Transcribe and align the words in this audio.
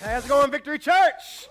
How's 0.00 0.24
it 0.24 0.28
going, 0.28 0.50
Victory 0.50 0.78
Church? 0.78 1.48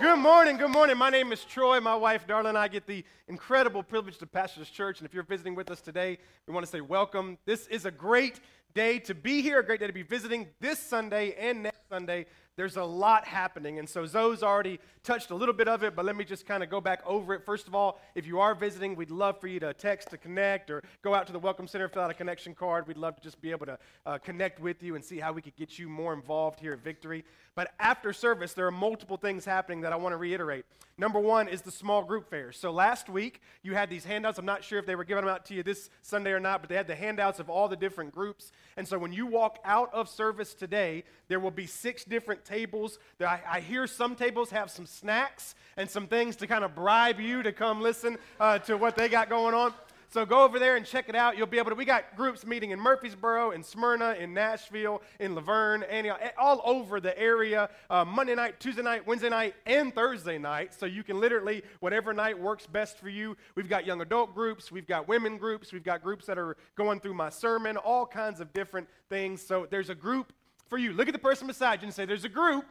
Good 0.00 0.18
morning, 0.18 0.58
good 0.58 0.70
morning. 0.70 0.96
My 0.98 1.10
name 1.10 1.32
is 1.32 1.44
Troy. 1.44 1.80
My 1.80 1.94
wife, 1.96 2.26
Darla, 2.26 2.50
and 2.50 2.58
I 2.58 2.68
get 2.68 2.86
the 2.86 3.04
incredible 3.26 3.82
privilege 3.82 4.18
to 4.18 4.26
pastor 4.26 4.60
this 4.60 4.68
church. 4.68 5.00
And 5.00 5.06
if 5.08 5.14
you're 5.14 5.22
visiting 5.22 5.54
with 5.54 5.70
us 5.70 5.80
today, 5.80 6.18
we 6.46 6.52
want 6.52 6.66
to 6.66 6.70
say 6.70 6.80
welcome. 6.80 7.38
This 7.46 7.66
is 7.68 7.86
a 7.86 7.90
great 7.90 8.40
day 8.74 8.98
to 9.00 9.14
be 9.14 9.40
here, 9.40 9.60
a 9.60 9.64
great 9.64 9.80
day 9.80 9.86
to 9.86 9.92
be 9.92 10.02
visiting 10.02 10.46
this 10.60 10.78
Sunday 10.78 11.34
and 11.38 11.62
next 11.62 11.88
Sunday 11.88 12.26
there's 12.56 12.76
a 12.76 12.84
lot 12.84 13.24
happening. 13.24 13.78
And 13.78 13.88
so 13.88 14.04
Zoe's 14.04 14.42
already 14.42 14.78
touched 15.04 15.30
a 15.30 15.34
little 15.34 15.54
bit 15.54 15.68
of 15.68 15.82
it, 15.82 15.96
but 15.96 16.04
let 16.04 16.16
me 16.16 16.24
just 16.24 16.46
kind 16.46 16.62
of 16.62 16.68
go 16.68 16.80
back 16.80 17.00
over 17.06 17.34
it. 17.34 17.44
First 17.44 17.66
of 17.66 17.74
all, 17.74 18.00
if 18.14 18.26
you 18.26 18.40
are 18.40 18.54
visiting, 18.54 18.94
we'd 18.94 19.10
love 19.10 19.40
for 19.40 19.48
you 19.48 19.58
to 19.60 19.72
text 19.74 20.10
to 20.10 20.18
connect 20.18 20.70
or 20.70 20.82
go 21.02 21.14
out 21.14 21.26
to 21.26 21.32
the 21.32 21.38
Welcome 21.38 21.66
Center, 21.66 21.88
fill 21.88 22.02
out 22.02 22.10
a 22.10 22.14
connection 22.14 22.54
card. 22.54 22.86
We'd 22.86 22.98
love 22.98 23.16
to 23.16 23.22
just 23.22 23.40
be 23.40 23.50
able 23.50 23.66
to 23.66 23.78
uh, 24.04 24.18
connect 24.18 24.60
with 24.60 24.82
you 24.82 24.94
and 24.94 25.04
see 25.04 25.18
how 25.18 25.32
we 25.32 25.42
could 25.42 25.56
get 25.56 25.78
you 25.78 25.88
more 25.88 26.12
involved 26.12 26.60
here 26.60 26.74
at 26.74 26.84
Victory. 26.84 27.24
But 27.54 27.72
after 27.78 28.12
service, 28.12 28.54
there 28.54 28.66
are 28.66 28.72
multiple 28.72 29.16
things 29.16 29.44
happening 29.44 29.82
that 29.82 29.92
I 29.92 29.96
want 29.96 30.12
to 30.12 30.16
reiterate. 30.16 30.64
Number 30.96 31.20
one 31.20 31.48
is 31.48 31.62
the 31.62 31.70
small 31.70 32.02
group 32.02 32.28
fairs. 32.30 32.58
So 32.58 32.70
last 32.70 33.08
week, 33.08 33.40
you 33.62 33.74
had 33.74 33.90
these 33.90 34.04
handouts. 34.04 34.38
I'm 34.38 34.46
not 34.46 34.62
sure 34.62 34.78
if 34.78 34.86
they 34.86 34.94
were 34.94 35.04
giving 35.04 35.24
them 35.24 35.34
out 35.34 35.44
to 35.46 35.54
you 35.54 35.62
this 35.62 35.90
Sunday 36.00 36.32
or 36.32 36.40
not, 36.40 36.60
but 36.60 36.68
they 36.68 36.76
had 36.76 36.86
the 36.86 36.94
handouts 36.94 37.40
of 37.40 37.50
all 37.50 37.68
the 37.68 37.76
different 37.76 38.12
groups. 38.12 38.52
And 38.76 38.86
so 38.86 38.98
when 38.98 39.12
you 39.12 39.26
walk 39.26 39.58
out 39.64 39.92
of 39.92 40.08
service 40.08 40.54
today, 40.54 41.04
there 41.28 41.40
will 41.40 41.50
be 41.50 41.66
six 41.66 42.04
different 42.04 42.41
tables. 42.44 42.98
I, 43.20 43.40
I 43.48 43.60
hear 43.60 43.86
some 43.86 44.14
tables 44.14 44.50
have 44.50 44.70
some 44.70 44.86
snacks 44.86 45.54
and 45.76 45.88
some 45.88 46.06
things 46.06 46.36
to 46.36 46.46
kind 46.46 46.64
of 46.64 46.74
bribe 46.74 47.20
you 47.20 47.42
to 47.42 47.52
come 47.52 47.80
listen 47.80 48.18
uh, 48.40 48.58
to 48.60 48.76
what 48.76 48.96
they 48.96 49.08
got 49.08 49.28
going 49.28 49.54
on. 49.54 49.72
So 50.12 50.26
go 50.26 50.44
over 50.44 50.58
there 50.58 50.76
and 50.76 50.84
check 50.84 51.08
it 51.08 51.14
out. 51.14 51.38
You'll 51.38 51.46
be 51.46 51.56
able 51.56 51.70
to. 51.70 51.74
We 51.74 51.86
got 51.86 52.16
groups 52.16 52.44
meeting 52.44 52.72
in 52.72 52.78
Murfreesboro, 52.78 53.52
in 53.52 53.62
Smyrna, 53.62 54.12
in 54.20 54.34
Nashville, 54.34 55.00
in 55.18 55.34
La 55.34 55.40
Vergne, 55.40 55.84
Antioch, 55.84 56.20
all 56.38 56.60
over 56.66 57.00
the 57.00 57.18
area. 57.18 57.70
Uh, 57.88 58.04
Monday 58.04 58.34
night, 58.34 58.60
Tuesday 58.60 58.82
night, 58.82 59.06
Wednesday 59.06 59.30
night, 59.30 59.54
and 59.64 59.94
Thursday 59.94 60.36
night. 60.36 60.74
So 60.74 60.84
you 60.84 61.02
can 61.02 61.18
literally 61.18 61.62
whatever 61.80 62.12
night 62.12 62.38
works 62.38 62.66
best 62.66 62.98
for 62.98 63.08
you. 63.08 63.38
We've 63.54 63.70
got 63.70 63.86
young 63.86 64.02
adult 64.02 64.34
groups, 64.34 64.70
we've 64.70 64.86
got 64.86 65.08
women 65.08 65.38
groups, 65.38 65.72
we've 65.72 65.82
got 65.82 66.02
groups 66.02 66.26
that 66.26 66.36
are 66.36 66.58
going 66.76 67.00
through 67.00 67.14
my 67.14 67.30
sermon, 67.30 67.78
all 67.78 68.04
kinds 68.04 68.40
of 68.40 68.52
different 68.52 68.88
things. 69.08 69.40
So 69.40 69.66
there's 69.70 69.88
a 69.88 69.94
group 69.94 70.34
for 70.72 70.78
you. 70.78 70.94
Look 70.94 71.06
at 71.06 71.12
the 71.12 71.18
person 71.18 71.46
beside 71.46 71.82
you 71.82 71.86
and 71.86 71.94
say, 71.94 72.06
"There's 72.06 72.24
a 72.24 72.30
group 72.30 72.64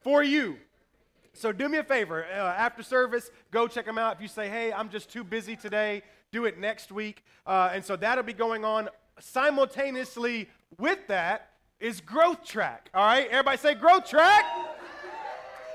for 0.00 0.24
you." 0.24 0.56
So 1.34 1.52
do 1.52 1.68
me 1.68 1.78
a 1.78 1.84
favor. 1.84 2.24
Uh, 2.24 2.34
after 2.34 2.82
service, 2.82 3.30
go 3.52 3.68
check 3.68 3.84
them 3.84 3.96
out. 3.96 4.16
If 4.16 4.22
you 4.22 4.26
say, 4.26 4.48
hey, 4.48 4.72
I'm 4.72 4.88
just 4.88 5.08
too 5.08 5.22
busy 5.22 5.54
today, 5.54 6.02
do 6.32 6.46
it 6.46 6.58
next 6.58 6.90
week. 6.90 7.22
Uh, 7.46 7.70
and 7.72 7.84
so 7.84 7.94
that'll 7.94 8.24
be 8.24 8.32
going 8.32 8.64
on 8.64 8.88
simultaneously 9.20 10.48
with 10.78 11.06
that 11.06 11.50
is 11.78 12.00
growth 12.00 12.42
track. 12.44 12.90
All 12.92 13.06
right, 13.06 13.28
everybody 13.28 13.58
say 13.58 13.74
growth 13.74 14.10
track. 14.10 14.44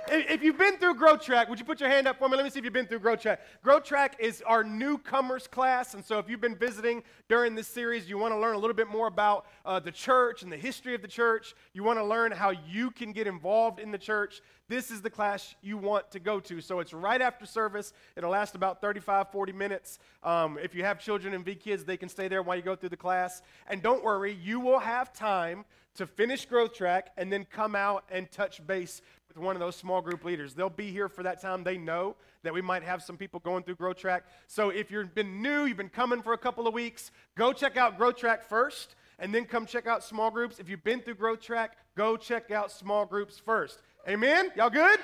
If 0.07 0.43
you've 0.43 0.57
been 0.57 0.77
through 0.77 0.95
Growth 0.95 1.23
Track, 1.23 1.47
would 1.49 1.59
you 1.59 1.65
put 1.65 1.79
your 1.79 1.89
hand 1.89 2.07
up 2.07 2.17
for 2.17 2.27
me? 2.27 2.35
Let 2.35 2.43
me 2.43 2.49
see 2.49 2.59
if 2.59 2.65
you've 2.65 2.73
been 2.73 2.87
through 2.87 2.99
Growth 2.99 3.21
Track. 3.21 3.41
Growth 3.63 3.83
Track 3.83 4.15
is 4.19 4.41
our 4.45 4.63
newcomers 4.63 5.47
class. 5.47 5.93
And 5.93 6.03
so 6.03 6.17
if 6.17 6.29
you've 6.29 6.41
been 6.41 6.55
visiting 6.55 7.03
during 7.29 7.55
this 7.55 7.67
series, 7.67 8.09
you 8.09 8.17
want 8.17 8.33
to 8.33 8.39
learn 8.39 8.55
a 8.55 8.57
little 8.57 8.75
bit 8.75 8.89
more 8.89 9.07
about 9.07 9.45
uh, 9.65 9.79
the 9.79 9.91
church 9.91 10.43
and 10.43 10.51
the 10.51 10.57
history 10.57 10.95
of 10.95 11.01
the 11.01 11.07
church. 11.07 11.53
You 11.73 11.83
want 11.83 11.99
to 11.99 12.03
learn 12.03 12.31
how 12.31 12.49
you 12.49 12.91
can 12.91 13.11
get 13.11 13.27
involved 13.27 13.79
in 13.79 13.91
the 13.91 13.97
church. 13.97 14.41
This 14.67 14.91
is 14.91 15.01
the 15.01 15.09
class 15.09 15.55
you 15.61 15.77
want 15.77 16.11
to 16.11 16.19
go 16.19 16.39
to. 16.39 16.61
So 16.61 16.79
it's 16.79 16.93
right 16.93 17.21
after 17.21 17.45
service. 17.45 17.93
It'll 18.15 18.31
last 18.31 18.55
about 18.55 18.81
35, 18.81 19.31
40 19.31 19.51
minutes. 19.53 19.99
Um, 20.23 20.57
if 20.61 20.73
you 20.73 20.83
have 20.83 20.99
children 20.99 21.33
and 21.33 21.45
V 21.45 21.55
kids, 21.55 21.83
they 21.83 21.97
can 21.97 22.09
stay 22.09 22.27
there 22.27 22.41
while 22.41 22.55
you 22.55 22.63
go 22.63 22.75
through 22.75 22.89
the 22.89 22.97
class. 22.97 23.41
And 23.67 23.81
don't 23.81 24.03
worry, 24.03 24.33
you 24.33 24.59
will 24.59 24.79
have 24.79 25.13
time 25.13 25.65
to 25.95 26.07
finish 26.07 26.45
Growth 26.45 26.73
Track 26.73 27.11
and 27.17 27.31
then 27.31 27.45
come 27.45 27.75
out 27.75 28.05
and 28.09 28.31
touch 28.31 28.65
base 28.65 29.01
with 29.35 29.43
one 29.43 29.55
of 29.55 29.59
those 29.59 29.75
small 29.75 30.01
group 30.01 30.23
leaders. 30.23 30.53
They'll 30.53 30.69
be 30.69 30.91
here 30.91 31.09
for 31.09 31.23
that 31.23 31.41
time. 31.41 31.63
They 31.63 31.77
know 31.77 32.15
that 32.43 32.53
we 32.53 32.61
might 32.61 32.83
have 32.83 33.01
some 33.01 33.17
people 33.17 33.39
going 33.39 33.63
through 33.63 33.75
Growth 33.75 33.97
Track. 33.97 34.23
So 34.47 34.69
if 34.69 34.91
you've 34.91 35.13
been 35.13 35.41
new, 35.41 35.65
you've 35.65 35.77
been 35.77 35.89
coming 35.89 36.21
for 36.21 36.33
a 36.33 36.37
couple 36.37 36.67
of 36.67 36.73
weeks, 36.73 37.11
go 37.35 37.53
check 37.53 37.77
out 37.77 37.97
Growth 37.97 38.17
Track 38.17 38.43
first 38.43 38.95
and 39.19 39.33
then 39.33 39.45
come 39.45 39.65
check 39.65 39.87
out 39.87 40.03
small 40.03 40.31
groups. 40.31 40.59
If 40.59 40.67
you've 40.67 40.83
been 40.83 41.01
through 41.01 41.15
Growth 41.15 41.41
Track, 41.41 41.77
go 41.95 42.17
check 42.17 42.51
out 42.51 42.71
small 42.71 43.05
groups 43.05 43.37
first. 43.37 43.81
Amen? 44.07 44.51
Y'all 44.55 44.69
good? 44.69 44.99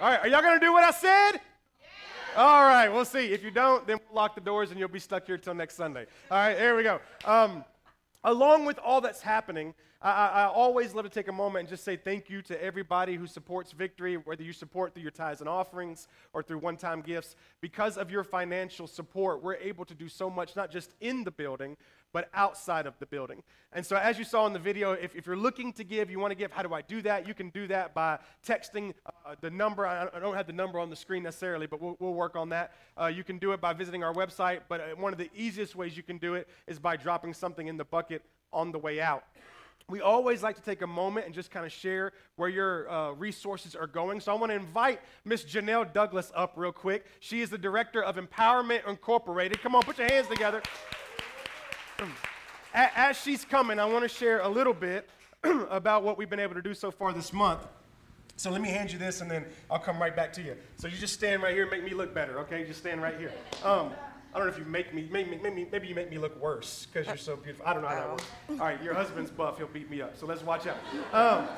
All 0.00 0.10
right, 0.10 0.20
are 0.20 0.28
y'all 0.28 0.42
going 0.42 0.58
to 0.58 0.64
do 0.64 0.72
what 0.72 0.84
I 0.84 0.90
said? 0.92 1.40
All 2.36 2.64
right, 2.64 2.88
we'll 2.88 3.06
see. 3.06 3.32
If 3.32 3.42
you 3.42 3.50
don't, 3.50 3.86
then 3.86 3.98
we'll 4.06 4.16
lock 4.16 4.34
the 4.34 4.42
doors 4.42 4.70
and 4.70 4.78
you'll 4.78 4.88
be 4.88 4.98
stuck 4.98 5.26
here 5.26 5.36
until 5.36 5.54
next 5.54 5.74
Sunday. 5.74 6.06
All 6.30 6.38
right, 6.38 6.58
here 6.58 6.76
we 6.76 6.82
go. 6.82 7.00
Um, 7.24 7.64
along 8.26 8.66
with 8.66 8.78
all 8.80 9.00
that's 9.00 9.22
happening, 9.22 9.72
I, 10.02 10.10
I, 10.10 10.44
always 10.46 10.94
love 10.94 11.04
to 11.04 11.10
take 11.10 11.28
a 11.28 11.32
moment 11.32 11.60
and 11.60 11.68
just 11.68 11.84
say 11.84 11.96
thank 11.96 12.28
you 12.28 12.42
to 12.42 12.62
everybody 12.62 13.14
who 13.14 13.26
supports 13.26 13.72
Victory, 13.72 14.16
whether 14.16 14.42
you 14.42 14.52
support 14.52 14.92
through 14.92 15.02
your 15.02 15.12
tithes 15.12 15.40
and 15.40 15.48
offerings 15.48 16.06
or 16.34 16.42
through 16.42 16.58
one 16.58 16.76
time 16.76 17.00
gifts. 17.00 17.34
Because 17.60 17.96
of 17.96 18.10
your 18.10 18.24
financial 18.24 18.86
support, 18.86 19.42
we're 19.42 19.54
able 19.54 19.84
to 19.86 19.94
do 19.94 20.08
so 20.08 20.28
much, 20.28 20.54
not 20.54 20.70
just 20.70 20.92
in 21.00 21.24
the 21.24 21.30
building, 21.30 21.76
but 22.16 22.30
outside 22.32 22.86
of 22.86 22.98
the 22.98 23.04
building. 23.04 23.42
And 23.74 23.84
so, 23.84 23.94
as 23.94 24.18
you 24.18 24.24
saw 24.24 24.46
in 24.46 24.54
the 24.54 24.58
video, 24.58 24.92
if, 24.92 25.14
if 25.14 25.26
you're 25.26 25.36
looking 25.36 25.70
to 25.74 25.84
give, 25.84 26.10
you 26.10 26.18
want 26.18 26.30
to 26.30 26.34
give, 26.34 26.50
how 26.50 26.62
do 26.62 26.72
I 26.72 26.80
do 26.80 27.02
that? 27.02 27.28
You 27.28 27.34
can 27.34 27.50
do 27.50 27.66
that 27.66 27.92
by 27.92 28.18
texting 28.42 28.94
uh, 29.04 29.34
the 29.42 29.50
number. 29.50 29.86
I, 29.86 30.08
I, 30.14 30.18
don't 30.18 30.34
have 30.34 30.46
the 30.46 30.54
number 30.54 30.78
on 30.78 30.88
the 30.88 30.96
screen 30.96 31.24
necessarily, 31.24 31.66
but 31.66 31.78
we'll, 31.78 31.94
we'll 32.00 32.14
work 32.14 32.34
on 32.34 32.48
that. 32.48 32.72
Uh, 32.98 33.08
you 33.08 33.22
can 33.22 33.36
do 33.36 33.52
it 33.52 33.60
by 33.60 33.74
visiting 33.74 34.02
our 34.02 34.14
website, 34.14 34.60
but 34.66 34.80
uh, 34.80 34.84
one 34.96 35.12
of 35.12 35.18
the 35.18 35.28
easiest 35.36 35.76
ways 35.76 35.94
you 35.94 36.02
can 36.02 36.16
do 36.16 36.32
it 36.32 36.48
is 36.66 36.78
by 36.78 36.96
dropping 36.96 37.34
something 37.34 37.66
in 37.66 37.76
the 37.76 37.84
bucket 37.84 38.22
on 38.50 38.72
the 38.72 38.78
way 38.78 38.98
out 38.98 39.22
we 39.88 40.00
always 40.00 40.42
like 40.42 40.56
to 40.56 40.62
take 40.62 40.82
a 40.82 40.86
moment 40.86 41.26
and 41.26 41.34
just 41.34 41.52
kind 41.52 41.64
of 41.64 41.70
share 41.70 42.12
where 42.34 42.48
your 42.48 42.90
uh, 42.90 43.12
resources 43.12 43.76
are 43.76 43.86
going. 43.86 44.18
So 44.18 44.32
I 44.32 44.34
want 44.34 44.50
to 44.50 44.56
invite 44.56 45.00
Miss 45.24 45.44
Janelle 45.44 45.92
Douglas 45.92 46.32
up 46.34 46.54
real 46.56 46.72
quick. 46.72 47.06
She 47.20 47.40
is 47.40 47.50
the 47.50 47.58
director 47.58 48.02
of 48.02 48.16
Empowerment 48.16 48.88
Incorporated. 48.88 49.62
Come 49.62 49.76
on, 49.76 49.82
put 49.82 49.98
your 49.98 50.08
hands 50.08 50.26
together. 50.26 50.60
As 52.74 53.16
she's 53.16 53.44
coming, 53.44 53.78
I 53.78 53.84
want 53.84 54.02
to 54.02 54.08
share 54.08 54.40
a 54.40 54.48
little 54.48 54.74
bit 54.74 55.08
about 55.44 56.02
what 56.02 56.18
we've 56.18 56.28
been 56.28 56.40
able 56.40 56.54
to 56.54 56.62
do 56.62 56.74
so 56.74 56.90
far 56.90 57.12
this 57.12 57.32
month. 57.32 57.66
So 58.36 58.50
let 58.50 58.60
me 58.60 58.68
hand 58.68 58.92
you 58.92 58.98
this, 58.98 59.22
and 59.22 59.30
then 59.30 59.46
I'll 59.70 59.78
come 59.78 59.98
right 59.98 60.14
back 60.14 60.32
to 60.34 60.42
you. 60.42 60.56
So 60.76 60.88
you 60.88 60.98
just 60.98 61.14
stand 61.14 61.42
right 61.42 61.54
here, 61.54 61.62
and 61.62 61.70
make 61.70 61.84
me 61.84 61.94
look 61.94 62.12
better, 62.12 62.38
okay? 62.40 62.64
Just 62.64 62.80
stand 62.80 63.00
right 63.00 63.18
here. 63.18 63.32
Um, 63.64 63.92
I 64.34 64.38
don't 64.38 64.46
know 64.48 64.52
if 64.52 64.58
you 64.58 64.66
make 64.66 64.92
me, 64.92 65.08
maybe, 65.10 65.38
maybe, 65.42 65.66
maybe 65.72 65.88
you 65.88 65.94
make 65.94 66.10
me 66.10 66.18
look 66.18 66.38
worse 66.38 66.86
because 66.92 67.06
you're 67.06 67.16
so 67.16 67.36
beautiful. 67.36 67.66
I 67.66 67.72
don't 67.72 67.80
know 67.80 67.88
how 67.88 67.94
that 67.94 68.10
works. 68.10 68.24
All 68.50 68.56
right, 68.58 68.82
your 68.82 68.92
husband's 68.92 69.30
buff, 69.30 69.56
he'll 69.56 69.68
beat 69.68 69.90
me 69.90 70.02
up. 70.02 70.18
So 70.18 70.26
let's 70.26 70.42
watch 70.42 70.66
out. 70.66 70.76
Um, 71.14 71.48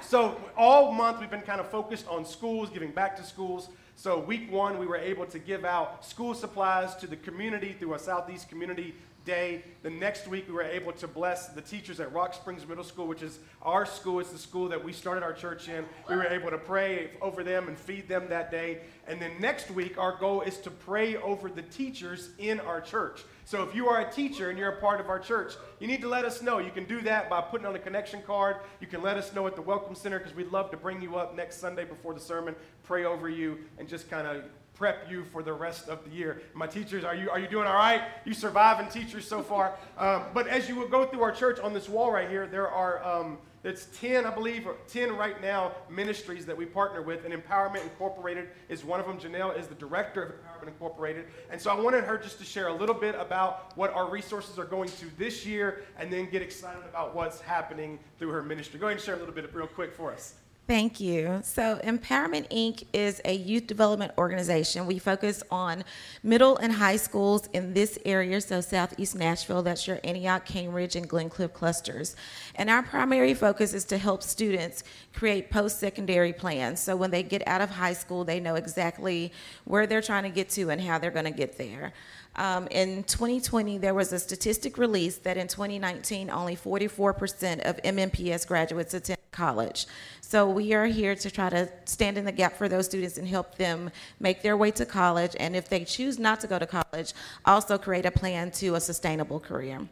so 0.00 0.40
all 0.56 0.92
month 0.92 1.18
we've 1.18 1.30
been 1.30 1.42
kind 1.42 1.60
of 1.60 1.68
focused 1.68 2.06
on 2.06 2.24
schools, 2.24 2.70
giving 2.70 2.92
back 2.92 3.16
to 3.16 3.24
schools. 3.24 3.70
So 3.96 4.20
week 4.20 4.50
one, 4.52 4.78
we 4.78 4.86
were 4.86 4.96
able 4.96 5.26
to 5.26 5.38
give 5.40 5.64
out 5.64 6.04
school 6.04 6.34
supplies 6.34 6.94
to 6.96 7.08
the 7.08 7.16
community 7.16 7.74
through 7.76 7.94
a 7.94 7.98
Southeast 7.98 8.48
Community 8.48 8.94
day. 9.24 9.64
The 9.82 9.90
next 9.90 10.28
week, 10.28 10.46
we 10.48 10.54
were 10.54 10.62
able 10.62 10.92
to 10.92 11.08
bless 11.08 11.48
the 11.48 11.60
teachers 11.60 12.00
at 12.00 12.12
Rock 12.12 12.34
Springs 12.34 12.66
Middle 12.66 12.84
School, 12.84 13.06
which 13.06 13.22
is 13.22 13.38
our 13.62 13.84
school. 13.84 14.20
It's 14.20 14.30
the 14.30 14.38
school 14.38 14.68
that 14.68 14.82
we 14.82 14.92
started 14.92 15.22
our 15.22 15.32
church 15.32 15.68
in. 15.68 15.84
We 16.08 16.16
were 16.16 16.26
able 16.26 16.50
to 16.50 16.58
pray 16.58 17.10
over 17.20 17.42
them 17.42 17.68
and 17.68 17.78
feed 17.78 18.08
them 18.08 18.28
that 18.28 18.50
day. 18.50 18.80
And 19.06 19.20
then 19.20 19.32
next 19.40 19.70
week, 19.70 19.98
our 19.98 20.16
goal 20.16 20.42
is 20.42 20.58
to 20.58 20.70
pray 20.70 21.16
over 21.16 21.48
the 21.48 21.62
teachers 21.62 22.30
in 22.38 22.60
our 22.60 22.80
church. 22.80 23.22
So 23.44 23.62
if 23.62 23.74
you 23.74 23.88
are 23.88 24.00
a 24.00 24.10
teacher 24.10 24.50
and 24.50 24.58
you're 24.58 24.70
a 24.70 24.80
part 24.80 25.00
of 25.00 25.08
our 25.08 25.18
church, 25.18 25.54
you 25.80 25.86
need 25.86 26.00
to 26.02 26.08
let 26.08 26.24
us 26.24 26.42
know. 26.42 26.58
You 26.58 26.70
can 26.70 26.84
do 26.84 27.00
that 27.02 27.28
by 27.28 27.40
putting 27.40 27.66
on 27.66 27.74
a 27.74 27.78
connection 27.78 28.22
card. 28.22 28.56
You 28.80 28.86
can 28.86 29.02
let 29.02 29.16
us 29.16 29.34
know 29.34 29.46
at 29.46 29.56
the 29.56 29.62
Welcome 29.62 29.94
Center 29.94 30.18
because 30.18 30.34
we'd 30.34 30.52
love 30.52 30.70
to 30.70 30.76
bring 30.76 31.02
you 31.02 31.16
up 31.16 31.36
next 31.36 31.58
Sunday 31.58 31.84
before 31.84 32.14
the 32.14 32.20
sermon, 32.20 32.54
pray 32.84 33.04
over 33.04 33.28
you, 33.28 33.58
and 33.78 33.88
just 33.88 34.08
kind 34.08 34.26
of 34.26 34.44
prep 34.82 35.08
you 35.08 35.22
for 35.22 35.44
the 35.44 35.52
rest 35.52 35.88
of 35.88 36.02
the 36.02 36.10
year. 36.10 36.42
My 36.54 36.66
teachers, 36.66 37.04
are 37.04 37.14
you, 37.14 37.30
are 37.30 37.38
you 37.38 37.46
doing 37.46 37.68
all 37.68 37.76
right? 37.76 38.02
You 38.24 38.34
surviving 38.34 38.88
teachers 38.88 39.24
so 39.24 39.40
far? 39.40 39.76
Um, 39.96 40.24
but 40.34 40.48
as 40.48 40.68
you 40.68 40.74
will 40.74 40.88
go 40.88 41.06
through 41.06 41.22
our 41.22 41.30
church 41.30 41.60
on 41.60 41.72
this 41.72 41.88
wall 41.88 42.10
right 42.10 42.28
here, 42.28 42.48
there 42.48 42.68
are, 42.68 43.00
um, 43.04 43.38
it's 43.62 43.86
10, 44.00 44.26
I 44.26 44.34
believe, 44.34 44.66
10 44.88 45.16
right 45.16 45.40
now 45.40 45.70
ministries 45.88 46.44
that 46.46 46.56
we 46.56 46.66
partner 46.66 47.00
with, 47.00 47.24
and 47.24 47.32
Empowerment 47.32 47.84
Incorporated 47.84 48.48
is 48.68 48.84
one 48.84 48.98
of 48.98 49.06
them. 49.06 49.20
Janelle 49.20 49.56
is 49.56 49.68
the 49.68 49.76
director 49.76 50.20
of 50.24 50.30
Empowerment 50.32 50.66
Incorporated. 50.66 51.26
And 51.48 51.60
so 51.60 51.70
I 51.70 51.80
wanted 51.80 52.02
her 52.02 52.18
just 52.18 52.40
to 52.40 52.44
share 52.44 52.66
a 52.66 52.74
little 52.74 52.96
bit 52.96 53.14
about 53.14 53.76
what 53.76 53.94
our 53.94 54.10
resources 54.10 54.58
are 54.58 54.64
going 54.64 54.88
to 54.88 55.16
this 55.16 55.46
year, 55.46 55.84
and 55.96 56.12
then 56.12 56.28
get 56.28 56.42
excited 56.42 56.82
about 56.88 57.14
what's 57.14 57.40
happening 57.40 58.00
through 58.18 58.30
her 58.30 58.42
ministry. 58.42 58.80
Go 58.80 58.86
ahead 58.86 58.96
and 58.96 59.04
share 59.04 59.14
a 59.14 59.18
little 59.18 59.32
bit 59.32 59.54
real 59.54 59.68
quick 59.68 59.94
for 59.94 60.12
us. 60.12 60.34
Thank 60.68 61.00
you. 61.00 61.40
So, 61.42 61.80
Empowerment 61.82 62.48
Inc. 62.50 62.84
is 62.92 63.20
a 63.24 63.34
youth 63.34 63.66
development 63.66 64.12
organization. 64.16 64.86
We 64.86 65.00
focus 65.00 65.42
on 65.50 65.82
middle 66.22 66.56
and 66.56 66.72
high 66.72 66.96
schools 66.96 67.48
in 67.52 67.74
this 67.74 67.98
area, 68.04 68.40
so 68.40 68.60
Southeast 68.60 69.16
Nashville, 69.16 69.62
that's 69.62 69.88
your 69.88 69.98
Antioch, 70.04 70.46
Cambridge, 70.46 70.94
and 70.94 71.10
Glencliff 71.10 71.52
clusters. 71.52 72.14
And 72.54 72.70
our 72.70 72.84
primary 72.84 73.34
focus 73.34 73.74
is 73.74 73.84
to 73.86 73.98
help 73.98 74.22
students 74.22 74.84
create 75.12 75.50
post 75.50 75.80
secondary 75.80 76.32
plans. 76.32 76.78
So, 76.78 76.94
when 76.94 77.10
they 77.10 77.24
get 77.24 77.46
out 77.48 77.60
of 77.60 77.70
high 77.70 77.94
school, 77.94 78.22
they 78.24 78.38
know 78.38 78.54
exactly 78.54 79.32
where 79.64 79.88
they're 79.88 80.00
trying 80.00 80.22
to 80.22 80.30
get 80.30 80.48
to 80.50 80.70
and 80.70 80.80
how 80.80 80.96
they're 80.96 81.10
going 81.10 81.24
to 81.24 81.32
get 81.32 81.58
there. 81.58 81.92
Um, 82.36 82.68
in 82.70 83.02
2020, 83.02 83.78
there 83.78 83.94
was 83.94 84.12
a 84.12 84.18
statistic 84.18 84.78
released 84.78 85.24
that 85.24 85.36
in 85.36 85.48
2019, 85.48 86.30
only 86.30 86.56
44% 86.56 87.68
of 87.68 87.76
MNPS 87.82 88.46
graduates 88.46 88.94
attended 88.94 89.18
college. 89.32 89.86
So 90.32 90.48
we 90.48 90.72
are 90.72 90.86
here 90.86 91.14
to 91.14 91.30
try 91.30 91.50
to 91.50 91.68
stand 91.84 92.16
in 92.16 92.24
the 92.24 92.32
gap 92.32 92.56
for 92.56 92.66
those 92.66 92.86
students 92.86 93.18
and 93.18 93.28
help 93.28 93.56
them 93.56 93.90
make 94.18 94.40
their 94.40 94.56
way 94.56 94.70
to 94.70 94.86
college. 94.86 95.36
And 95.38 95.54
if 95.54 95.68
they 95.68 95.84
choose 95.84 96.18
not 96.18 96.40
to 96.40 96.46
go 96.46 96.58
to 96.58 96.66
college, 96.66 97.12
also 97.44 97.76
create 97.76 98.06
a 98.06 98.10
plan 98.10 98.50
to 98.52 98.74
a 98.74 98.80
sustainable 98.80 99.40
career. 99.40 99.86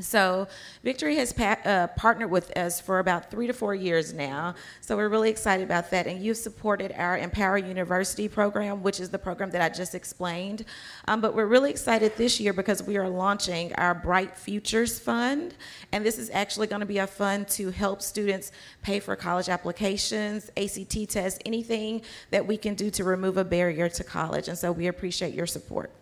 So, 0.00 0.48
Victory 0.82 1.14
has 1.16 1.32
pa- 1.32 1.58
uh, 1.64 1.86
partnered 1.86 2.30
with 2.30 2.56
us 2.58 2.80
for 2.80 2.98
about 2.98 3.30
three 3.30 3.46
to 3.46 3.52
four 3.52 3.76
years 3.76 4.12
now. 4.12 4.56
So, 4.80 4.96
we're 4.96 5.08
really 5.08 5.30
excited 5.30 5.62
about 5.62 5.92
that. 5.92 6.08
And 6.08 6.20
you've 6.20 6.36
supported 6.36 6.92
our 6.96 7.16
Empower 7.16 7.58
University 7.58 8.26
program, 8.26 8.82
which 8.82 8.98
is 8.98 9.10
the 9.10 9.20
program 9.20 9.50
that 9.50 9.62
I 9.62 9.68
just 9.68 9.94
explained. 9.94 10.64
Um, 11.06 11.20
but 11.20 11.32
we're 11.36 11.46
really 11.46 11.70
excited 11.70 12.16
this 12.16 12.40
year 12.40 12.52
because 12.52 12.82
we 12.82 12.96
are 12.96 13.08
launching 13.08 13.72
our 13.74 13.94
Bright 13.94 14.36
Futures 14.36 14.98
Fund. 14.98 15.54
And 15.92 16.04
this 16.04 16.18
is 16.18 16.28
actually 16.30 16.66
going 16.66 16.80
to 16.80 16.86
be 16.86 16.98
a 16.98 17.06
fund 17.06 17.46
to 17.50 17.70
help 17.70 18.02
students 18.02 18.50
pay 18.82 18.98
for 18.98 19.14
college 19.14 19.48
applications, 19.48 20.50
ACT 20.56 21.08
tests, 21.08 21.38
anything 21.46 22.02
that 22.30 22.44
we 22.44 22.56
can 22.56 22.74
do 22.74 22.90
to 22.90 23.04
remove 23.04 23.36
a 23.36 23.44
barrier 23.44 23.88
to 23.90 24.02
college. 24.02 24.48
And 24.48 24.58
so, 24.58 24.72
we 24.72 24.88
appreciate 24.88 25.34
your 25.34 25.46
support. 25.46 25.92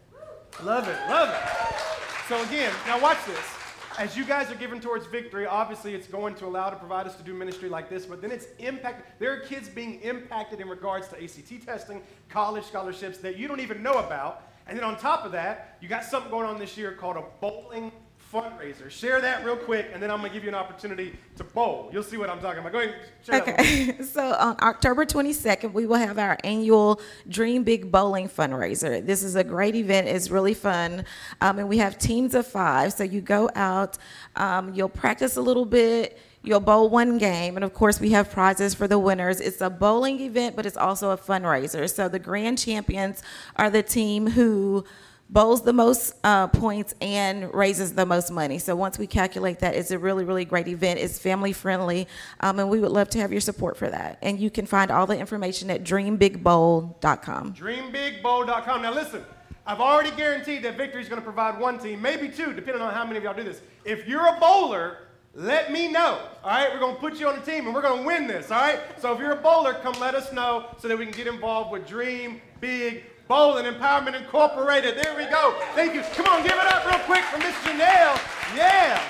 Love 0.63 0.89
it, 0.89 0.97
love 1.11 1.29
it. 1.29 2.29
So, 2.29 2.43
again, 2.45 2.73
now 2.87 2.99
watch 2.99 3.19
this 3.27 3.62
as 3.99 4.17
you 4.17 4.25
guys 4.25 4.51
are 4.51 4.55
giving 4.55 4.81
towards 4.81 5.07
victory, 5.07 5.47
obviously 5.47 5.95
it's 5.95 6.07
going 6.07 6.35
to 6.37 6.47
allow 6.47 6.71
to 6.71 6.77
provide 6.77 7.07
us 7.07 7.17
to 7.17 7.23
do 7.23 7.35
ministry 7.35 7.69
like 7.69 7.91
this, 7.91 8.07
but 8.07 8.23
then 8.23 8.31
it's 8.31 8.47
impact. 8.59 9.21
There 9.21 9.33
are 9.33 9.41
kids 9.41 9.69
being 9.69 10.01
impacted 10.01 10.61
in 10.61 10.69
regards 10.69 11.09
to 11.09 11.23
ACT 11.23 11.65
testing, 11.65 12.03
college 12.29 12.65
scholarships 12.65 13.19
that 13.19 13.37
you 13.37 13.49
don't 13.49 13.61
even 13.61 13.83
know 13.83 13.95
about. 13.95 14.49
And 14.67 14.79
then 14.79 14.85
on 14.85 14.97
top 14.97 15.25
of 15.25 15.33
that, 15.33 15.77
you 15.81 15.89
got 15.89 16.05
something 16.05 16.31
going 16.31 16.47
on 16.47 16.59
this 16.59 16.77
year 16.77 16.93
called 16.93 17.17
a 17.17 17.25
bowling 17.41 17.93
fundraiser. 18.33 18.91
Share 18.91 19.21
that 19.21 19.45
real 19.45 19.57
quick, 19.57 19.91
and 19.93 20.03
then 20.03 20.11
I'm 20.11 20.19
going 20.19 20.31
to 20.31 20.35
give 20.35 20.43
you 20.43 20.49
an 20.49 20.55
opportunity 20.55 21.17
to 21.37 21.45
bowl. 21.45 21.91
You'll 21.93 22.03
see 22.03 22.17
what 22.17 22.31
I'm 22.31 22.41
talking 22.41 22.61
about. 22.61 22.73
Go 22.73 22.81
ahead. 22.81 22.95
okay. 23.29 24.03
so 24.05 24.33
on 24.35 24.57
October 24.61 25.05
22nd, 25.05 25.73
we 25.73 25.87
will 25.87 25.97
have 25.97 26.19
our 26.19 26.39
annual 26.43 27.01
Dream 27.29 27.63
Big 27.63 27.93
Bowling 27.93 28.29
fundraiser. 28.29 29.05
This 29.05 29.23
is 29.23 29.37
a 29.37 29.45
great 29.45 29.75
event. 29.75 30.09
It's 30.09 30.31
really 30.31 30.55
fun, 30.55 31.05
um, 31.41 31.59
and 31.59 31.69
we 31.69 31.79
have 31.79 31.99
teams 31.99 32.35
of 32.35 32.47
five. 32.47 32.93
So 32.95 33.05
you 33.05 33.21
go 33.21 33.51
out, 33.55 33.99
um, 34.37 34.73
you'll 34.75 34.89
practice 34.89 35.37
a 35.37 35.43
little 35.43 35.67
bit. 35.67 36.19
You'll 36.45 36.61
bowl 36.61 36.89
one 36.89 37.19
game, 37.19 37.55
and 37.57 37.65
of 37.65 37.73
course, 37.73 38.01
we 38.01 38.11
have 38.11 38.33
prizes 38.33 38.75
for 38.75 38.89
the 38.89 38.99
winners. 38.99 39.41
It's 39.41 39.61
a 39.61 39.71
bowling 39.71 40.21
event, 40.21 40.57
but 40.57 40.67
it's 40.67 40.77
also 40.77 41.11
a 41.11 41.17
fundraiser. 41.17 41.89
So 41.89 42.09
the 42.09 42.19
grand 42.19 42.59
champions 42.59 43.23
are 43.55 43.71
the 43.71 43.83
team 43.83 44.27
who 44.27 44.85
bowls 45.31 45.63
the 45.63 45.73
most 45.73 46.15
uh, 46.25 46.47
points 46.49 46.95
and 47.01 47.53
raises 47.55 47.95
the 47.95 48.05
most 48.05 48.31
money. 48.31 48.59
So 48.59 48.77
once 48.77 48.99
we 48.99 49.07
calculate 49.07 49.61
that, 49.61 49.75
it's 49.75 49.91
a 49.91 49.99
really, 49.99 50.25
really 50.25 50.45
great 50.45 50.69
event. 50.69 51.01
It's 51.01 51.19
family 51.19 51.53
friendly, 51.53 52.07
um, 52.41 52.59
and 52.59 52.69
we 52.69 52.81
would 52.81 52.91
love 52.93 53.09
to 53.11 53.19
have 53.19 53.33
your 53.33 53.41
support 53.41 53.77
for 53.77 53.89
that. 53.89 54.19
And 54.23 54.39
you 54.39 54.51
can 54.51 54.67
find 54.67 54.91
all 54.91 55.07
the 55.07 55.19
information 55.19 55.71
at 55.71 55.85
dreambigbowl.com. 55.85 57.55
Dreambigbowl.com. 57.55 58.83
Now 58.83 58.93
listen. 58.93 59.25
I've 59.65 59.81
already 59.81 60.11
guaranteed 60.17 60.65
that 60.65 60.77
Victory 60.77 61.03
is 61.03 61.09
going 61.09 61.21
to 61.21 61.25
provide 61.25 61.59
one 61.61 61.79
team, 61.79 62.03
maybe 62.03 62.29
two, 62.29 62.53
depending 62.53 62.83
on 62.83 62.93
how 62.93 63.05
many 63.05 63.19
of 63.19 63.23
y'all 63.23 63.35
do 63.35 63.45
this. 63.45 63.61
If 63.85 64.09
you're 64.09 64.27
a 64.27 64.37
bowler, 64.41 64.99
let 65.35 65.71
me 65.71 65.89
know. 65.89 66.27
All 66.43 66.51
right, 66.51 66.73
we're 66.73 66.81
going 66.81 66.97
to 66.97 67.01
put 67.01 67.21
you 67.21 67.29
on 67.29 67.37
the 67.37 67.43
team 67.43 67.67
and 67.67 67.75
we're 67.75 67.83
going 67.83 68.01
to 68.01 68.07
win 68.07 68.27
this. 68.27 68.51
All 68.51 68.61
right, 68.61 68.81
so 68.99 69.15
if 69.15 69.21
you're 69.21 69.33
a 69.33 69.37
bowler, 69.37 69.75
come 69.75 69.95
let 70.01 70.15
us 70.17 70.33
know 70.33 70.67
so 70.79 70.89
that 70.89 70.99
we 70.99 71.05
can 71.07 71.15
get 71.15 71.29
involved 71.29 71.71
with 71.71 71.87
Dream 71.87 72.43
Big 72.61 73.05
Bowling 73.29 73.65
Empowerment 73.65 74.15
Incorporated. 74.15 74.97
There 74.97 75.17
we 75.17 75.25
go. 75.27 75.59
Thank 75.75 75.95
you. 75.95 76.03
Come 76.15 76.27
on, 76.27 76.43
give 76.43 76.53
it 76.53 76.67
up 76.67 76.87
real 76.87 76.99
quick 77.01 77.25
for 77.25 77.39
Miss 77.39 77.55
Janelle. 77.65 78.19
Yeah. 78.57 79.03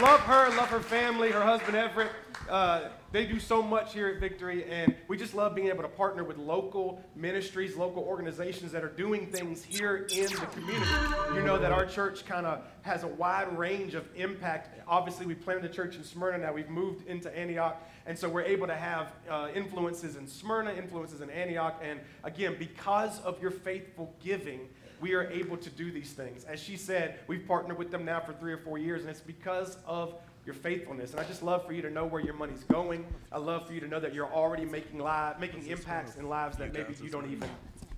Love 0.00 0.20
her, 0.20 0.48
love 0.56 0.68
her 0.68 0.80
family, 0.80 1.30
her 1.30 1.42
husband 1.42 1.76
Everett. 1.76 2.10
Uh, 2.48 2.88
they 3.12 3.26
do 3.26 3.40
so 3.40 3.62
much 3.62 3.92
here 3.92 4.08
at 4.08 4.20
Victory, 4.20 4.64
and 4.64 4.94
we 5.08 5.16
just 5.16 5.34
love 5.34 5.54
being 5.54 5.68
able 5.68 5.82
to 5.82 5.88
partner 5.88 6.22
with 6.22 6.36
local 6.36 7.02
ministries, 7.14 7.76
local 7.76 8.02
organizations 8.02 8.70
that 8.72 8.84
are 8.84 8.90
doing 8.90 9.26
things 9.26 9.64
here 9.64 10.06
in 10.12 10.26
the 10.26 10.46
community. 10.52 10.90
You 11.34 11.42
know 11.42 11.58
that 11.58 11.72
our 11.72 11.86
church 11.86 12.26
kind 12.26 12.46
of 12.46 12.62
has 12.82 13.02
a 13.04 13.08
wide 13.08 13.56
range 13.56 13.94
of 13.94 14.06
impact. 14.14 14.78
Obviously, 14.86 15.26
we 15.26 15.34
planted 15.34 15.64
a 15.64 15.68
church 15.72 15.96
in 15.96 16.04
Smyrna, 16.04 16.38
now 16.38 16.52
we've 16.52 16.68
moved 16.68 17.06
into 17.06 17.36
Antioch, 17.36 17.82
and 18.06 18.18
so 18.18 18.28
we're 18.28 18.42
able 18.42 18.66
to 18.66 18.76
have 18.76 19.12
uh, 19.28 19.48
influences 19.54 20.16
in 20.16 20.26
Smyrna, 20.26 20.72
influences 20.72 21.20
in 21.20 21.30
Antioch, 21.30 21.80
and 21.82 22.00
again, 22.24 22.56
because 22.58 23.20
of 23.20 23.40
your 23.42 23.50
faithful 23.50 24.14
giving, 24.22 24.68
we 25.00 25.14
are 25.14 25.30
able 25.30 25.56
to 25.56 25.70
do 25.70 25.90
these 25.90 26.12
things. 26.12 26.44
As 26.44 26.60
she 26.60 26.76
said, 26.76 27.18
we've 27.26 27.46
partnered 27.46 27.78
with 27.78 27.90
them 27.90 28.04
now 28.04 28.20
for 28.20 28.32
three 28.32 28.52
or 28.52 28.58
four 28.58 28.78
years, 28.78 29.02
and 29.02 29.10
it's 29.10 29.20
because 29.20 29.76
of 29.86 30.14
your 30.46 30.54
faithfulness. 30.54 31.10
And 31.10 31.20
I 31.20 31.24
just 31.24 31.42
love 31.42 31.66
for 31.66 31.72
you 31.72 31.82
to 31.82 31.90
know 31.90 32.06
where 32.06 32.22
your 32.22 32.34
money's 32.34 32.62
going. 32.64 33.04
I 33.32 33.38
love 33.38 33.66
for 33.66 33.72
you 33.72 33.80
to 33.80 33.88
know 33.88 33.98
that 34.00 34.14
you're 34.14 34.32
already 34.32 34.64
making 34.64 35.00
live, 35.00 35.40
making 35.40 35.66
impacts 35.66 36.16
in 36.16 36.28
lives 36.28 36.56
that 36.58 36.72
maybe 36.72 36.94
you 37.02 37.10
don't 37.10 37.30
even 37.30 37.48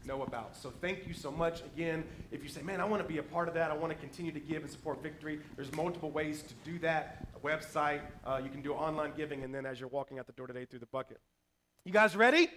know 0.09 0.23
about. 0.23 0.57
So 0.57 0.73
thank 0.81 1.07
you 1.07 1.13
so 1.13 1.31
much. 1.31 1.61
Again, 1.77 2.03
if 2.33 2.43
you 2.43 2.49
say, 2.49 2.63
man, 2.63 2.81
I 2.81 2.85
want 2.87 3.03
to 3.03 3.09
be 3.09 3.19
a 3.19 3.23
part 3.23 3.47
of 3.47 3.55
that, 3.55 3.71
I 3.71 3.75
want 3.75 3.93
to 3.93 3.99
continue 3.99 4.33
to 4.33 4.41
give 4.41 4.63
and 4.63 4.71
support 4.71 5.03
Victory, 5.03 5.39
there's 5.55 5.73
multiple 5.75 6.11
ways 6.11 6.43
to 6.43 6.55
do 6.69 6.79
that. 6.81 7.29
A 7.37 7.47
website, 7.47 8.01
uh, 8.27 8.41
you 8.43 8.49
can 8.49 8.63
do 8.63 8.73
online 8.73 9.13
giving, 9.17 9.45
and 9.45 9.55
then 9.55 9.67
as 9.67 9.79
you're 9.79 9.91
walking 9.91 10.19
out 10.19 10.27
the 10.27 10.33
door 10.33 10.47
today 10.47 10.65
through 10.65 10.79
the 10.81 10.87
bucket. 10.87 11.21
You 11.85 11.93
guys 11.93 12.17
ready? 12.17 12.49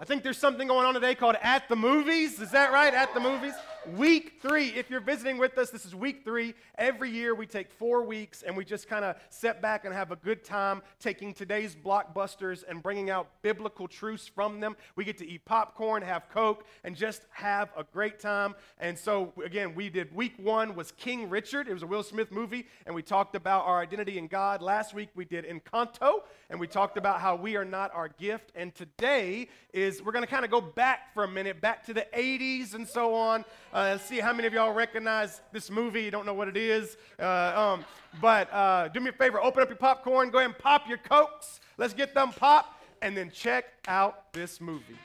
I 0.00 0.04
think 0.04 0.22
there's 0.22 0.38
something 0.38 0.66
going 0.66 0.86
on 0.86 0.94
today 0.94 1.14
called 1.14 1.36
At 1.42 1.68
the 1.68 1.76
Movies. 1.76 2.40
Is 2.40 2.52
that 2.52 2.72
right? 2.72 2.94
At 2.94 3.12
the 3.12 3.20
Movies? 3.20 3.54
Week 3.92 4.38
three. 4.40 4.68
If 4.68 4.88
you're 4.88 5.00
visiting 5.00 5.36
with 5.36 5.58
us, 5.58 5.68
this 5.68 5.84
is 5.84 5.94
week 5.94 6.24
three. 6.24 6.54
Every 6.78 7.10
year 7.10 7.34
we 7.34 7.46
take 7.46 7.70
four 7.70 8.02
weeks 8.02 8.42
and 8.42 8.56
we 8.56 8.64
just 8.64 8.88
kind 8.88 9.04
of 9.04 9.16
sit 9.28 9.60
back 9.60 9.84
and 9.84 9.92
have 9.92 10.10
a 10.10 10.16
good 10.16 10.42
time 10.42 10.80
taking 11.00 11.34
today's 11.34 11.76
blockbusters 11.76 12.64
and 12.66 12.82
bringing 12.82 13.10
out 13.10 13.28
biblical 13.42 13.86
truths 13.86 14.26
from 14.26 14.58
them. 14.60 14.74
We 14.96 15.04
get 15.04 15.18
to 15.18 15.28
eat 15.28 15.44
popcorn, 15.44 16.02
have 16.02 16.30
Coke, 16.30 16.64
and 16.82 16.96
just 16.96 17.26
have 17.30 17.70
a 17.76 17.84
great 17.84 18.18
time. 18.18 18.54
And 18.78 18.98
so, 18.98 19.32
again, 19.44 19.74
we 19.74 19.90
did 19.90 20.14
week 20.14 20.34
one 20.38 20.74
was 20.74 20.92
King 20.92 21.28
Richard. 21.28 21.68
It 21.68 21.74
was 21.74 21.82
a 21.82 21.86
Will 21.86 22.02
Smith 22.02 22.32
movie, 22.32 22.66
and 22.86 22.94
we 22.94 23.02
talked 23.02 23.36
about 23.36 23.66
our 23.66 23.80
identity 23.80 24.16
in 24.16 24.28
God. 24.28 24.62
Last 24.62 24.94
week 24.94 25.10
we 25.14 25.26
did 25.26 25.44
Encanto, 25.44 26.22
and 26.48 26.58
we 26.58 26.66
talked 26.66 26.96
about 26.96 27.20
how 27.20 27.36
we 27.36 27.56
are 27.56 27.66
not 27.66 27.94
our 27.94 28.08
gift. 28.08 28.50
And 28.54 28.74
today 28.74 29.48
is 29.74 30.02
we're 30.02 30.12
going 30.12 30.24
to 30.24 30.30
kind 30.30 30.44
of 30.44 30.50
go 30.50 30.60
back 30.60 31.12
for 31.12 31.24
a 31.24 31.28
minute, 31.28 31.60
back 31.60 31.84
to 31.86 31.92
the 31.92 32.06
80s 32.16 32.74
and 32.74 32.88
so 32.88 33.14
on. 33.14 33.44
Uh, 33.74 33.90
let's 33.90 34.04
see 34.04 34.20
how 34.20 34.32
many 34.32 34.46
of 34.46 34.52
y'all 34.52 34.72
recognize 34.72 35.40
this 35.50 35.68
movie. 35.68 36.04
You 36.04 36.12
don't 36.12 36.24
know 36.24 36.32
what 36.32 36.46
it 36.46 36.56
is. 36.56 36.96
Uh, 37.18 37.52
um, 37.56 37.84
but 38.20 38.48
uh, 38.52 38.86
do 38.86 39.00
me 39.00 39.10
a 39.10 39.12
favor, 39.12 39.42
open 39.42 39.64
up 39.64 39.68
your 39.68 39.76
popcorn, 39.76 40.30
go 40.30 40.38
ahead 40.38 40.50
and 40.50 40.58
pop 40.58 40.88
your 40.88 40.98
Cokes. 40.98 41.58
Let's 41.76 41.92
get 41.92 42.14
them 42.14 42.30
popped, 42.30 42.84
and 43.02 43.16
then 43.16 43.32
check 43.32 43.64
out 43.88 44.32
this 44.32 44.60
movie. 44.60 44.96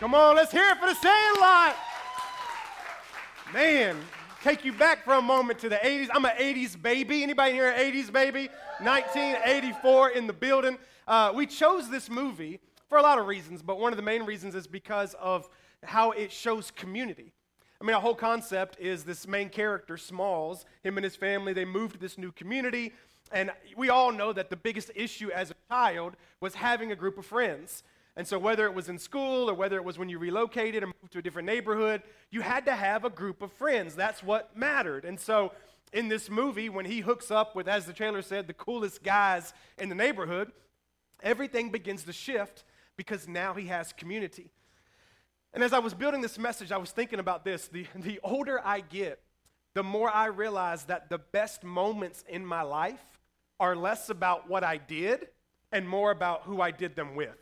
Come 0.00 0.14
on, 0.14 0.36
let's 0.36 0.50
hear 0.50 0.70
it 0.70 0.78
for 0.78 0.88
the 0.88 0.94
Sandlot. 0.94 1.76
Man, 3.52 3.98
take 4.42 4.64
you 4.64 4.72
back 4.72 5.04
for 5.04 5.12
a 5.12 5.22
moment 5.22 5.58
to 5.58 5.68
the 5.68 5.76
80s. 5.76 6.08
I'm 6.14 6.24
an 6.24 6.32
80s 6.40 6.80
baby. 6.80 7.22
Anybody 7.22 7.52
here 7.52 7.68
an 7.68 7.92
80s 7.92 8.10
baby? 8.10 8.48
1984 8.80 10.10
in 10.10 10.26
the 10.26 10.32
building. 10.32 10.78
Uh, 11.06 11.32
we 11.34 11.44
chose 11.44 11.90
this 11.90 12.08
movie 12.08 12.58
for 12.88 12.96
a 12.96 13.02
lot 13.02 13.18
of 13.18 13.26
reasons, 13.26 13.60
but 13.60 13.78
one 13.78 13.92
of 13.92 13.98
the 13.98 14.02
main 14.02 14.22
reasons 14.22 14.54
is 14.54 14.66
because 14.66 15.12
of 15.20 15.46
how 15.82 16.12
it 16.12 16.32
shows 16.32 16.70
community. 16.70 17.32
I 17.80 17.84
mean, 17.84 17.94
our 17.94 18.00
whole 18.00 18.14
concept 18.14 18.78
is 18.80 19.04
this 19.04 19.26
main 19.28 19.50
character, 19.50 19.96
Smalls, 19.96 20.64
him 20.82 20.96
and 20.96 21.04
his 21.04 21.14
family, 21.14 21.52
they 21.52 21.64
moved 21.64 21.94
to 21.94 22.00
this 22.00 22.18
new 22.18 22.32
community. 22.32 22.92
And 23.30 23.52
we 23.76 23.88
all 23.88 24.10
know 24.10 24.32
that 24.32 24.50
the 24.50 24.56
biggest 24.56 24.90
issue 24.94 25.30
as 25.30 25.50
a 25.50 25.54
child 25.68 26.16
was 26.40 26.54
having 26.54 26.90
a 26.90 26.96
group 26.96 27.18
of 27.18 27.26
friends. 27.26 27.84
And 28.16 28.26
so, 28.26 28.36
whether 28.36 28.66
it 28.66 28.74
was 28.74 28.88
in 28.88 28.98
school 28.98 29.48
or 29.48 29.54
whether 29.54 29.76
it 29.76 29.84
was 29.84 29.96
when 29.96 30.08
you 30.08 30.18
relocated 30.18 30.82
and 30.82 30.92
moved 31.00 31.12
to 31.12 31.20
a 31.20 31.22
different 31.22 31.46
neighborhood, 31.46 32.02
you 32.32 32.40
had 32.40 32.64
to 32.64 32.74
have 32.74 33.04
a 33.04 33.10
group 33.10 33.42
of 33.42 33.52
friends. 33.52 33.94
That's 33.94 34.24
what 34.24 34.56
mattered. 34.56 35.04
And 35.04 35.20
so, 35.20 35.52
in 35.92 36.08
this 36.08 36.28
movie, 36.28 36.68
when 36.68 36.84
he 36.84 37.00
hooks 37.00 37.30
up 37.30 37.54
with, 37.54 37.68
as 37.68 37.86
the 37.86 37.92
trailer 37.92 38.22
said, 38.22 38.48
the 38.48 38.54
coolest 38.54 39.04
guys 39.04 39.54
in 39.78 39.88
the 39.88 39.94
neighborhood, 39.94 40.50
everything 41.22 41.70
begins 41.70 42.02
to 42.04 42.12
shift 42.12 42.64
because 42.96 43.28
now 43.28 43.54
he 43.54 43.66
has 43.66 43.92
community. 43.92 44.50
And 45.54 45.64
as 45.64 45.72
I 45.72 45.78
was 45.78 45.94
building 45.94 46.20
this 46.20 46.38
message, 46.38 46.72
I 46.72 46.76
was 46.76 46.90
thinking 46.90 47.18
about 47.18 47.44
this. 47.44 47.68
The, 47.68 47.86
the 47.96 48.20
older 48.22 48.60
I 48.64 48.80
get, 48.80 49.20
the 49.74 49.82
more 49.82 50.10
I 50.10 50.26
realize 50.26 50.84
that 50.84 51.08
the 51.08 51.18
best 51.18 51.64
moments 51.64 52.24
in 52.28 52.44
my 52.44 52.62
life 52.62 53.02
are 53.60 53.74
less 53.74 54.08
about 54.08 54.48
what 54.48 54.62
I 54.62 54.76
did 54.76 55.28
and 55.72 55.88
more 55.88 56.10
about 56.10 56.42
who 56.44 56.60
I 56.60 56.70
did 56.70 56.96
them 56.96 57.14
with, 57.14 57.36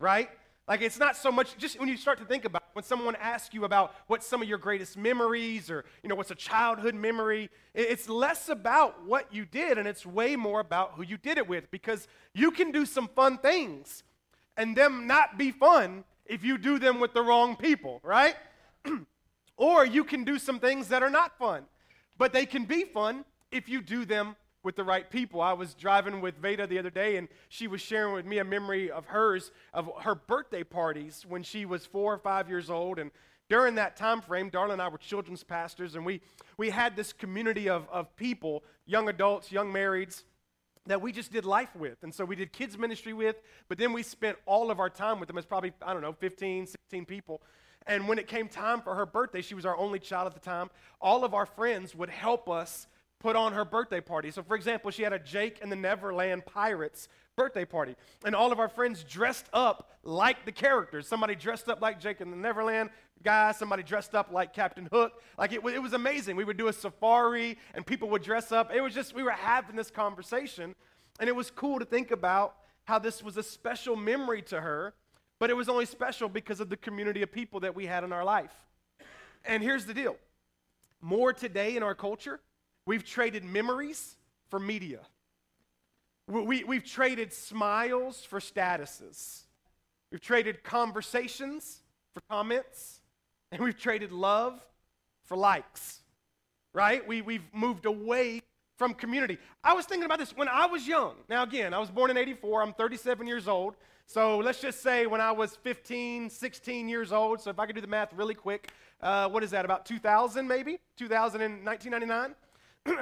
right? 0.00 0.28
Like 0.68 0.80
it's 0.80 0.98
not 0.98 1.16
so 1.16 1.30
much 1.32 1.56
just 1.58 1.78
when 1.78 1.88
you 1.88 1.96
start 1.96 2.18
to 2.18 2.24
think 2.24 2.44
about 2.44 2.62
it, 2.62 2.68
when 2.74 2.84
someone 2.84 3.16
asks 3.16 3.52
you 3.52 3.64
about 3.64 3.94
what's 4.06 4.26
some 4.26 4.42
of 4.42 4.48
your 4.48 4.58
greatest 4.58 4.96
memories 4.96 5.70
or 5.70 5.84
you 6.02 6.08
know 6.08 6.14
what's 6.14 6.30
a 6.30 6.36
childhood 6.36 6.94
memory, 6.94 7.50
it's 7.74 8.08
less 8.08 8.48
about 8.48 9.04
what 9.04 9.32
you 9.32 9.44
did 9.44 9.76
and 9.78 9.88
it's 9.88 10.06
way 10.06 10.36
more 10.36 10.60
about 10.60 10.92
who 10.94 11.02
you 11.02 11.16
did 11.16 11.36
it 11.36 11.48
with 11.48 11.70
because 11.70 12.06
you 12.34 12.50
can 12.50 12.70
do 12.70 12.86
some 12.86 13.08
fun 13.08 13.38
things 13.38 14.04
and 14.56 14.76
them 14.76 15.06
not 15.06 15.36
be 15.36 15.50
fun 15.50 16.04
if 16.26 16.44
you 16.44 16.58
do 16.58 16.78
them 16.78 17.00
with 17.00 17.12
the 17.12 17.22
wrong 17.22 17.56
people, 17.56 18.00
right? 18.02 18.36
or 19.56 19.84
you 19.84 20.04
can 20.04 20.24
do 20.24 20.38
some 20.38 20.58
things 20.58 20.88
that 20.88 21.02
are 21.02 21.10
not 21.10 21.38
fun, 21.38 21.64
but 22.18 22.32
they 22.32 22.46
can 22.46 22.64
be 22.64 22.84
fun 22.84 23.24
if 23.50 23.68
you 23.68 23.82
do 23.82 24.04
them 24.04 24.36
with 24.62 24.76
the 24.76 24.84
right 24.84 25.10
people. 25.10 25.40
I 25.40 25.52
was 25.52 25.74
driving 25.74 26.20
with 26.20 26.36
Veda 26.36 26.66
the 26.66 26.78
other 26.78 26.90
day, 26.90 27.16
and 27.16 27.28
she 27.48 27.66
was 27.66 27.80
sharing 27.80 28.14
with 28.14 28.26
me 28.26 28.38
a 28.38 28.44
memory 28.44 28.90
of 28.90 29.06
hers, 29.06 29.50
of 29.74 29.90
her 30.02 30.14
birthday 30.14 30.62
parties 30.62 31.24
when 31.28 31.42
she 31.42 31.64
was 31.64 31.84
four 31.84 32.14
or 32.14 32.18
five 32.18 32.48
years 32.48 32.70
old. 32.70 32.98
And 32.98 33.10
during 33.48 33.74
that 33.74 33.96
time 33.96 34.20
frame, 34.20 34.50
Darla 34.50 34.74
and 34.74 34.82
I 34.82 34.88
were 34.88 34.98
children's 34.98 35.42
pastors, 35.42 35.94
and 35.94 36.06
we, 36.06 36.20
we 36.56 36.70
had 36.70 36.96
this 36.96 37.12
community 37.12 37.68
of, 37.68 37.88
of 37.90 38.14
people, 38.16 38.62
young 38.86 39.08
adults, 39.08 39.50
young 39.50 39.72
marrieds, 39.72 40.22
that 40.86 41.00
we 41.00 41.12
just 41.12 41.32
did 41.32 41.44
life 41.44 41.74
with. 41.76 42.02
And 42.02 42.14
so 42.14 42.24
we 42.24 42.36
did 42.36 42.52
kids' 42.52 42.76
ministry 42.76 43.12
with, 43.12 43.36
but 43.68 43.78
then 43.78 43.92
we 43.92 44.02
spent 44.02 44.36
all 44.46 44.70
of 44.70 44.80
our 44.80 44.90
time 44.90 45.20
with 45.20 45.28
them. 45.28 45.38
It's 45.38 45.46
probably, 45.46 45.72
I 45.82 45.92
don't 45.92 46.02
know, 46.02 46.12
15, 46.12 46.66
16 46.66 47.04
people. 47.04 47.42
And 47.86 48.08
when 48.08 48.18
it 48.18 48.26
came 48.26 48.48
time 48.48 48.80
for 48.80 48.94
her 48.94 49.06
birthday, 49.06 49.42
she 49.42 49.54
was 49.54 49.66
our 49.66 49.76
only 49.76 49.98
child 49.98 50.26
at 50.26 50.34
the 50.34 50.40
time, 50.40 50.70
all 51.00 51.24
of 51.24 51.34
our 51.34 51.46
friends 51.46 51.94
would 51.94 52.10
help 52.10 52.48
us 52.48 52.86
put 53.18 53.36
on 53.36 53.52
her 53.52 53.64
birthday 53.64 54.00
party. 54.00 54.30
So, 54.32 54.42
for 54.42 54.56
example, 54.56 54.90
she 54.90 55.02
had 55.02 55.12
a 55.12 55.18
Jake 55.18 55.60
and 55.62 55.70
the 55.70 55.76
Neverland 55.76 56.44
Pirates 56.44 57.08
birthday 57.36 57.64
party. 57.64 57.94
And 58.24 58.34
all 58.34 58.52
of 58.52 58.58
our 58.58 58.68
friends 58.68 59.04
dressed 59.04 59.46
up 59.52 59.90
like 60.02 60.44
the 60.44 60.52
characters. 60.52 61.06
Somebody 61.06 61.36
dressed 61.36 61.68
up 61.68 61.80
like 61.80 62.00
Jake 62.00 62.20
and 62.20 62.32
the 62.32 62.36
Neverland 62.36 62.90
guy, 63.22 63.52
somebody 63.52 63.82
dressed 63.82 64.14
up 64.14 64.32
like 64.32 64.52
Captain 64.52 64.88
Hook. 64.92 65.22
Like 65.38 65.52
it, 65.52 65.64
it 65.64 65.82
was 65.82 65.92
amazing. 65.92 66.36
We 66.36 66.44
would 66.44 66.56
do 66.56 66.68
a 66.68 66.72
safari 66.72 67.58
and 67.74 67.86
people 67.86 68.08
would 68.10 68.22
dress 68.22 68.52
up. 68.52 68.72
It 68.74 68.80
was 68.80 68.94
just, 68.94 69.14
we 69.14 69.22
were 69.22 69.30
having 69.30 69.76
this 69.76 69.90
conversation. 69.90 70.74
And 71.20 71.28
it 71.28 71.36
was 71.36 71.50
cool 71.50 71.78
to 71.78 71.84
think 71.84 72.10
about 72.10 72.56
how 72.84 72.98
this 72.98 73.22
was 73.22 73.36
a 73.36 73.42
special 73.42 73.96
memory 73.96 74.42
to 74.42 74.60
her, 74.60 74.94
but 75.38 75.50
it 75.50 75.54
was 75.54 75.68
only 75.68 75.86
special 75.86 76.28
because 76.28 76.60
of 76.60 76.68
the 76.68 76.76
community 76.76 77.22
of 77.22 77.30
people 77.30 77.60
that 77.60 77.74
we 77.74 77.86
had 77.86 78.04
in 78.04 78.12
our 78.12 78.24
life. 78.24 78.52
And 79.44 79.62
here's 79.62 79.84
the 79.84 79.94
deal 79.94 80.16
more 81.00 81.32
today 81.32 81.76
in 81.76 81.82
our 81.82 81.94
culture, 81.94 82.40
we've 82.86 83.04
traded 83.04 83.44
memories 83.44 84.16
for 84.48 84.58
media. 84.58 85.00
We, 86.28 86.64
we, 86.64 86.76
have 86.76 86.84
traded 86.84 87.32
smiles 87.32 88.24
for 88.24 88.38
statuses. 88.38 89.42
We've 90.10 90.20
traded 90.20 90.62
conversations 90.62 91.80
for 92.14 92.22
comments. 92.30 93.01
And 93.52 93.62
we've 93.62 93.78
traded 93.78 94.12
love 94.12 94.60
for 95.26 95.36
likes, 95.36 96.00
right? 96.72 97.06
We, 97.06 97.20
we've 97.20 97.44
moved 97.52 97.84
away 97.84 98.40
from 98.78 98.94
community. 98.94 99.38
I 99.62 99.74
was 99.74 99.84
thinking 99.84 100.06
about 100.06 100.18
this 100.18 100.34
when 100.34 100.48
I 100.48 100.66
was 100.66 100.88
young. 100.88 101.16
Now, 101.28 101.42
again, 101.42 101.74
I 101.74 101.78
was 101.78 101.90
born 101.90 102.10
in 102.10 102.16
84. 102.16 102.62
I'm 102.62 102.72
37 102.72 103.26
years 103.26 103.46
old. 103.46 103.76
So 104.06 104.38
let's 104.38 104.60
just 104.60 104.82
say 104.82 105.06
when 105.06 105.20
I 105.20 105.32
was 105.32 105.56
15, 105.56 106.30
16 106.30 106.88
years 106.88 107.12
old. 107.12 107.40
So 107.40 107.50
if 107.50 107.58
I 107.58 107.66
could 107.66 107.74
do 107.74 107.82
the 107.82 107.86
math 107.86 108.12
really 108.14 108.34
quick, 108.34 108.72
uh, 109.02 109.28
what 109.28 109.44
is 109.44 109.50
that, 109.50 109.64
about 109.64 109.84
2000 109.84 110.48
maybe? 110.48 110.78
2000 110.96 111.42
and 111.42 111.64
1999? 111.64 112.34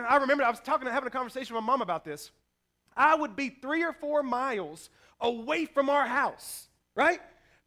I 0.08 0.16
remember 0.16 0.44
I 0.44 0.50
was 0.50 0.60
talking, 0.60 0.88
having 0.88 1.06
a 1.06 1.10
conversation 1.10 1.54
with 1.54 1.62
my 1.62 1.72
mom 1.72 1.80
about 1.80 2.04
this. 2.04 2.32
I 2.96 3.14
would 3.14 3.36
be 3.36 3.48
three 3.48 3.84
or 3.84 3.92
four 3.92 4.24
miles 4.24 4.90
away 5.20 5.64
from 5.64 5.88
our 5.88 6.06
house, 6.06 6.68
right? 6.96 7.20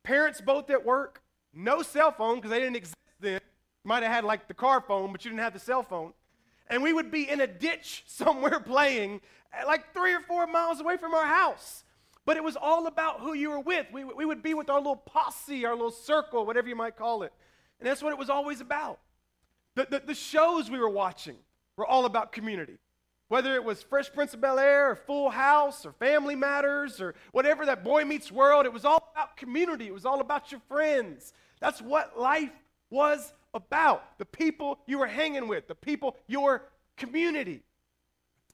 Parents 0.03 0.41
both 0.41 0.69
at 0.69 0.85
work, 0.85 1.22
no 1.53 1.81
cell 1.81 2.11
phone 2.11 2.35
because 2.35 2.51
they 2.51 2.59
didn't 2.59 2.75
exist 2.75 2.95
then. 3.19 3.33
You 3.33 3.89
Might 3.89 4.03
have 4.03 4.11
had 4.11 4.23
like 4.23 4.47
the 4.47 4.53
car 4.53 4.81
phone, 4.81 5.11
but 5.11 5.23
you 5.23 5.31
didn't 5.31 5.43
have 5.43 5.53
the 5.53 5.59
cell 5.59 5.83
phone. 5.83 6.13
And 6.67 6.81
we 6.81 6.93
would 6.93 7.11
be 7.11 7.29
in 7.29 7.41
a 7.41 7.47
ditch 7.47 8.03
somewhere 8.07 8.59
playing 8.59 9.21
eh, 9.53 9.65
like 9.65 9.93
three 9.93 10.13
or 10.13 10.21
four 10.21 10.47
miles 10.47 10.79
away 10.79 10.97
from 10.97 11.13
our 11.13 11.25
house. 11.25 11.83
But 12.25 12.37
it 12.37 12.43
was 12.43 12.55
all 12.55 12.87
about 12.87 13.19
who 13.19 13.33
you 13.33 13.49
were 13.49 13.59
with. 13.59 13.87
We, 13.91 14.05
we 14.05 14.25
would 14.25 14.41
be 14.41 14.53
with 14.53 14.69
our 14.69 14.77
little 14.77 14.95
posse, 14.95 15.65
our 15.65 15.73
little 15.73 15.91
circle, 15.91 16.45
whatever 16.45 16.69
you 16.69 16.75
might 16.75 16.95
call 16.95 17.23
it. 17.23 17.33
And 17.79 17.89
that's 17.89 18.01
what 18.01 18.13
it 18.13 18.17
was 18.17 18.29
always 18.29 18.61
about. 18.61 18.99
The, 19.75 19.87
the, 19.89 19.99
the 20.07 20.15
shows 20.15 20.69
we 20.71 20.79
were 20.79 20.89
watching 20.89 21.35
were 21.75 21.85
all 21.85 22.05
about 22.05 22.31
community. 22.31 22.77
Whether 23.27 23.55
it 23.55 23.63
was 23.63 23.81
Fresh 23.81 24.13
Prince 24.13 24.33
of 24.33 24.41
Bel 24.41 24.59
Air 24.59 24.91
or 24.91 24.95
Full 24.95 25.31
House 25.31 25.85
or 25.85 25.91
Family 25.93 26.35
Matters 26.35 27.01
or 27.01 27.15
whatever 27.31 27.65
that 27.65 27.83
Boy 27.83 28.05
Meets 28.05 28.31
World, 28.31 28.65
it 28.65 28.71
was 28.71 28.85
all 28.85 29.11
about 29.13 29.35
community. 29.35 29.87
It 29.87 29.93
was 29.93 30.05
all 30.05 30.21
about 30.21 30.51
your 30.51 30.61
friends. 30.67 31.33
That's 31.63 31.81
what 31.81 32.19
life 32.19 32.51
was 32.89 33.33
about. 33.53 34.19
The 34.19 34.25
people 34.25 34.79
you 34.85 34.99
were 34.99 35.07
hanging 35.07 35.47
with, 35.47 35.67
the 35.67 35.75
people, 35.75 36.17
your 36.27 36.63
community. 36.97 37.63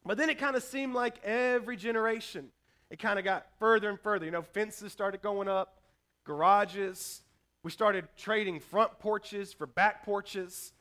But 0.06 0.18
then 0.18 0.30
it 0.30 0.38
kind 0.38 0.56
of 0.56 0.64
seemed 0.64 0.94
like 0.94 1.22
every 1.24 1.76
generation, 1.76 2.50
it 2.90 3.00
kind 3.00 3.20
of 3.20 3.26
got 3.26 3.48
further 3.58 3.90
and 3.90 4.00
further. 4.00 4.26
You 4.26 4.32
know, 4.32 4.42
fences 4.42 4.92
started 4.92 5.22
going 5.22 5.48
up, 5.48 5.82
garages. 6.24 7.24
We 7.64 7.72
started 7.72 8.08
trading 8.16 8.60
front 8.60 9.00
porches 9.00 9.52
for 9.52 9.68
back 9.68 10.06
porches 10.06 10.72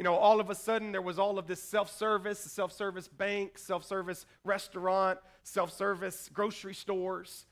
you 0.00 0.04
know, 0.04 0.14
all 0.14 0.40
of 0.40 0.48
a 0.48 0.54
sudden 0.54 0.92
there 0.92 1.02
was 1.02 1.18
all 1.18 1.38
of 1.38 1.46
this 1.46 1.62
self 1.62 1.94
service, 1.94 2.38
self 2.38 2.72
service 2.72 3.06
bank, 3.06 3.58
self 3.58 3.84
service 3.84 4.24
restaurant, 4.44 5.18
self 5.42 5.72
service 5.76 6.30
grocery 6.32 6.72
stores. 6.72 7.44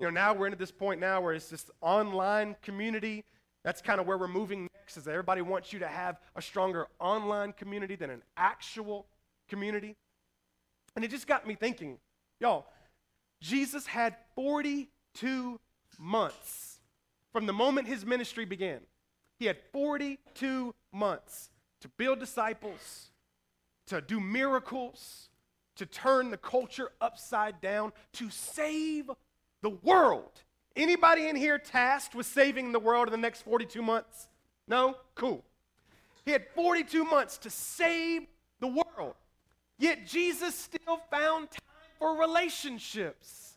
You 0.00 0.06
know, 0.06 0.10
now 0.10 0.34
we're 0.34 0.46
into 0.46 0.58
this 0.58 0.72
point 0.72 1.00
now 1.00 1.20
where 1.20 1.34
it's 1.34 1.48
this 1.48 1.70
online 1.80 2.56
community. 2.60 3.24
That's 3.64 3.80
kind 3.80 4.00
of 4.00 4.06
where 4.06 4.18
we're 4.18 4.28
moving 4.28 4.68
next, 4.74 4.96
is 4.96 5.06
everybody 5.06 5.40
wants 5.40 5.72
you 5.72 5.78
to 5.80 5.88
have 5.88 6.18
a 6.34 6.42
stronger 6.42 6.88
online 6.98 7.52
community 7.52 7.94
than 7.94 8.10
an 8.10 8.22
actual 8.36 9.06
community. 9.48 9.96
And 10.96 11.04
it 11.04 11.10
just 11.10 11.26
got 11.26 11.46
me 11.46 11.54
thinking, 11.54 11.98
y'all, 12.40 12.66
Jesus 13.40 13.86
had 13.86 14.16
42 14.34 15.60
months 15.98 16.80
from 17.32 17.46
the 17.46 17.52
moment 17.52 17.88
his 17.88 18.04
ministry 18.04 18.44
began. 18.44 18.80
He 19.38 19.46
had 19.46 19.56
42 19.72 20.74
months 20.92 21.50
to 21.80 21.88
build 21.88 22.20
disciples, 22.20 23.10
to 23.86 24.00
do 24.00 24.20
miracles, 24.20 25.30
to 25.76 25.86
turn 25.86 26.30
the 26.30 26.36
culture 26.36 26.90
upside 27.00 27.60
down, 27.60 27.92
to 28.14 28.30
save 28.30 29.10
the 29.62 29.70
world. 29.70 30.42
Anybody 30.74 31.28
in 31.28 31.36
here 31.36 31.58
tasked 31.58 32.14
with 32.14 32.26
saving 32.26 32.72
the 32.72 32.78
world 32.78 33.08
in 33.08 33.12
the 33.12 33.18
next 33.18 33.42
42 33.42 33.82
months? 33.82 34.28
No? 34.66 34.96
Cool. 35.14 35.44
He 36.24 36.30
had 36.30 36.46
42 36.54 37.04
months 37.04 37.38
to 37.38 37.50
save 37.50 38.26
the 38.60 38.68
world. 38.68 39.14
Yet 39.78 40.06
Jesus 40.06 40.54
still 40.54 41.00
found 41.10 41.50
time 41.50 41.60
for 41.98 42.16
relationships. 42.16 43.54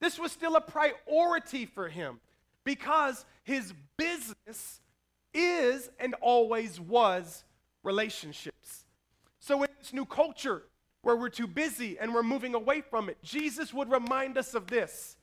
This 0.00 0.18
was 0.18 0.32
still 0.32 0.56
a 0.56 0.60
priority 0.60 1.66
for 1.66 1.88
him 1.88 2.20
because 2.64 3.24
his 3.44 3.74
business 3.96 4.80
is 5.34 5.90
and 5.98 6.14
always 6.20 6.80
was 6.80 7.44
relationships. 7.82 8.84
So, 9.40 9.62
in 9.62 9.68
this 9.78 9.92
new 9.92 10.04
culture 10.04 10.62
where 11.02 11.16
we're 11.16 11.28
too 11.28 11.46
busy 11.46 11.98
and 11.98 12.14
we're 12.14 12.22
moving 12.22 12.54
away 12.54 12.80
from 12.80 13.08
it, 13.08 13.22
Jesus 13.22 13.72
would 13.72 13.90
remind 13.90 14.36
us 14.36 14.54
of 14.54 14.66
this. 14.66 15.16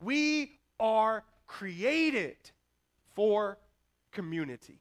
We 0.00 0.58
are 0.80 1.24
created 1.46 2.36
for 3.14 3.58
community. 4.12 4.80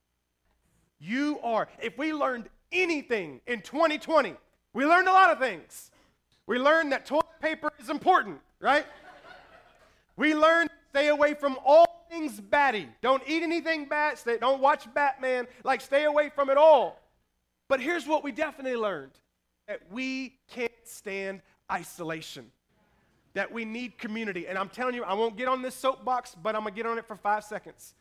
You 1.00 1.40
are. 1.44 1.68
If 1.82 1.98
we 1.98 2.14
learned 2.14 2.50
anything 2.72 3.42
in 3.48 3.62
2020, 3.62 4.36
we 4.74 4.86
learned 4.86 5.08
a 5.08 5.12
lot 5.12 5.32
of 5.32 5.40
things. 5.40 5.92
We 6.48 6.58
learned 6.58 6.92
that 6.92 7.06
toilet 7.06 7.26
paper 7.42 7.72
is 7.80 7.90
important, 7.90 8.40
right? 8.60 8.86
we 10.18 10.36
learned 10.36 10.70
stay 10.90 11.08
away 11.08 11.34
from 11.34 11.58
all 11.66 12.06
things 12.10 12.40
batty. 12.40 12.88
Don't 13.02 13.24
eat 13.28 13.44
anything 13.44 13.86
bad. 13.86 14.18
Stay, 14.18 14.38
don't 14.38 14.62
watch 14.62 14.92
Batman. 14.94 15.48
Like, 15.64 15.82
stay 15.82 16.04
away 16.04 16.30
from 16.30 16.50
it 16.50 16.58
all. 16.58 17.00
But 17.68 17.80
here's 17.80 18.06
what 18.06 18.24
we 18.24 18.32
definitely 18.32 18.78
learned 18.78 19.14
that 19.68 19.82
we 19.92 20.36
can't 20.50 20.72
stand 20.84 21.42
isolation, 21.72 22.52
that 23.34 23.52
we 23.52 23.66
need 23.66 23.98
community. 23.98 24.48
And 24.48 24.58
I'm 24.58 24.70
telling 24.70 24.96
you, 24.96 25.04
I 25.04 25.14
won't 25.14 25.38
get 25.38 25.48
on 25.48 25.62
this 25.62 25.76
soapbox, 25.76 26.36
but 26.42 26.56
I'm 26.56 26.62
going 26.62 26.74
to 26.74 26.78
get 26.78 26.86
on 26.86 26.98
it 26.98 27.08
for 27.08 27.16
five 27.16 27.44
seconds. 27.44 27.94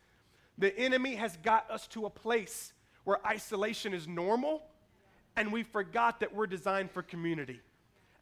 The 0.58 0.76
enemy 0.78 1.14
has 1.14 1.36
got 1.38 1.70
us 1.70 1.86
to 1.88 2.06
a 2.06 2.10
place 2.10 2.72
where 3.04 3.18
isolation 3.26 3.94
is 3.94 4.06
normal, 4.06 4.62
and 5.36 5.52
we 5.52 5.62
forgot 5.62 6.20
that 6.20 6.34
we're 6.34 6.46
designed 6.46 6.90
for 6.90 7.02
community. 7.02 7.60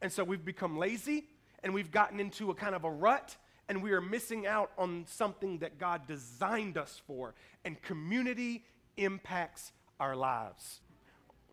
And 0.01 0.13
so 0.13 0.25
we've 0.25 0.45
become 0.45 0.79
lazy, 0.79 1.27
and 1.63 1.75
we've 1.75 1.91
gotten 1.91 2.21
into 2.21 2.51
a 2.51 2.55
kind 2.55 2.75
of 2.75 2.85
a 2.85 2.91
rut, 2.91 3.37
and 3.69 3.83
we 3.83 3.93
are 3.93 4.01
missing 4.01 4.47
out 4.47 4.71
on 4.79 5.05
something 5.09 5.59
that 5.59 5.79
God 5.79 6.07
designed 6.07 6.79
us 6.79 7.03
for. 7.07 7.35
And 7.65 7.81
community 7.83 8.65
impacts 8.97 9.73
our 9.99 10.17
lives 10.17 10.81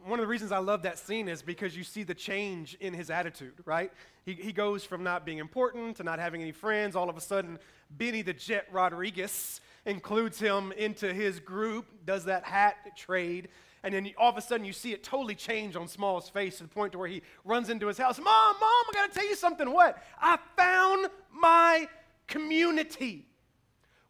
one 0.06 0.20
of 0.20 0.24
the 0.24 0.28
reasons 0.28 0.52
I 0.52 0.60
love 0.60 0.84
that 0.84 0.98
scene 0.98 1.28
is 1.28 1.42
because 1.42 1.76
you 1.76 1.84
see 1.84 2.04
the 2.04 2.14
change 2.14 2.76
in 2.80 2.94
his 2.94 3.10
attitude, 3.10 3.54
right? 3.66 3.92
He, 4.26 4.34
he 4.34 4.52
goes 4.52 4.84
from 4.84 5.04
not 5.04 5.26
being 5.26 5.38
important 5.38 5.98
to 5.98 6.04
not 6.04 6.20
having 6.20 6.42
any 6.42 6.52
friends. 6.52 6.96
All 6.96 7.10
of 7.10 7.18
a 7.18 7.22
sudden, 7.22 7.60
Benny 7.90 8.22
the 8.22 8.34
Jet 8.34 8.68
Rodriguez 8.72 9.62
includes 9.86 10.40
him 10.40 10.72
into 10.74 11.14
his 11.14 11.40
group, 11.40 11.86
does 12.06 12.26
that 12.26 12.44
hat 12.44 12.76
trade. 12.96 13.50
And 13.84 13.94
then 13.94 14.12
all 14.18 14.30
of 14.30 14.38
a 14.38 14.42
sudden, 14.42 14.66
you 14.66 14.74
see 14.74 14.92
it 14.92 15.04
totally 15.04 15.36
change 15.36 15.76
on 15.76 15.88
Small's 15.88 16.30
face 16.30 16.58
to 16.58 16.64
the 16.64 16.70
point 16.70 16.92
to 16.94 16.98
where 16.98 17.08
he 17.08 17.22
runs 17.46 17.70
into 17.70 17.88
his 17.88 17.98
house. 17.98 18.18
Mom, 18.18 18.26
Mom, 18.26 18.62
I 18.62 18.92
got 18.94 19.14
to 19.14 19.20
tell 19.20 19.28
you 19.28 19.36
something. 19.36 19.72
What? 19.72 20.02
I 20.20 20.38
found 20.58 21.08
my 21.32 21.88
community. 22.28 23.28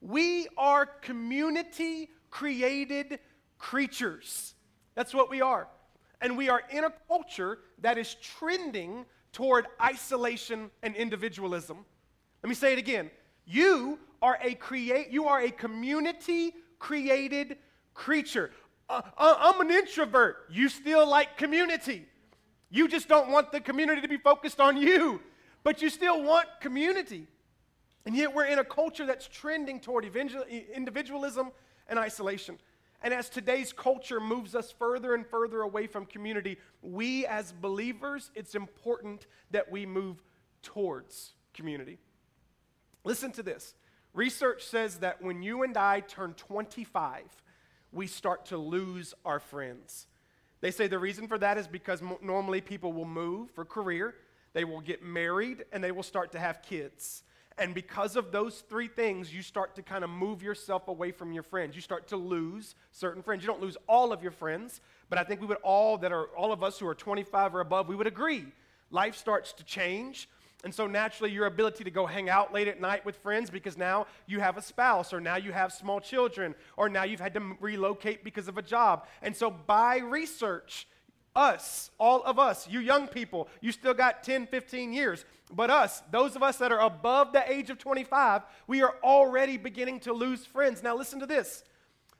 We 0.01 0.47
are 0.57 0.85
community 0.85 2.09
created 2.29 3.19
creatures. 3.57 4.55
That's 4.95 5.13
what 5.13 5.29
we 5.29 5.41
are. 5.41 5.67
And 6.21 6.37
we 6.37 6.49
are 6.49 6.63
in 6.71 6.83
a 6.83 6.93
culture 7.07 7.59
that 7.81 7.97
is 7.97 8.15
trending 8.15 9.05
toward 9.31 9.67
isolation 9.81 10.71
and 10.81 10.95
individualism. 10.95 11.85
Let 12.43 12.49
me 12.49 12.55
say 12.55 12.73
it 12.73 12.79
again. 12.79 13.11
You 13.45 13.99
are 14.21 14.37
a 14.41 14.55
create 14.55 15.09
you 15.09 15.27
are 15.27 15.41
a 15.41 15.51
community 15.51 16.53
created 16.79 17.57
creature. 17.93 18.51
Uh, 18.89 19.01
uh, 19.17 19.35
I'm 19.39 19.61
an 19.61 19.71
introvert. 19.71 20.45
You 20.49 20.69
still 20.69 21.07
like 21.07 21.37
community. 21.37 22.05
You 22.69 22.87
just 22.87 23.07
don't 23.07 23.29
want 23.29 23.51
the 23.51 23.59
community 23.59 24.01
to 24.01 24.07
be 24.07 24.17
focused 24.17 24.59
on 24.59 24.77
you, 24.77 25.21
but 25.63 25.81
you 25.81 25.89
still 25.89 26.23
want 26.23 26.47
community. 26.61 27.27
And 28.05 28.15
yet 28.15 28.33
we're 28.33 28.45
in 28.45 28.59
a 28.59 28.63
culture 28.63 29.05
that's 29.05 29.27
trending 29.27 29.79
toward 29.79 30.05
individualism 30.05 31.51
and 31.87 31.99
isolation. 31.99 32.57
And 33.01 33.13
as 33.13 33.29
today's 33.29 33.71
culture 33.71 34.19
moves 34.19 34.55
us 34.55 34.71
further 34.71 35.13
and 35.13 35.25
further 35.25 35.61
away 35.61 35.87
from 35.87 36.05
community, 36.05 36.57
we 36.81 37.25
as 37.27 37.51
believers, 37.51 38.31
it's 38.33 38.55
important 38.55 39.27
that 39.51 39.71
we 39.71 39.85
move 39.85 40.23
towards 40.63 41.33
community. 41.53 41.99
Listen 43.03 43.31
to 43.33 43.43
this. 43.43 43.75
Research 44.13 44.63
says 44.63 44.97
that 44.97 45.21
when 45.21 45.43
you 45.43 45.63
and 45.63 45.77
I 45.77 45.99
turn 45.99 46.33
25, 46.33 47.21
we 47.91 48.07
start 48.07 48.47
to 48.47 48.57
lose 48.57 49.13
our 49.23 49.39
friends. 49.39 50.07
They 50.59 50.71
say 50.71 50.87
the 50.87 50.97
reason 50.97 51.27
for 51.27 51.37
that 51.37 51.57
is 51.57 51.67
because 51.67 52.01
normally 52.21 52.61
people 52.61 52.93
will 52.93 53.05
move 53.05 53.51
for 53.51 53.63
career, 53.63 54.15
they 54.53 54.63
will 54.63 54.81
get 54.81 55.03
married, 55.03 55.65
and 55.71 55.83
they 55.83 55.91
will 55.91 56.03
start 56.03 56.31
to 56.31 56.39
have 56.39 56.63
kids. 56.63 57.23
And 57.59 57.73
because 57.73 58.15
of 58.15 58.31
those 58.31 58.63
three 58.69 58.87
things, 58.87 59.33
you 59.33 59.41
start 59.41 59.75
to 59.75 59.81
kind 59.81 60.03
of 60.03 60.11
move 60.11 60.43
yourself 60.43 60.87
away 60.87 61.11
from 61.11 61.33
your 61.33 61.43
friends. 61.43 61.75
You 61.75 61.81
start 61.81 62.07
to 62.09 62.17
lose 62.17 62.75
certain 62.91 63.23
friends. 63.23 63.41
You 63.41 63.47
don't 63.47 63.61
lose 63.61 63.77
all 63.87 64.13
of 64.13 64.21
your 64.21 64.31
friends, 64.31 64.79
but 65.09 65.17
I 65.17 65.23
think 65.23 65.41
we 65.41 65.47
would 65.47 65.57
all 65.63 65.97
that 65.99 66.11
are 66.11 66.25
all 66.37 66.51
of 66.51 66.63
us 66.63 66.77
who 66.77 66.87
are 66.87 66.93
25 66.95 67.55
or 67.55 67.61
above, 67.61 67.87
we 67.87 67.95
would 67.95 68.07
agree. 68.07 68.45
Life 68.91 69.15
starts 69.15 69.53
to 69.53 69.63
change. 69.63 70.29
And 70.63 70.73
so 70.73 70.87
naturally, 70.87 71.31
your 71.31 71.45
ability 71.45 71.83
to 71.83 71.91
go 71.91 72.05
hang 72.05 72.29
out 72.29 72.53
late 72.53 72.67
at 72.67 72.79
night 72.79 73.05
with 73.05 73.15
friends 73.15 73.49
because 73.49 73.77
now 73.77 74.07
you 74.27 74.39
have 74.39 74.57
a 74.57 74.61
spouse, 74.61 75.13
or 75.13 75.21
now 75.21 75.35
you 75.35 75.51
have 75.51 75.71
small 75.71 75.99
children, 75.99 76.55
or 76.77 76.89
now 76.89 77.03
you've 77.03 77.19
had 77.19 77.33
to 77.35 77.55
relocate 77.59 78.23
because 78.23 78.47
of 78.47 78.57
a 78.57 78.61
job. 78.61 79.05
And 79.21 79.35
so, 79.35 79.51
by 79.51 79.97
research, 79.97 80.87
us, 81.35 81.91
all 81.99 82.23
of 82.23 82.39
us, 82.39 82.67
you 82.67 82.79
young 82.79 83.07
people, 83.07 83.47
you 83.61 83.71
still 83.71 83.93
got 83.93 84.23
10, 84.23 84.47
15 84.47 84.91
years. 84.91 85.23
But 85.51 85.69
us, 85.69 86.01
those 86.11 86.35
of 86.35 86.43
us 86.43 86.57
that 86.57 86.71
are 86.71 86.81
above 86.81 87.31
the 87.31 87.49
age 87.49 87.69
of 87.69 87.77
25, 87.77 88.43
we 88.67 88.81
are 88.81 88.95
already 89.03 89.57
beginning 89.57 90.01
to 90.01 90.13
lose 90.13 90.45
friends. 90.45 90.83
Now 90.83 90.95
listen 90.95 91.19
to 91.19 91.25
this. 91.25 91.63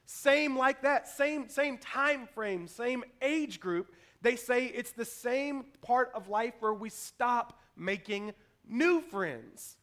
Same 0.05 0.57
like 0.57 0.83
that, 0.83 1.07
same 1.07 1.49
same 1.49 1.77
time 1.77 2.27
frame, 2.27 2.67
same 2.67 3.03
age 3.21 3.59
group. 3.59 3.93
They 4.21 4.37
say 4.37 4.67
it's 4.67 4.93
the 4.93 5.03
same 5.03 5.65
part 5.81 6.11
of 6.15 6.29
life 6.29 6.53
where 6.61 6.73
we 6.73 6.89
stop 6.89 7.59
making 7.75 8.33
new 8.67 9.01
friends. 9.01 9.75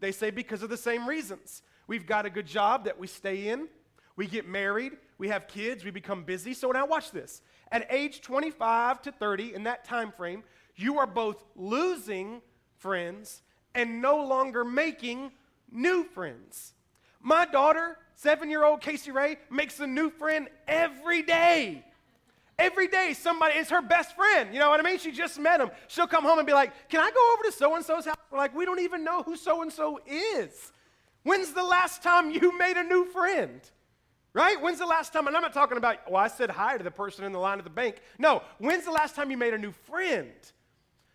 They 0.00 0.12
say 0.12 0.30
because 0.30 0.62
of 0.62 0.68
the 0.68 0.76
same 0.76 1.08
reasons. 1.08 1.62
We've 1.86 2.06
got 2.06 2.26
a 2.26 2.30
good 2.30 2.46
job 2.46 2.84
that 2.84 2.98
we 2.98 3.06
stay 3.06 3.48
in, 3.48 3.68
we 4.16 4.26
get 4.26 4.46
married, 4.46 4.92
we 5.16 5.28
have 5.28 5.48
kids, 5.48 5.84
we 5.84 5.90
become 5.90 6.24
busy. 6.24 6.52
So 6.52 6.70
now 6.70 6.86
watch 6.86 7.10
this. 7.10 7.40
At 7.72 7.86
age 7.90 8.20
25 8.20 9.02
to 9.02 9.12
30, 9.12 9.54
in 9.54 9.64
that 9.64 9.84
time 9.84 10.12
frame, 10.12 10.44
you 10.76 10.98
are 10.98 11.06
both 11.06 11.42
losing 11.56 12.42
friends 12.78 13.42
and 13.74 14.00
no 14.00 14.24
longer 14.24 14.64
making 14.64 15.32
new 15.70 16.04
friends. 16.04 16.72
My 17.20 17.46
daughter, 17.46 17.98
seven 18.14 18.50
year 18.50 18.64
old 18.64 18.80
Casey 18.80 19.10
Ray, 19.10 19.38
makes 19.50 19.80
a 19.80 19.86
new 19.86 20.10
friend 20.10 20.48
every 20.68 21.22
day. 21.22 21.84
Every 22.56 22.86
day, 22.86 23.14
somebody 23.14 23.58
is 23.58 23.68
her 23.70 23.82
best 23.82 24.14
friend. 24.14 24.54
You 24.54 24.60
know 24.60 24.70
what 24.70 24.78
I 24.78 24.84
mean? 24.84 24.98
She 24.98 25.10
just 25.10 25.40
met 25.40 25.60
him. 25.60 25.70
She'll 25.88 26.06
come 26.06 26.22
home 26.22 26.38
and 26.38 26.46
be 26.46 26.52
like, 26.52 26.88
Can 26.88 27.00
I 27.00 27.10
go 27.10 27.32
over 27.34 27.42
to 27.44 27.52
so 27.52 27.74
and 27.74 27.84
so's 27.84 28.04
house? 28.04 28.16
We're 28.30 28.38
like, 28.38 28.54
We 28.54 28.64
don't 28.64 28.80
even 28.80 29.02
know 29.02 29.22
who 29.22 29.36
so 29.36 29.62
and 29.62 29.72
so 29.72 29.98
is. 30.06 30.72
When's 31.24 31.52
the 31.52 31.64
last 31.64 32.02
time 32.02 32.30
you 32.30 32.56
made 32.56 32.76
a 32.76 32.84
new 32.84 33.06
friend? 33.06 33.60
Right? 34.34 34.60
When's 34.60 34.78
the 34.78 34.86
last 34.86 35.12
time? 35.12 35.26
And 35.26 35.36
I'm 35.36 35.42
not 35.42 35.54
talking 35.54 35.78
about, 35.78 36.10
well, 36.10 36.22
I 36.22 36.28
said 36.28 36.50
hi 36.50 36.76
to 36.76 36.84
the 36.84 36.90
person 36.90 37.24
in 37.24 37.32
the 37.32 37.38
line 37.38 37.58
at 37.58 37.64
the 37.64 37.70
bank. 37.70 37.96
No, 38.18 38.42
when's 38.58 38.84
the 38.84 38.90
last 38.90 39.14
time 39.14 39.30
you 39.30 39.36
made 39.36 39.54
a 39.54 39.58
new 39.58 39.70
friend? 39.70 40.32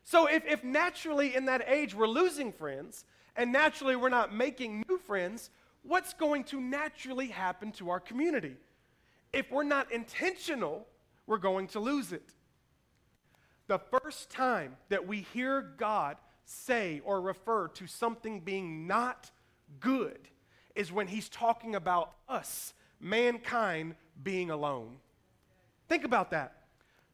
So 0.09 0.25
if, 0.25 0.43
if 0.47 0.63
naturally 0.63 1.35
in 1.35 1.45
that 1.45 1.63
age 1.67 1.93
we're 1.93 2.07
losing 2.07 2.51
friends, 2.51 3.05
and 3.35 3.51
naturally 3.51 3.95
we're 3.95 4.09
not 4.09 4.33
making 4.33 4.83
new 4.89 4.97
friends, 4.97 5.51
what's 5.83 6.15
going 6.15 6.45
to 6.45 6.59
naturally 6.59 7.27
happen 7.27 7.71
to 7.73 7.91
our 7.91 7.99
community? 7.99 8.55
If 9.31 9.51
we're 9.51 9.61
not 9.61 9.91
intentional, 9.91 10.87
we're 11.27 11.37
going 11.37 11.67
to 11.67 11.79
lose 11.79 12.11
it. 12.11 12.33
The 13.67 13.77
first 13.77 14.31
time 14.31 14.77
that 14.89 15.05
we 15.05 15.21
hear 15.31 15.61
God 15.61 16.17
say 16.43 17.03
or 17.05 17.21
refer 17.21 17.67
to 17.67 17.85
something 17.85 18.39
being 18.39 18.87
not 18.87 19.29
good 19.79 20.27
is 20.73 20.91
when 20.91 21.05
he's 21.05 21.29
talking 21.29 21.75
about 21.75 22.15
us 22.27 22.73
mankind 22.99 23.93
being 24.23 24.49
alone. 24.49 24.95
Think 25.87 26.03
about 26.03 26.31
that. 26.31 26.58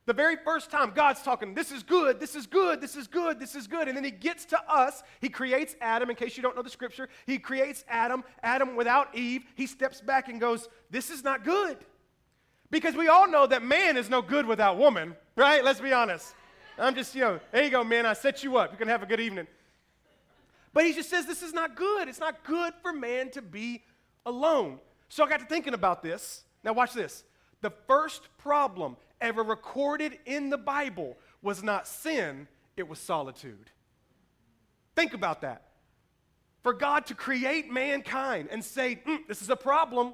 The 0.05 0.13
very 0.13 0.35
first 0.35 0.69
time 0.69 0.91
God's 0.93 1.23
talking, 1.23 1.55
this 1.55 1.71
is 1.71 1.81
good, 1.81 2.19
this 2.19 2.35
is 2.35 2.45
good, 2.45 2.79
this 2.79 2.95
is 2.95 3.07
good, 3.07 3.39
this 3.39 3.55
is 3.55 3.65
good. 3.65 3.87
And 3.87 3.97
then 3.97 4.03
he 4.03 4.11
gets 4.11 4.45
to 4.45 4.71
us. 4.71 5.01
He 5.19 5.29
creates 5.29 5.75
Adam, 5.81 6.11
in 6.11 6.15
case 6.15 6.37
you 6.37 6.43
don't 6.43 6.55
know 6.55 6.61
the 6.61 6.69
scripture. 6.69 7.09
He 7.25 7.39
creates 7.39 7.83
Adam, 7.87 8.23
Adam 8.43 8.75
without 8.75 9.15
Eve. 9.15 9.43
He 9.55 9.65
steps 9.65 10.01
back 10.01 10.29
and 10.29 10.39
goes, 10.39 10.69
This 10.91 11.09
is 11.09 11.23
not 11.23 11.43
good. 11.43 11.77
Because 12.69 12.95
we 12.95 13.07
all 13.07 13.27
know 13.27 13.47
that 13.47 13.63
man 13.63 13.97
is 13.97 14.09
no 14.09 14.21
good 14.21 14.45
without 14.45 14.77
woman, 14.77 15.15
right? 15.35 15.63
Let's 15.63 15.81
be 15.81 15.93
honest. 15.93 16.35
I'm 16.77 16.93
just, 16.93 17.15
you 17.15 17.21
know, 17.21 17.39
there 17.51 17.63
you 17.63 17.69
go, 17.71 17.83
man. 17.83 18.05
I 18.05 18.13
set 18.13 18.43
you 18.43 18.57
up. 18.57 18.71
You 18.71 18.77
can 18.77 18.87
have 18.87 19.01
a 19.01 19.05
good 19.05 19.19
evening. 19.19 19.47
But 20.73 20.85
he 20.85 20.93
just 20.93 21.09
says, 21.09 21.25
This 21.25 21.41
is 21.41 21.51
not 21.51 21.75
good. 21.75 22.07
It's 22.07 22.19
not 22.19 22.43
good 22.43 22.73
for 22.83 22.93
man 22.93 23.31
to 23.31 23.41
be 23.41 23.81
alone. 24.23 24.77
So 25.09 25.23
I 25.23 25.29
got 25.29 25.39
to 25.39 25.45
thinking 25.47 25.73
about 25.73 26.03
this. 26.03 26.43
Now, 26.63 26.73
watch 26.73 26.93
this. 26.93 27.23
The 27.61 27.71
first 27.87 28.27
problem 28.37 28.97
ever 29.21 29.43
recorded 29.43 30.17
in 30.25 30.49
the 30.49 30.57
Bible 30.57 31.17
was 31.41 31.63
not 31.63 31.87
sin, 31.87 32.47
it 32.77 32.87
was 32.87 32.99
solitude. 32.99 33.69
Think 34.95 35.13
about 35.13 35.41
that. 35.41 35.63
For 36.63 36.73
God 36.73 37.05
to 37.07 37.15
create 37.15 37.69
mankind 37.71 38.49
and 38.51 38.63
say, 38.63 39.01
mm, 39.05 39.27
this 39.27 39.41
is 39.41 39.49
a 39.49 39.55
problem, 39.55 40.13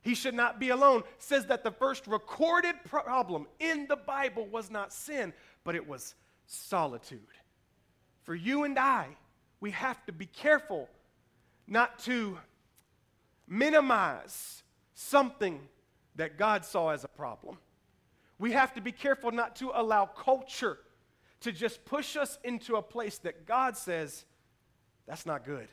he 0.00 0.14
should 0.14 0.34
not 0.34 0.58
be 0.58 0.70
alone, 0.70 1.02
says 1.18 1.46
that 1.46 1.64
the 1.64 1.70
first 1.70 2.06
recorded 2.06 2.76
problem 2.84 3.46
in 3.58 3.86
the 3.88 3.96
Bible 3.96 4.46
was 4.46 4.70
not 4.70 4.92
sin, 4.92 5.32
but 5.64 5.74
it 5.74 5.86
was 5.86 6.14
solitude. 6.46 7.20
For 8.22 8.34
you 8.34 8.64
and 8.64 8.78
I, 8.78 9.08
we 9.60 9.70
have 9.72 10.04
to 10.06 10.12
be 10.12 10.26
careful 10.26 10.88
not 11.66 11.98
to 12.00 12.38
minimize 13.48 14.62
something 14.94 15.60
that 16.16 16.38
God 16.38 16.64
saw 16.64 16.90
as 16.90 17.04
a 17.04 17.08
problem. 17.08 17.58
We 18.38 18.52
have 18.52 18.74
to 18.74 18.80
be 18.80 18.92
careful 18.92 19.30
not 19.30 19.56
to 19.56 19.70
allow 19.74 20.06
culture 20.06 20.78
to 21.40 21.52
just 21.52 21.84
push 21.84 22.16
us 22.16 22.38
into 22.42 22.76
a 22.76 22.82
place 22.82 23.18
that 23.18 23.46
God 23.46 23.76
says, 23.76 24.24
that's 25.06 25.26
not 25.26 25.44
good. 25.44 25.68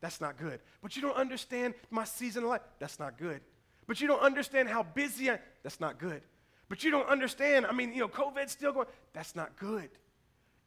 That's 0.00 0.20
not 0.20 0.38
good. 0.38 0.60
But 0.82 0.96
you 0.96 1.02
don't 1.02 1.16
understand 1.16 1.74
my 1.90 2.04
season 2.04 2.44
of 2.44 2.50
life. 2.50 2.60
That's 2.78 3.00
not 3.00 3.18
good. 3.18 3.40
But 3.86 4.00
you 4.00 4.06
don't 4.06 4.22
understand 4.22 4.68
how 4.68 4.84
busy 4.84 5.30
I. 5.30 5.40
That's 5.62 5.80
not 5.80 5.98
good. 5.98 6.22
But 6.68 6.84
you 6.84 6.90
don't 6.90 7.08
understand, 7.08 7.66
I 7.66 7.72
mean, 7.72 7.92
you 7.92 8.00
know, 8.00 8.08
COVID's 8.08 8.52
still 8.52 8.72
going. 8.72 8.86
That's 9.12 9.34
not 9.34 9.56
good. 9.56 9.88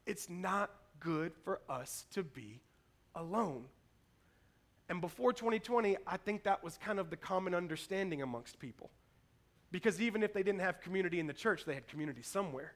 It's 0.05 0.29
not 0.29 0.71
good 0.99 1.31
for 1.43 1.61
us 1.69 2.05
to 2.13 2.23
be 2.23 2.59
alone. 3.15 3.65
And 4.89 4.99
before 4.99 5.31
2020, 5.31 5.95
I 6.05 6.17
think 6.17 6.43
that 6.43 6.63
was 6.63 6.77
kind 6.77 6.99
of 6.99 7.09
the 7.09 7.15
common 7.15 7.55
understanding 7.55 8.21
amongst 8.21 8.59
people. 8.59 8.89
Because 9.71 10.01
even 10.01 10.21
if 10.23 10.33
they 10.33 10.43
didn't 10.43 10.61
have 10.61 10.81
community 10.81 11.19
in 11.19 11.27
the 11.27 11.33
church, 11.33 11.65
they 11.65 11.73
had 11.73 11.87
community 11.87 12.21
somewhere. 12.21 12.73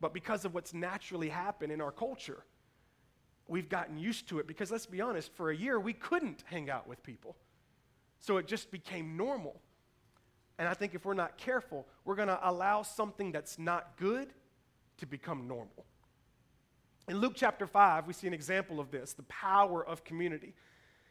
But 0.00 0.12
because 0.12 0.44
of 0.44 0.52
what's 0.54 0.74
naturally 0.74 1.28
happened 1.28 1.72
in 1.72 1.80
our 1.80 1.92
culture, 1.92 2.44
we've 3.48 3.68
gotten 3.68 3.98
used 3.98 4.28
to 4.28 4.38
it. 4.38 4.46
Because 4.46 4.70
let's 4.70 4.86
be 4.86 5.00
honest, 5.00 5.32
for 5.34 5.50
a 5.50 5.56
year, 5.56 5.80
we 5.80 5.92
couldn't 5.92 6.44
hang 6.46 6.68
out 6.68 6.86
with 6.88 7.02
people. 7.02 7.36
So 8.20 8.36
it 8.36 8.46
just 8.46 8.70
became 8.70 9.16
normal. 9.16 9.60
And 10.58 10.68
I 10.68 10.74
think 10.74 10.94
if 10.94 11.04
we're 11.04 11.14
not 11.14 11.38
careful, 11.38 11.86
we're 12.04 12.14
going 12.14 12.28
to 12.28 12.38
allow 12.42 12.82
something 12.82 13.32
that's 13.32 13.58
not 13.58 13.96
good 13.96 14.32
to 14.98 15.06
become 15.06 15.48
normal. 15.48 15.86
In 17.08 17.18
Luke 17.18 17.32
chapter 17.34 17.66
5, 17.66 18.06
we 18.06 18.12
see 18.12 18.26
an 18.26 18.34
example 18.34 18.78
of 18.78 18.90
this 18.90 19.12
the 19.12 19.24
power 19.24 19.84
of 19.84 20.04
community. 20.04 20.54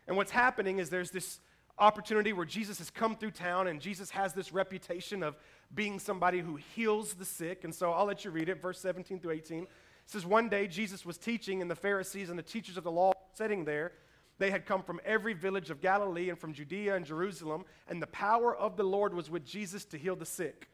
And 0.07 0.15
what's 0.15 0.31
happening 0.31 0.79
is 0.79 0.89
there's 0.89 1.11
this 1.11 1.39
opportunity 1.81 2.31
where 2.31 2.45
Jesus 2.45 2.77
has 2.77 2.89
come 2.89 3.15
through 3.15 3.31
town 3.31 3.67
and 3.67 3.81
Jesus 3.81 4.11
has 4.11 4.33
this 4.33 4.53
reputation 4.53 5.23
of 5.23 5.35
being 5.73 5.99
somebody 5.99 6.39
who 6.39 6.55
heals 6.55 7.15
the 7.15 7.25
sick. 7.25 7.63
And 7.63 7.73
so 7.73 7.91
I'll 7.91 8.05
let 8.05 8.23
you 8.23 8.31
read 8.31 8.47
it, 8.47 8.61
verse 8.61 8.79
17 8.79 9.19
through 9.19 9.31
18. 9.31 9.63
It 9.63 9.69
says, 10.05 10.25
One 10.25 10.47
day 10.47 10.67
Jesus 10.67 11.05
was 11.05 11.17
teaching, 11.17 11.61
and 11.61 11.69
the 11.69 11.75
Pharisees 11.75 12.29
and 12.29 12.37
the 12.37 12.43
teachers 12.43 12.77
of 12.77 12.83
the 12.83 12.91
law 12.91 13.11
sitting 13.33 13.65
there. 13.65 13.93
They 14.37 14.51
had 14.51 14.65
come 14.65 14.83
from 14.83 15.01
every 15.05 15.33
village 15.33 15.69
of 15.69 15.81
Galilee 15.81 16.29
and 16.29 16.39
from 16.39 16.53
Judea 16.53 16.95
and 16.95 17.05
Jerusalem, 17.05 17.65
and 17.87 18.01
the 18.01 18.07
power 18.07 18.55
of 18.55 18.77
the 18.77 18.83
Lord 18.83 19.13
was 19.13 19.29
with 19.29 19.45
Jesus 19.45 19.83
to 19.85 19.97
heal 19.97 20.15
the 20.15 20.25
sick. 20.25 20.67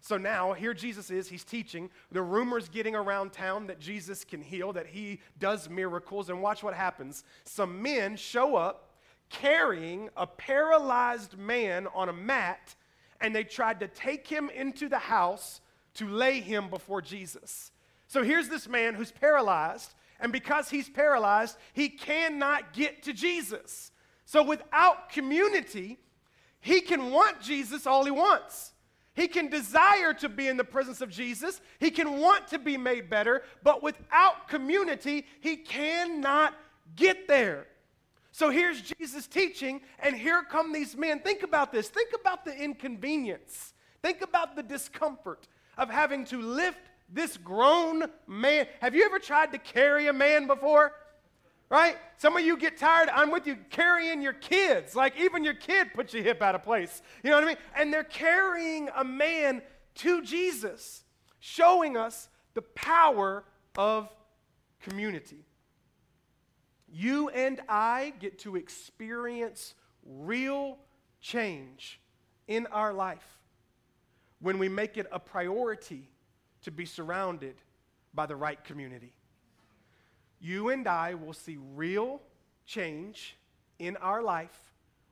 So 0.00 0.16
now, 0.16 0.52
here 0.52 0.74
Jesus 0.74 1.10
is, 1.10 1.28
he's 1.28 1.44
teaching. 1.44 1.90
The 2.12 2.22
rumors 2.22 2.68
getting 2.68 2.94
around 2.94 3.32
town 3.32 3.66
that 3.66 3.80
Jesus 3.80 4.24
can 4.24 4.42
heal, 4.42 4.72
that 4.74 4.86
he 4.86 5.20
does 5.38 5.68
miracles. 5.68 6.28
And 6.28 6.40
watch 6.40 6.62
what 6.62 6.74
happens. 6.74 7.24
Some 7.44 7.82
men 7.82 8.16
show 8.16 8.54
up 8.54 8.87
carrying 9.30 10.10
a 10.16 10.26
paralyzed 10.26 11.36
man 11.38 11.86
on 11.94 12.08
a 12.08 12.12
mat, 12.12 12.74
and 13.20 13.34
they 13.34 13.44
tried 13.44 13.80
to 13.80 13.88
take 13.88 14.26
him 14.26 14.50
into 14.50 14.88
the 14.88 14.98
house 14.98 15.60
to 15.94 16.08
lay 16.08 16.40
him 16.40 16.70
before 16.70 17.02
Jesus. 17.02 17.72
So 18.06 18.22
here's 18.22 18.48
this 18.48 18.68
man 18.68 18.94
who's 18.94 19.12
paralyzed, 19.12 19.94
and 20.20 20.32
because 20.32 20.70
he's 20.70 20.88
paralyzed, 20.88 21.56
he 21.72 21.88
cannot 21.88 22.72
get 22.72 23.02
to 23.04 23.12
Jesus. 23.12 23.92
So 24.24 24.42
without 24.42 25.10
community, 25.10 25.98
he 26.60 26.80
can 26.80 27.10
want 27.10 27.40
Jesus 27.40 27.86
all 27.86 28.04
he 28.04 28.10
wants. 28.10 28.72
He 29.14 29.26
can 29.26 29.48
desire 29.48 30.14
to 30.14 30.28
be 30.28 30.46
in 30.46 30.56
the 30.56 30.64
presence 30.64 31.00
of 31.00 31.10
Jesus. 31.10 31.60
He 31.80 31.90
can 31.90 32.20
want 32.20 32.46
to 32.48 32.58
be 32.58 32.76
made 32.76 33.10
better, 33.10 33.42
but 33.64 33.82
without 33.82 34.48
community, 34.48 35.26
he 35.40 35.56
cannot 35.56 36.54
get 36.94 37.26
there. 37.26 37.66
So 38.38 38.50
here's 38.50 38.80
Jesus 38.80 39.26
teaching, 39.26 39.80
and 39.98 40.14
here 40.14 40.44
come 40.48 40.72
these 40.72 40.96
men. 40.96 41.18
Think 41.18 41.42
about 41.42 41.72
this. 41.72 41.88
Think 41.88 42.10
about 42.14 42.44
the 42.44 42.56
inconvenience. 42.56 43.74
Think 44.00 44.22
about 44.22 44.54
the 44.54 44.62
discomfort 44.62 45.48
of 45.76 45.90
having 45.90 46.24
to 46.26 46.40
lift 46.40 46.78
this 47.12 47.36
grown 47.36 48.04
man. 48.28 48.68
Have 48.80 48.94
you 48.94 49.04
ever 49.06 49.18
tried 49.18 49.50
to 49.50 49.58
carry 49.58 50.06
a 50.06 50.12
man 50.12 50.46
before? 50.46 50.92
right? 51.68 51.96
Some 52.16 52.36
of 52.36 52.44
you 52.44 52.56
get 52.56 52.78
tired, 52.78 53.08
I'm 53.12 53.32
with 53.32 53.46
you, 53.46 53.58
carrying 53.70 54.22
your 54.22 54.34
kids. 54.34 54.94
Like 54.94 55.14
even 55.20 55.42
your 55.42 55.54
kid 55.54 55.92
puts 55.92 56.14
your 56.14 56.22
hip 56.22 56.40
out 56.40 56.54
of 56.54 56.62
place. 56.62 57.02
You 57.24 57.30
know 57.30 57.36
what 57.36 57.44
I 57.44 57.46
mean? 57.48 57.56
And 57.76 57.92
they're 57.92 58.04
carrying 58.04 58.88
a 58.96 59.02
man 59.04 59.62
to 59.96 60.22
Jesus, 60.22 61.02
showing 61.40 61.96
us 61.96 62.28
the 62.54 62.62
power 62.62 63.44
of 63.76 64.08
community. 64.80 65.44
You 66.90 67.28
and 67.28 67.60
I 67.68 68.12
get 68.18 68.38
to 68.40 68.56
experience 68.56 69.74
real 70.04 70.78
change 71.20 72.00
in 72.46 72.66
our 72.68 72.92
life 72.92 73.38
when 74.40 74.58
we 74.58 74.68
make 74.68 74.96
it 74.96 75.06
a 75.12 75.18
priority 75.18 76.08
to 76.62 76.70
be 76.70 76.86
surrounded 76.86 77.56
by 78.14 78.26
the 78.26 78.36
right 78.36 78.62
community 78.64 79.12
you 80.40 80.68
and 80.68 80.86
I 80.86 81.14
will 81.14 81.32
see 81.32 81.58
real 81.74 82.20
change 82.66 83.36
in 83.78 83.96
our 83.96 84.22
life 84.22 84.56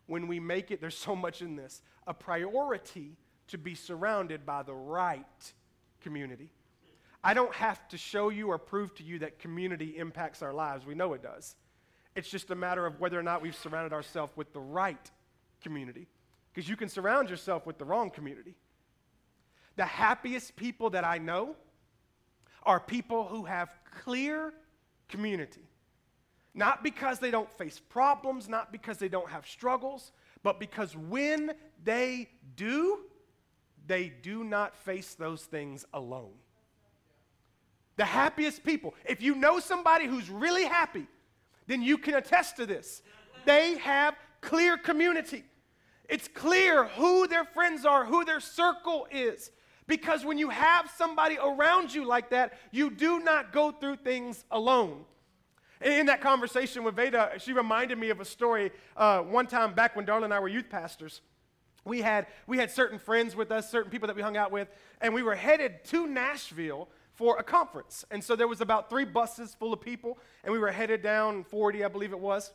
when 0.06 0.28
we 0.28 0.38
make 0.38 0.70
it, 0.70 0.80
there's 0.80 0.96
so 0.96 1.16
much 1.16 1.42
in 1.42 1.56
this, 1.56 1.82
a 2.06 2.14
priority 2.14 3.16
to 3.48 3.58
be 3.58 3.74
surrounded 3.74 4.46
by 4.46 4.62
the 4.62 4.74
right 4.74 5.52
community. 6.00 6.50
I 7.24 7.34
don't 7.34 7.54
have 7.54 7.88
to 7.88 7.98
show 7.98 8.28
you 8.28 8.48
or 8.48 8.58
prove 8.58 8.94
to 8.96 9.02
you 9.02 9.18
that 9.20 9.40
community 9.40 9.96
impacts 9.96 10.42
our 10.42 10.52
lives. 10.52 10.86
We 10.86 10.94
know 10.94 11.12
it 11.14 11.22
does. 11.22 11.56
It's 12.16 12.28
just 12.28 12.50
a 12.50 12.54
matter 12.54 12.86
of 12.86 12.98
whether 12.98 13.18
or 13.18 13.22
not 13.22 13.42
we've 13.42 13.54
surrounded 13.54 13.92
ourselves 13.92 14.32
with 14.36 14.52
the 14.54 14.60
right 14.60 15.10
community. 15.62 16.08
Because 16.52 16.68
you 16.68 16.74
can 16.74 16.88
surround 16.88 17.28
yourself 17.28 17.66
with 17.66 17.76
the 17.76 17.84
wrong 17.84 18.10
community. 18.10 18.56
The 19.76 19.84
happiest 19.84 20.56
people 20.56 20.88
that 20.90 21.04
I 21.04 21.18
know 21.18 21.54
are 22.62 22.80
people 22.80 23.24
who 23.24 23.44
have 23.44 23.68
clear 24.02 24.54
community. 25.08 25.60
Not 26.54 26.82
because 26.82 27.18
they 27.18 27.30
don't 27.30 27.52
face 27.58 27.78
problems, 27.78 28.48
not 28.48 28.72
because 28.72 28.96
they 28.96 29.08
don't 29.08 29.28
have 29.28 29.46
struggles, 29.46 30.12
but 30.42 30.58
because 30.58 30.96
when 30.96 31.52
they 31.84 32.30
do, 32.56 33.00
they 33.86 34.08
do 34.22 34.42
not 34.42 34.74
face 34.74 35.14
those 35.14 35.42
things 35.42 35.84
alone. 35.92 36.32
The 37.96 38.06
happiest 38.06 38.64
people, 38.64 38.94
if 39.04 39.20
you 39.20 39.34
know 39.34 39.60
somebody 39.60 40.06
who's 40.06 40.30
really 40.30 40.64
happy, 40.64 41.06
then 41.66 41.82
you 41.82 41.98
can 41.98 42.14
attest 42.14 42.56
to 42.56 42.66
this. 42.66 43.02
They 43.44 43.78
have 43.78 44.14
clear 44.40 44.76
community. 44.76 45.44
It's 46.08 46.28
clear 46.28 46.84
who 46.84 47.26
their 47.26 47.44
friends 47.44 47.84
are, 47.84 48.04
who 48.04 48.24
their 48.24 48.40
circle 48.40 49.06
is. 49.10 49.50
Because 49.86 50.24
when 50.24 50.38
you 50.38 50.50
have 50.50 50.90
somebody 50.96 51.38
around 51.42 51.94
you 51.94 52.04
like 52.04 52.30
that, 52.30 52.54
you 52.72 52.90
do 52.90 53.20
not 53.20 53.52
go 53.52 53.70
through 53.70 53.96
things 53.96 54.44
alone. 54.50 55.04
In 55.80 56.06
that 56.06 56.20
conversation 56.20 56.84
with 56.84 56.96
Veda, 56.96 57.32
she 57.38 57.52
reminded 57.52 57.98
me 57.98 58.10
of 58.10 58.20
a 58.20 58.24
story 58.24 58.72
uh, 58.96 59.20
one 59.20 59.46
time 59.46 59.74
back 59.74 59.94
when 59.94 60.06
Darla 60.06 60.24
and 60.24 60.34
I 60.34 60.40
were 60.40 60.48
youth 60.48 60.70
pastors. 60.70 61.20
We 61.84 62.02
had, 62.02 62.26
we 62.48 62.58
had 62.58 62.70
certain 62.70 62.98
friends 62.98 63.36
with 63.36 63.52
us, 63.52 63.70
certain 63.70 63.90
people 63.90 64.08
that 64.08 64.16
we 64.16 64.22
hung 64.22 64.36
out 64.36 64.50
with, 64.50 64.68
and 65.00 65.14
we 65.14 65.22
were 65.22 65.36
headed 65.36 65.84
to 65.86 66.06
Nashville 66.06 66.88
for 67.16 67.38
a 67.38 67.42
conference. 67.42 68.04
And 68.10 68.22
so 68.22 68.36
there 68.36 68.46
was 68.46 68.60
about 68.60 68.88
three 68.88 69.04
buses 69.04 69.54
full 69.54 69.72
of 69.72 69.80
people, 69.80 70.18
and 70.44 70.52
we 70.52 70.58
were 70.58 70.70
headed 70.70 71.02
down 71.02 71.44
40, 71.44 71.84
I 71.84 71.88
believe 71.88 72.12
it 72.12 72.20
was. 72.20 72.52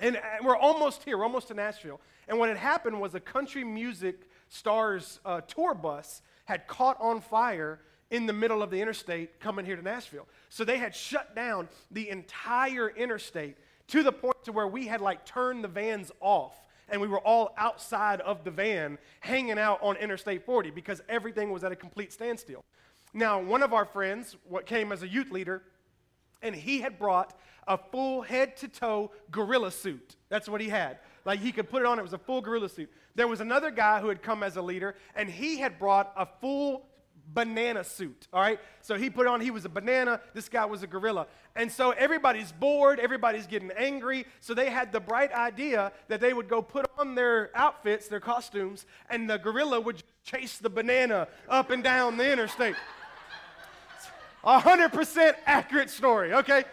And, 0.00 0.16
and 0.16 0.44
we're 0.44 0.56
almost 0.56 1.04
here, 1.04 1.16
we're 1.16 1.24
almost 1.24 1.48
to 1.48 1.54
Nashville. 1.54 2.00
And 2.28 2.38
what 2.38 2.48
had 2.48 2.58
happened 2.58 3.00
was 3.00 3.14
a 3.14 3.20
country 3.20 3.62
music 3.62 4.28
stars 4.48 5.20
uh, 5.24 5.40
tour 5.42 5.74
bus 5.74 6.22
had 6.44 6.66
caught 6.66 7.00
on 7.00 7.20
fire 7.20 7.80
in 8.10 8.26
the 8.26 8.32
middle 8.32 8.62
of 8.62 8.70
the 8.70 8.80
interstate 8.80 9.40
coming 9.40 9.64
here 9.64 9.76
to 9.76 9.82
Nashville. 9.82 10.26
So 10.48 10.64
they 10.64 10.78
had 10.78 10.94
shut 10.94 11.34
down 11.34 11.68
the 11.90 12.10
entire 12.10 12.88
interstate 12.88 13.56
to 13.88 14.02
the 14.02 14.12
point 14.12 14.42
to 14.44 14.52
where 14.52 14.68
we 14.68 14.86
had 14.86 15.00
like 15.00 15.24
turned 15.24 15.62
the 15.62 15.68
vans 15.68 16.10
off 16.20 16.54
and 16.88 17.00
we 17.00 17.08
were 17.08 17.20
all 17.20 17.54
outside 17.56 18.20
of 18.20 18.44
the 18.44 18.50
van 18.50 18.98
hanging 19.20 19.58
out 19.58 19.78
on 19.82 19.96
Interstate 19.96 20.44
40 20.44 20.70
because 20.70 21.00
everything 21.08 21.50
was 21.50 21.64
at 21.64 21.72
a 21.72 21.76
complete 21.76 22.12
standstill. 22.12 22.64
Now, 23.14 23.40
one 23.40 23.62
of 23.62 23.72
our 23.72 23.84
friends, 23.84 24.36
what 24.48 24.66
came 24.66 24.90
as 24.90 25.02
a 25.04 25.08
youth 25.08 25.30
leader, 25.30 25.62
and 26.42 26.54
he 26.54 26.80
had 26.80 26.98
brought 26.98 27.32
a 27.66 27.78
full 27.78 28.22
head 28.22 28.56
to 28.58 28.68
toe 28.68 29.12
gorilla 29.30 29.70
suit. 29.70 30.16
That's 30.28 30.48
what 30.48 30.60
he 30.60 30.68
had. 30.68 30.98
Like 31.24 31.40
he 31.40 31.52
could 31.52 31.70
put 31.70 31.82
it 31.82 31.86
on, 31.86 31.98
it 31.98 32.02
was 32.02 32.12
a 32.12 32.18
full 32.18 32.42
gorilla 32.42 32.68
suit. 32.68 32.90
There 33.14 33.28
was 33.28 33.40
another 33.40 33.70
guy 33.70 34.00
who 34.00 34.08
had 34.08 34.20
come 34.20 34.42
as 34.42 34.56
a 34.56 34.62
leader, 34.62 34.96
and 35.14 35.30
he 35.30 35.58
had 35.58 35.78
brought 35.78 36.12
a 36.16 36.26
full 36.40 36.86
banana 37.32 37.84
suit, 37.84 38.28
all 38.32 38.40
right? 38.40 38.58
So 38.82 38.96
he 38.96 39.08
put 39.08 39.26
on, 39.26 39.40
he 39.40 39.50
was 39.50 39.64
a 39.64 39.68
banana, 39.68 40.20
this 40.34 40.48
guy 40.48 40.64
was 40.66 40.82
a 40.82 40.86
gorilla. 40.86 41.26
And 41.56 41.70
so 41.70 41.92
everybody's 41.92 42.52
bored, 42.52 42.98
everybody's 42.98 43.46
getting 43.46 43.70
angry. 43.70 44.26
So 44.40 44.52
they 44.52 44.68
had 44.68 44.92
the 44.92 45.00
bright 45.00 45.32
idea 45.32 45.92
that 46.08 46.20
they 46.20 46.34
would 46.34 46.48
go 46.48 46.60
put 46.60 46.90
on 46.98 47.14
their 47.14 47.50
outfits, 47.54 48.08
their 48.08 48.20
costumes, 48.20 48.84
and 49.08 49.30
the 49.30 49.38
gorilla 49.38 49.80
would 49.80 50.02
chase 50.24 50.58
the 50.58 50.68
banana 50.68 51.28
up 51.48 51.70
and 51.70 51.82
down 51.82 52.16
the 52.16 52.30
interstate. 52.30 52.74
A 54.44 54.60
100% 54.60 55.34
accurate 55.46 55.88
story, 55.88 56.34
okay? 56.34 56.64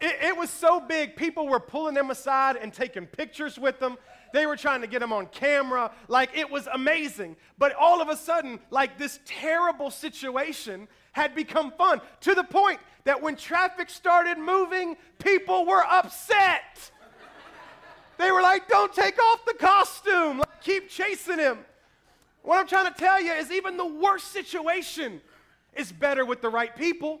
It, 0.00 0.16
it, 0.20 0.36
was 0.36 0.50
so 0.50 0.80
big, 0.80 1.14
people 1.14 1.46
were 1.46 1.60
pulling 1.60 1.94
them 1.94 2.10
aside 2.10 2.56
and 2.56 2.72
taking 2.72 3.06
pictures 3.06 3.56
with 3.56 3.78
them. 3.78 3.96
They 4.32 4.46
were 4.46 4.56
trying 4.56 4.80
to 4.80 4.88
get 4.88 5.00
them 5.00 5.12
on 5.12 5.26
camera. 5.26 5.92
Like 6.08 6.36
it 6.36 6.50
was 6.50 6.66
amazing. 6.72 7.36
But 7.56 7.74
all 7.74 8.02
of 8.02 8.08
a 8.08 8.16
sudden, 8.16 8.58
like 8.70 8.98
this 8.98 9.20
terrible 9.24 9.90
situation 9.90 10.88
had 11.12 11.34
become 11.34 11.72
fun 11.72 12.00
to 12.22 12.34
the 12.34 12.44
point 12.44 12.80
that 13.04 13.22
when 13.22 13.36
traffic 13.36 13.90
started 13.90 14.36
moving, 14.38 14.96
people 15.18 15.66
were 15.66 15.84
upset. 15.84 16.90
They 18.18 18.32
were 18.32 18.42
like, 18.42 18.68
don't 18.68 18.92
take 18.92 19.18
off 19.22 19.44
the 19.46 19.54
costume, 19.54 20.38
like, 20.38 20.62
keep 20.62 20.88
chasing 20.88 21.38
him. 21.38 21.58
What 22.42 22.58
I'm 22.58 22.66
trying 22.66 22.92
to 22.92 22.98
tell 22.98 23.20
you 23.20 23.32
is 23.32 23.52
even 23.52 23.76
the 23.76 23.86
worst 23.86 24.32
situation 24.32 25.20
is 25.74 25.92
better 25.92 26.24
with 26.24 26.40
the 26.40 26.48
right 26.48 26.74
people. 26.74 27.20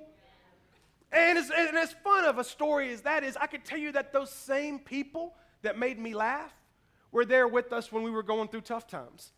And 1.10 1.38
as, 1.38 1.50
and 1.50 1.76
as 1.76 1.92
fun 2.04 2.24
of 2.24 2.38
a 2.38 2.44
story 2.44 2.92
as 2.92 3.02
that 3.02 3.24
is, 3.24 3.36
I 3.36 3.46
could 3.46 3.64
tell 3.64 3.78
you 3.78 3.92
that 3.92 4.12
those 4.12 4.30
same 4.30 4.78
people 4.78 5.34
that 5.62 5.78
made 5.78 5.98
me 5.98 6.14
laugh 6.14 6.52
were 7.10 7.24
there 7.24 7.48
with 7.48 7.72
us 7.72 7.90
when 7.90 8.02
we 8.02 8.10
were 8.10 8.22
going 8.22 8.48
through 8.48 8.60
tough 8.62 8.86
times. 8.86 9.32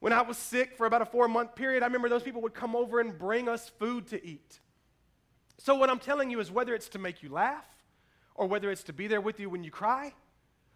When 0.00 0.12
I 0.12 0.20
was 0.20 0.36
sick 0.36 0.76
for 0.76 0.86
about 0.86 1.00
a 1.00 1.06
four 1.06 1.28
month 1.28 1.54
period, 1.54 1.82
I 1.82 1.86
remember 1.86 2.10
those 2.10 2.22
people 2.22 2.42
would 2.42 2.54
come 2.54 2.76
over 2.76 3.00
and 3.00 3.18
bring 3.18 3.48
us 3.48 3.70
food 3.78 4.06
to 4.08 4.24
eat. 4.24 4.60
So, 5.56 5.74
what 5.74 5.88
I'm 5.88 5.98
telling 5.98 6.30
you 6.30 6.40
is 6.40 6.50
whether 6.50 6.74
it's 6.74 6.90
to 6.90 6.98
make 6.98 7.22
you 7.22 7.30
laugh 7.30 7.64
or 8.34 8.46
whether 8.46 8.70
it's 8.70 8.82
to 8.84 8.92
be 8.92 9.06
there 9.06 9.20
with 9.20 9.40
you 9.40 9.48
when 9.48 9.64
you 9.64 9.70
cry, 9.70 10.12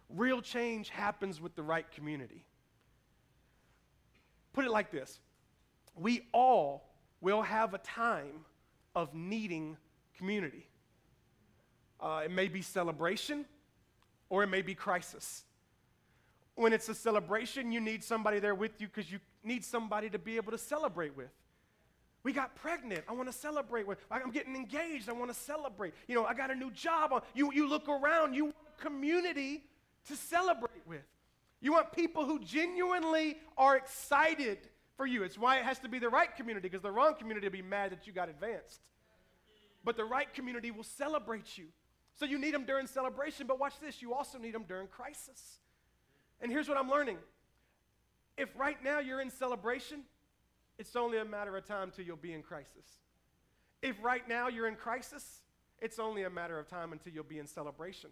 real 0.09 0.41
change 0.41 0.89
happens 0.89 1.39
with 1.39 1.55
the 1.55 1.61
right 1.61 1.89
community. 1.91 2.45
Put 4.53 4.65
it 4.65 4.71
like 4.71 4.91
this 4.91 5.19
we 5.95 6.27
all 6.31 6.88
will 7.21 7.41
have 7.41 7.73
a 7.73 7.77
time 7.79 8.45
of 8.95 9.13
needing 9.13 9.77
community. 10.17 10.67
Uh, 11.99 12.21
it 12.25 12.31
may 12.31 12.47
be 12.47 12.61
celebration 12.61 13.45
or 14.29 14.43
it 14.43 14.47
may 14.47 14.61
be 14.61 14.73
crisis. 14.73 15.43
When 16.55 16.73
it's 16.73 16.89
a 16.89 16.95
celebration, 16.95 17.71
you 17.71 17.79
need 17.79 18.03
somebody 18.03 18.39
there 18.39 18.55
with 18.55 18.79
you 18.79 18.87
because 18.87 19.11
you 19.11 19.19
need 19.43 19.63
somebody 19.63 20.09
to 20.09 20.19
be 20.19 20.35
able 20.35 20.51
to 20.51 20.57
celebrate 20.57 21.15
with. 21.15 21.29
We 22.23 22.33
got 22.33 22.55
pregnant. 22.55 23.05
I 23.07 23.13
want 23.13 23.31
to 23.31 23.37
celebrate 23.37 23.87
with. 23.87 23.97
I'm 24.11 24.31
getting 24.31 24.55
engaged. 24.55 25.07
I 25.07 25.13
want 25.13 25.31
to 25.33 25.39
celebrate. 25.39 25.93
You 26.07 26.15
know, 26.15 26.25
I 26.25 26.33
got 26.33 26.51
a 26.51 26.55
new 26.55 26.69
job. 26.71 27.23
You, 27.33 27.53
you 27.53 27.67
look 27.67 27.87
around. 27.87 28.33
You 28.33 28.45
want 28.45 28.55
a 28.77 28.81
community 28.81 29.63
to 30.07 30.15
celebrate 30.15 30.85
with. 30.85 31.03
You 31.61 31.71
want 31.71 31.91
people 31.93 32.25
who 32.25 32.39
genuinely 32.39 33.37
are 33.57 33.77
excited 33.77 34.57
for 34.99 35.07
you. 35.07 35.23
It's 35.23 35.37
why 35.37 35.59
it 35.59 35.63
has 35.63 35.79
to 35.79 35.87
be 35.87 35.97
the 35.97 36.09
right 36.09 36.35
community, 36.35 36.67
because 36.67 36.83
the 36.83 36.91
wrong 36.91 37.15
community 37.17 37.47
will 37.47 37.53
be 37.53 37.61
mad 37.61 37.93
that 37.93 38.05
you 38.05 38.11
got 38.11 38.27
advanced. 38.27 38.81
But 39.81 39.95
the 39.95 40.03
right 40.03 40.31
community 40.33 40.71
will 40.71 40.83
celebrate 40.83 41.57
you. 41.57 41.67
So 42.15 42.25
you 42.25 42.37
need 42.37 42.53
them 42.53 42.65
during 42.65 42.85
celebration, 42.85 43.47
but 43.47 43.61
watch 43.61 43.79
this, 43.79 44.01
you 44.01 44.13
also 44.13 44.37
need 44.37 44.53
them 44.53 44.65
during 44.67 44.87
crisis. 44.87 45.59
And 46.41 46.51
here's 46.51 46.67
what 46.67 46.77
I'm 46.77 46.89
learning. 46.89 47.15
If 48.37 48.49
right 48.57 48.75
now 48.83 48.99
you're 48.99 49.21
in 49.21 49.29
celebration, 49.29 50.01
it's 50.77 50.97
only 50.97 51.17
a 51.19 51.25
matter 51.25 51.55
of 51.55 51.65
time 51.65 51.91
till 51.95 52.03
you'll 52.03 52.17
be 52.17 52.33
in 52.33 52.43
crisis. 52.43 52.99
If 53.81 54.03
right 54.03 54.27
now 54.27 54.49
you're 54.49 54.67
in 54.67 54.75
crisis, 54.75 55.43
it's 55.79 55.97
only 55.97 56.23
a 56.23 56.29
matter 56.29 56.59
of 56.59 56.67
time 56.67 56.91
until 56.91 57.13
you'll 57.13 57.23
be 57.23 57.39
in 57.39 57.47
celebration 57.47 58.09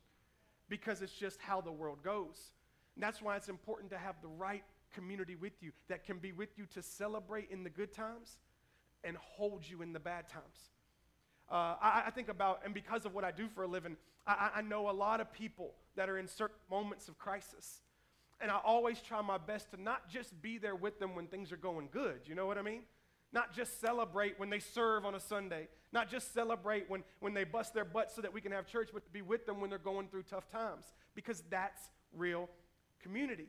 because 0.69 1.01
it's 1.01 1.11
just 1.11 1.41
how 1.41 1.59
the 1.59 1.71
world 1.71 2.01
goes. 2.01 2.51
And 2.95 3.03
that's 3.03 3.21
why 3.21 3.35
it's 3.35 3.49
important 3.49 3.91
to 3.91 3.97
have 3.97 4.15
the 4.21 4.29
right 4.29 4.63
community 4.93 5.35
with 5.35 5.61
you 5.61 5.71
that 5.89 6.05
can 6.05 6.17
be 6.17 6.31
with 6.31 6.57
you 6.57 6.65
to 6.73 6.81
celebrate 6.81 7.49
in 7.51 7.63
the 7.63 7.69
good 7.69 7.93
times 7.93 8.37
and 9.03 9.17
hold 9.17 9.67
you 9.67 9.81
in 9.81 9.93
the 9.93 9.99
bad 9.99 10.27
times. 10.27 10.71
Uh, 11.49 11.75
I, 11.81 12.03
I, 12.07 12.09
think 12.09 12.27
about, 12.27 12.61
and 12.65 12.73
because 12.73 13.05
of 13.05 13.13
what 13.13 13.23
I 13.23 13.31
do 13.31 13.47
for 13.47 13.63
a 13.63 13.67
living, 13.67 13.95
I, 14.25 14.49
I 14.55 14.61
know 14.61 14.89
a 14.89 14.91
lot 14.91 15.21
of 15.21 15.31
people 15.31 15.73
that 15.95 16.09
are 16.09 16.17
in 16.17 16.27
certain 16.27 16.57
moments 16.69 17.07
of 17.07 17.17
crisis. 17.17 17.81
And 18.41 18.51
I 18.51 18.59
always 18.63 19.01
try 19.01 19.21
my 19.21 19.37
best 19.37 19.71
to 19.71 19.81
not 19.81 20.09
just 20.09 20.39
be 20.41 20.57
there 20.57 20.75
with 20.75 20.99
them 20.99 21.15
when 21.15 21.27
things 21.27 21.51
are 21.51 21.57
going 21.57 21.87
good. 21.91 22.21
You 22.25 22.35
know 22.35 22.45
what 22.45 22.57
I 22.57 22.61
mean? 22.61 22.81
Not 23.33 23.53
just 23.53 23.79
celebrate 23.81 24.39
when 24.39 24.49
they 24.49 24.59
serve 24.59 25.05
on 25.05 25.15
a 25.15 25.19
Sunday. 25.19 25.67
Not 25.93 26.09
just 26.09 26.33
celebrate 26.33 26.89
when, 26.89 27.03
when 27.19 27.33
they 27.33 27.45
bust 27.45 27.73
their 27.73 27.85
butts 27.85 28.15
so 28.15 28.21
that 28.21 28.33
we 28.33 28.41
can 28.41 28.51
have 28.51 28.67
church, 28.67 28.89
but 28.93 29.05
to 29.05 29.11
be 29.11 29.21
with 29.21 29.45
them 29.45 29.61
when 29.61 29.69
they're 29.69 29.79
going 29.79 30.07
through 30.07 30.23
tough 30.23 30.49
times. 30.49 30.85
Because 31.15 31.43
that's 31.49 31.81
real 32.13 32.49
community. 33.01 33.47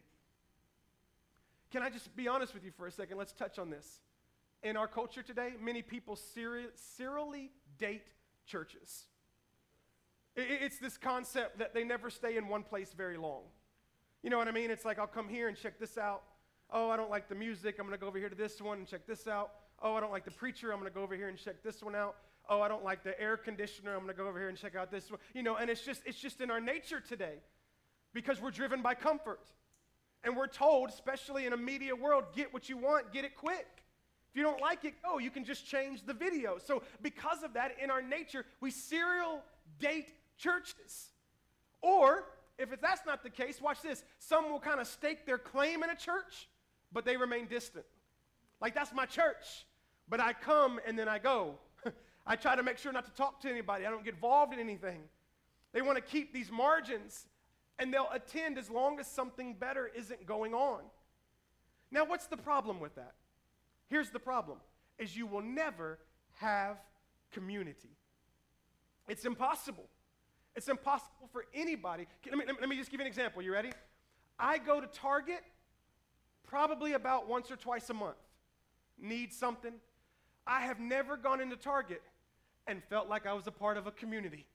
Can 1.70 1.83
I 1.83 1.90
just 1.90 2.14
be 2.16 2.28
honest 2.28 2.54
with 2.54 2.64
you 2.64 2.70
for 2.70 2.87
a 2.87 2.90
second? 2.90 3.18
Let's 3.18 3.33
touch 3.33 3.59
on 3.59 3.70
this. 3.70 4.00
In 4.62 4.76
our 4.76 4.88
culture 4.88 5.22
today, 5.22 5.52
many 5.62 5.83
people 5.83 6.16
serially 6.16 7.50
date 7.78 8.09
churches. 8.46 9.04
It's 10.35 10.78
this 10.78 10.96
concept 10.96 11.59
that 11.59 11.74
they 11.74 11.85
never 11.85 12.11
stay 12.11 12.37
in 12.37 12.48
one 12.48 12.62
place 12.62 12.92
very 12.92 13.16
long. 13.16 13.42
You 14.22 14.31
know 14.31 14.38
what 14.38 14.48
I 14.48 14.52
mean? 14.52 14.70
It's 14.70 14.85
like, 14.85 14.98
I'll 14.98 15.07
come 15.07 15.28
here 15.28 15.48
and 15.48 15.57
check 15.57 15.78
this 15.78 15.98
out. 15.98 16.22
Oh, 16.70 16.90
I 16.90 16.96
don't 16.96 17.11
like 17.11 17.28
the 17.28 17.35
music. 17.35 17.76
I'm 17.78 17.87
going 17.87 17.98
to 17.98 18.00
go 18.00 18.09
over 18.09 18.18
here 18.18 18.28
to 18.28 18.35
this 18.35 18.61
one 18.61 18.78
and 18.78 18.87
check 18.87 19.07
this 19.07 19.26
out. 19.26 19.52
Oh, 19.81 19.94
I 19.94 20.00
don't 20.00 20.11
like 20.11 20.24
the 20.24 20.31
preacher. 20.31 20.72
I'm 20.72 20.81
going 20.81 20.90
to 20.90 20.94
go 20.94 21.02
over 21.02 21.14
here 21.14 21.28
and 21.28 21.38
check 21.38 21.62
this 21.62 21.83
one 21.83 21.94
out. 21.94 22.16
Oh, 22.48 22.61
I 22.61 22.68
don't 22.68 22.85
like 22.85 23.04
the 23.04 23.18
air 23.20 23.37
conditioner. 23.37 23.94
I'm 23.94 24.02
going 24.02 24.14
to 24.14 24.20
go 24.20 24.26
over 24.28 24.38
here 24.38 24.48
and 24.48 24.59
check 24.59 24.74
out 24.74 24.90
this 24.90 25.11
one. 25.11 25.20
You 25.35 25.42
know, 25.42 25.57
and 25.57 25.70
it's 25.70 25.83
just 25.83 26.02
it's 26.04 26.18
just 26.18 26.40
in 26.40 26.50
our 26.50 26.61
nature 26.61 27.00
today 27.00 27.37
because 28.12 28.40
we're 28.40 28.50
driven 28.50 28.83
by 28.83 28.94
comfort. 28.94 29.40
And 30.24 30.37
we're 30.37 30.48
told, 30.48 30.90
especially 30.90 31.46
in 31.46 31.52
a 31.52 31.57
media 31.57 31.94
world, 31.94 32.24
get 32.35 32.52
what 32.52 32.68
you 32.68 32.76
want, 32.76 33.12
get 33.12 33.24
it 33.24 33.37
quick. 33.37 33.66
If 34.31 34.37
you 34.37 34.42
don't 34.42 34.61
like 34.61 34.85
it, 34.85 34.94
oh, 35.04 35.18
you 35.18 35.31
can 35.31 35.44
just 35.44 35.66
change 35.66 36.04
the 36.04 36.12
video. 36.12 36.59
So, 36.59 36.83
because 37.02 37.42
of 37.42 37.54
that, 37.54 37.76
in 37.83 37.90
our 37.90 38.02
nature, 38.02 38.44
we 38.61 38.70
serial 38.70 39.42
date 39.78 40.12
churches. 40.37 41.12
Or, 41.81 42.24
if 42.59 42.68
that's 42.81 43.07
not 43.07 43.22
the 43.22 43.31
case, 43.31 43.61
watch 43.61 43.81
this. 43.81 44.04
Some 44.18 44.50
will 44.50 44.61
kind 44.61 44.81
of 44.81 44.87
stake 44.87 45.24
their 45.24 45.38
claim 45.38 45.83
in 45.83 45.90
a 45.90 45.96
church, 45.96 46.48
but 46.92 47.04
they 47.04 47.16
remain 47.16 47.46
distant. 47.46 47.87
Like, 48.61 48.74
that's 48.74 48.92
my 48.92 49.07
church, 49.07 49.66
but 50.09 50.20
I 50.20 50.33
come 50.33 50.81
and 50.87 50.98
then 50.98 51.09
I 51.09 51.18
go. 51.18 51.54
I 52.26 52.35
try 52.37 52.57
to 52.57 52.62
make 52.62 52.78
sure 52.78 52.92
not 52.92 53.07
to 53.07 53.12
talk 53.12 53.40
to 53.42 53.48
anybody, 53.48 53.87
I 53.87 53.90
don't 53.90 54.04
get 54.04 54.14
involved 54.14 54.52
in 54.52 54.59
anything. 54.59 55.02
They 55.72 55.83
want 55.83 55.96
to 55.96 56.02
keep 56.02 56.33
these 56.33 56.50
margins 56.50 57.26
and 57.79 57.93
they'll 57.93 58.11
attend 58.12 58.59
as 58.59 58.71
long 58.71 58.99
as 58.99 59.07
something 59.07 59.55
better 59.55 59.91
isn't 59.95 60.27
going 60.27 60.55
on. 60.55 60.81
Now, 61.91 62.05
what's 62.05 62.27
the 62.27 62.37
problem 62.37 62.81
with 62.81 62.95
that? 62.97 63.14
Here's 63.88 64.11
the 64.11 64.19
problem 64.19 64.59
is 64.99 65.17
you 65.17 65.27
will 65.27 65.43
never 65.43 65.99
have 66.37 66.77
community. 67.33 67.97
It's 69.09 69.25
impossible. 69.25 69.85
It's 70.57 70.69
impossible 70.69 71.29
for 71.33 71.45
anybody. 71.55 72.07
Let 72.27 72.37
me, 72.37 72.45
let 72.61 72.69
me 72.69 72.77
just 72.77 72.91
give 72.91 73.01
you 73.01 73.07
an 73.07 73.09
example. 73.09 73.43
You 73.43 73.53
ready? 73.53 73.71
I 74.38 74.59
go 74.59 74.81
to 74.81 74.87
Target 74.87 75.43
probably 76.47 76.95
about 76.95 77.29
once 77.29 77.51
or 77.51 77.57
twice 77.57 77.88
a 77.91 77.95
month. 77.95 78.17
Need 79.01 79.33
something. 79.33 79.75
I 80.47 80.62
have 80.62 80.81
never 80.81 81.17
gone 81.17 81.41
into 81.41 81.57
Target 81.57 82.03
and 82.67 82.83
felt 82.85 83.09
like 83.09 83.27
I 83.27 83.33
was 83.35 83.47
a 83.47 83.53
part 83.53 83.77
of 83.77 83.87
a 83.87 83.91
community. 83.91 84.47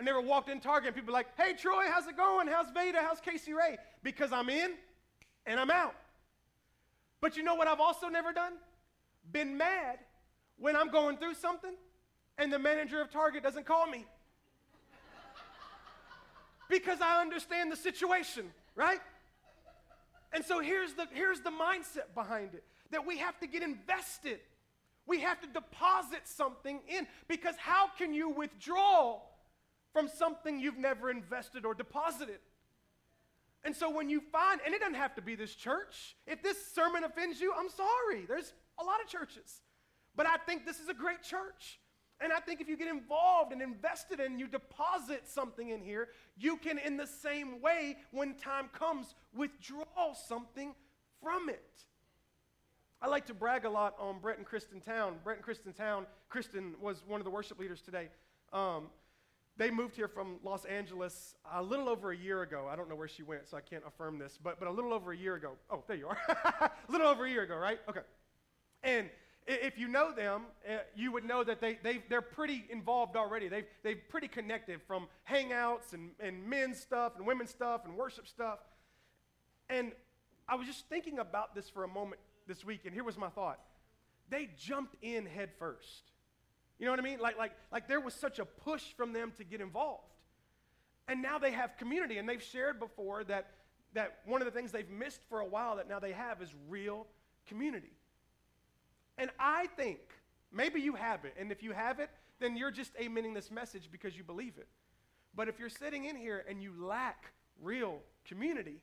I 0.00 0.02
never 0.02 0.20
walked 0.22 0.48
in 0.48 0.60
Target 0.60 0.88
and 0.88 0.96
people 0.96 1.12
like, 1.12 1.26
hey, 1.36 1.52
Troy, 1.52 1.84
how's 1.90 2.06
it 2.06 2.16
going? 2.16 2.48
How's 2.48 2.70
Veda? 2.70 3.02
How's 3.02 3.20
Casey 3.20 3.52
Ray? 3.52 3.76
Because 4.02 4.32
I'm 4.32 4.48
in 4.48 4.72
and 5.44 5.60
I'm 5.60 5.70
out. 5.70 5.94
But 7.20 7.36
you 7.36 7.42
know 7.42 7.54
what 7.54 7.68
I've 7.68 7.80
also 7.80 8.08
never 8.08 8.32
done? 8.32 8.54
Been 9.30 9.58
mad 9.58 9.98
when 10.58 10.74
I'm 10.74 10.90
going 10.90 11.18
through 11.18 11.34
something 11.34 11.74
and 12.38 12.50
the 12.50 12.58
manager 12.58 13.02
of 13.02 13.10
Target 13.10 13.42
doesn't 13.42 13.66
call 13.66 13.86
me. 13.86 14.06
because 16.70 17.02
I 17.02 17.20
understand 17.20 17.70
the 17.70 17.76
situation, 17.76 18.46
right? 18.74 19.00
And 20.32 20.42
so 20.42 20.60
here's 20.60 20.94
the, 20.94 21.08
here's 21.12 21.40
the 21.40 21.50
mindset 21.50 22.14
behind 22.14 22.54
it 22.54 22.64
that 22.90 23.06
we 23.06 23.18
have 23.18 23.38
to 23.40 23.46
get 23.46 23.62
invested. 23.62 24.40
We 25.06 25.20
have 25.20 25.42
to 25.42 25.46
deposit 25.46 26.22
something 26.24 26.80
in 26.88 27.06
because 27.28 27.56
how 27.58 27.88
can 27.98 28.14
you 28.14 28.30
withdraw 28.30 29.20
from 29.92 30.08
something 30.08 30.58
you've 30.60 30.78
never 30.78 31.10
invested 31.10 31.64
or 31.64 31.74
deposited. 31.74 32.38
And 33.64 33.76
so 33.76 33.90
when 33.90 34.08
you 34.08 34.20
find, 34.20 34.60
and 34.64 34.74
it 34.74 34.80
doesn't 34.80 34.94
have 34.94 35.14
to 35.16 35.22
be 35.22 35.34
this 35.34 35.54
church, 35.54 36.16
if 36.26 36.42
this 36.42 36.72
sermon 36.72 37.04
offends 37.04 37.40
you, 37.40 37.52
I'm 37.56 37.68
sorry. 37.68 38.24
There's 38.26 38.54
a 38.80 38.84
lot 38.84 39.02
of 39.02 39.08
churches. 39.08 39.60
But 40.16 40.26
I 40.26 40.36
think 40.38 40.64
this 40.64 40.80
is 40.80 40.88
a 40.88 40.94
great 40.94 41.22
church. 41.22 41.78
And 42.22 42.32
I 42.32 42.40
think 42.40 42.60
if 42.60 42.68
you 42.68 42.76
get 42.76 42.88
involved 42.88 43.52
and 43.52 43.62
invested 43.62 44.20
and 44.20 44.38
you 44.38 44.46
deposit 44.46 45.26
something 45.26 45.70
in 45.70 45.82
here, 45.82 46.08
you 46.38 46.56
can, 46.56 46.78
in 46.78 46.96
the 46.96 47.06
same 47.06 47.62
way, 47.62 47.96
when 48.10 48.34
time 48.34 48.68
comes, 48.72 49.14
withdraw 49.34 50.12
something 50.14 50.74
from 51.22 51.48
it. 51.48 51.84
I 53.02 53.08
like 53.08 53.26
to 53.26 53.34
brag 53.34 53.64
a 53.64 53.70
lot 53.70 53.94
on 53.98 54.18
Brett 54.18 54.36
and 54.36 54.46
Kristen 54.46 54.80
Town. 54.80 55.14
Brett 55.24 55.38
and 55.38 55.44
Kristen 55.44 55.72
Town, 55.72 56.06
Kristen 56.28 56.74
was 56.82 57.02
one 57.06 57.20
of 57.20 57.24
the 57.24 57.30
worship 57.30 57.58
leaders 57.58 57.80
today. 57.80 58.08
Um, 58.52 58.88
they 59.60 59.70
moved 59.70 59.94
here 59.94 60.08
from 60.08 60.38
Los 60.42 60.64
Angeles 60.64 61.34
a 61.52 61.62
little 61.62 61.86
over 61.86 62.12
a 62.12 62.16
year 62.16 62.40
ago. 62.40 62.66
I 62.72 62.76
don't 62.76 62.88
know 62.88 62.94
where 62.94 63.06
she 63.06 63.22
went, 63.22 63.46
so 63.46 63.58
I 63.58 63.60
can't 63.60 63.82
affirm 63.86 64.18
this, 64.18 64.38
but, 64.42 64.58
but 64.58 64.66
a 64.68 64.70
little 64.70 64.94
over 64.94 65.12
a 65.12 65.16
year 65.16 65.34
ago. 65.34 65.52
Oh, 65.68 65.84
there 65.86 65.98
you 65.98 66.08
are. 66.08 66.16
a 66.88 66.90
little 66.90 67.06
over 67.06 67.26
a 67.26 67.28
year 67.28 67.42
ago, 67.42 67.56
right? 67.56 67.78
Okay. 67.86 68.00
And 68.82 69.10
if 69.46 69.78
you 69.78 69.86
know 69.86 70.12
them, 70.14 70.44
uh, 70.66 70.78
you 70.96 71.12
would 71.12 71.26
know 71.26 71.44
that 71.44 71.60
they, 71.60 71.78
they, 71.82 72.02
they're 72.08 72.22
pretty 72.22 72.64
involved 72.70 73.16
already. 73.16 73.48
They've, 73.48 73.66
they've 73.82 74.00
pretty 74.08 74.28
connected 74.28 74.80
from 74.86 75.08
hangouts 75.30 75.92
and, 75.92 76.12
and 76.20 76.42
men's 76.48 76.80
stuff 76.80 77.12
and 77.18 77.26
women's 77.26 77.50
stuff 77.50 77.82
and 77.84 77.98
worship 77.98 78.26
stuff. 78.26 78.60
And 79.68 79.92
I 80.48 80.54
was 80.54 80.66
just 80.66 80.88
thinking 80.88 81.18
about 81.18 81.54
this 81.54 81.68
for 81.68 81.84
a 81.84 81.88
moment 81.88 82.22
this 82.48 82.64
week, 82.64 82.86
and 82.86 82.94
here 82.94 83.04
was 83.04 83.18
my 83.18 83.28
thought. 83.28 83.60
They 84.30 84.48
jumped 84.56 84.96
in 85.02 85.26
head 85.26 85.50
first. 85.58 86.12
You 86.80 86.86
know 86.86 86.92
what 86.92 86.98
I 86.98 87.02
mean? 87.02 87.20
Like, 87.20 87.36
like, 87.36 87.52
like 87.70 87.86
there 87.86 88.00
was 88.00 88.14
such 88.14 88.38
a 88.38 88.46
push 88.46 88.82
from 88.96 89.12
them 89.12 89.32
to 89.36 89.44
get 89.44 89.60
involved. 89.60 90.08
And 91.06 91.20
now 91.20 91.38
they 91.38 91.50
have 91.50 91.76
community, 91.76 92.16
and 92.16 92.26
they've 92.26 92.42
shared 92.42 92.80
before 92.80 93.22
that, 93.24 93.50
that 93.92 94.20
one 94.24 94.40
of 94.40 94.46
the 94.46 94.50
things 94.50 94.72
they've 94.72 94.88
missed 94.88 95.20
for 95.28 95.40
a 95.40 95.46
while 95.46 95.76
that 95.76 95.88
now 95.88 95.98
they 95.98 96.12
have 96.12 96.40
is 96.40 96.48
real 96.68 97.06
community. 97.46 97.92
And 99.18 99.30
I 99.38 99.66
think, 99.76 99.98
maybe 100.50 100.80
you 100.80 100.94
have 100.94 101.26
it, 101.26 101.34
and 101.38 101.52
if 101.52 101.62
you 101.62 101.72
have 101.72 102.00
it, 102.00 102.08
then 102.38 102.56
you're 102.56 102.70
just 102.70 102.94
amening 102.94 103.34
this 103.34 103.50
message 103.50 103.90
because 103.92 104.16
you 104.16 104.24
believe 104.24 104.54
it. 104.56 104.68
But 105.34 105.48
if 105.48 105.58
you're 105.58 105.68
sitting 105.68 106.06
in 106.06 106.16
here 106.16 106.44
and 106.48 106.62
you 106.62 106.72
lack 106.82 107.32
real 107.60 107.98
community, 108.24 108.80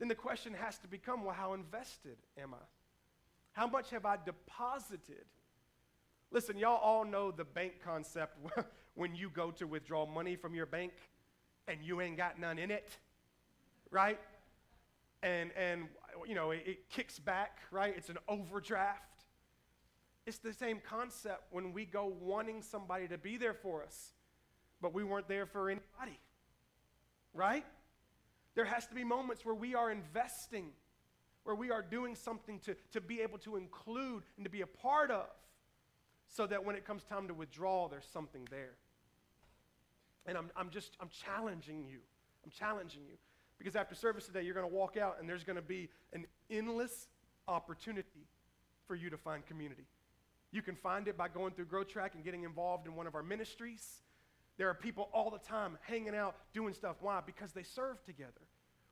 then 0.00 0.08
the 0.08 0.16
question 0.16 0.54
has 0.54 0.76
to 0.78 0.88
become 0.88 1.22
well, 1.22 1.34
how 1.34 1.52
invested 1.52 2.16
am 2.36 2.54
I? 2.54 2.64
How 3.52 3.68
much 3.68 3.90
have 3.90 4.04
I 4.04 4.16
deposited 4.24 5.24
Listen, 6.32 6.56
y'all 6.56 6.78
all 6.78 7.04
know 7.04 7.30
the 7.30 7.44
bank 7.44 7.74
concept 7.84 8.38
when 8.94 9.14
you 9.14 9.28
go 9.28 9.50
to 9.50 9.66
withdraw 9.66 10.06
money 10.06 10.34
from 10.34 10.54
your 10.54 10.64
bank 10.64 10.92
and 11.68 11.78
you 11.82 12.00
ain't 12.00 12.16
got 12.16 12.40
none 12.40 12.58
in 12.58 12.70
it, 12.70 12.88
right? 13.90 14.18
And, 15.22 15.50
and 15.54 15.88
you 16.26 16.34
know, 16.34 16.52
it, 16.52 16.62
it 16.66 16.88
kicks 16.88 17.18
back, 17.18 17.58
right? 17.70 17.92
It's 17.94 18.08
an 18.08 18.16
overdraft. 18.28 19.24
It's 20.26 20.38
the 20.38 20.54
same 20.54 20.80
concept 20.88 21.42
when 21.50 21.74
we 21.74 21.84
go 21.84 22.10
wanting 22.22 22.62
somebody 22.62 23.08
to 23.08 23.18
be 23.18 23.36
there 23.36 23.54
for 23.54 23.82
us, 23.82 24.12
but 24.80 24.94
we 24.94 25.04
weren't 25.04 25.28
there 25.28 25.44
for 25.44 25.68
anybody, 25.68 26.18
right? 27.34 27.66
There 28.54 28.64
has 28.64 28.86
to 28.86 28.94
be 28.94 29.04
moments 29.04 29.44
where 29.44 29.54
we 29.54 29.74
are 29.74 29.90
investing, 29.90 30.70
where 31.44 31.56
we 31.56 31.70
are 31.70 31.82
doing 31.82 32.14
something 32.14 32.58
to, 32.60 32.74
to 32.92 33.02
be 33.02 33.20
able 33.20 33.36
to 33.40 33.56
include 33.56 34.22
and 34.38 34.46
to 34.46 34.50
be 34.50 34.62
a 34.62 34.66
part 34.66 35.10
of 35.10 35.26
so 36.34 36.46
that 36.46 36.64
when 36.64 36.74
it 36.74 36.86
comes 36.86 37.04
time 37.04 37.28
to 37.28 37.34
withdraw, 37.34 37.88
there's 37.88 38.08
something 38.10 38.48
there. 38.50 38.72
And 40.24 40.38
I'm, 40.38 40.50
I'm 40.56 40.70
just, 40.70 40.96
I'm 41.00 41.10
challenging 41.10 41.84
you. 41.84 41.98
I'm 42.44 42.50
challenging 42.50 43.02
you. 43.06 43.16
Because 43.58 43.76
after 43.76 43.94
service 43.94 44.26
today, 44.26 44.42
you're 44.42 44.54
going 44.54 44.68
to 44.68 44.74
walk 44.74 44.96
out 44.96 45.18
and 45.20 45.28
there's 45.28 45.44
going 45.44 45.56
to 45.56 45.62
be 45.62 45.90
an 46.12 46.26
endless 46.50 47.08
opportunity 47.48 48.26
for 48.86 48.94
you 48.94 49.10
to 49.10 49.18
find 49.18 49.44
community. 49.44 49.84
You 50.52 50.62
can 50.62 50.74
find 50.74 51.06
it 51.06 51.16
by 51.18 51.28
going 51.28 51.52
through 51.52 51.66
Growth 51.66 51.88
Track 51.88 52.14
and 52.14 52.24
getting 52.24 52.44
involved 52.44 52.86
in 52.86 52.94
one 52.94 53.06
of 53.06 53.14
our 53.14 53.22
ministries. 53.22 54.02
There 54.56 54.68
are 54.68 54.74
people 54.74 55.10
all 55.12 55.30
the 55.30 55.38
time 55.38 55.76
hanging 55.82 56.14
out, 56.14 56.36
doing 56.54 56.72
stuff. 56.72 56.96
Why? 57.00 57.20
Because 57.24 57.52
they 57.52 57.62
serve 57.62 58.02
together. 58.04 58.32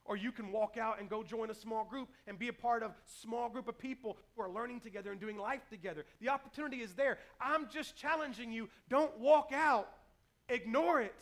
Or 0.03 0.17
you 0.17 0.31
can 0.31 0.51
walk 0.51 0.77
out 0.77 0.99
and 0.99 1.09
go 1.09 1.23
join 1.23 1.49
a 1.51 1.53
small 1.53 1.85
group 1.85 2.09
and 2.27 2.37
be 2.37 2.47
a 2.47 2.53
part 2.53 2.81
of 2.83 2.91
small 3.05 3.49
group 3.49 3.67
of 3.67 3.77
people 3.77 4.17
who 4.35 4.41
are 4.41 4.49
learning 4.49 4.79
together 4.79 5.11
and 5.11 5.19
doing 5.19 5.37
life 5.37 5.61
together. 5.69 6.05
The 6.19 6.29
opportunity 6.29 6.77
is 6.77 6.93
there. 6.93 7.19
I'm 7.39 7.69
just 7.69 7.95
challenging 7.95 8.51
you. 8.51 8.67
Don't 8.89 9.17
walk 9.19 9.51
out, 9.53 9.89
ignore 10.49 11.01
it, 11.01 11.15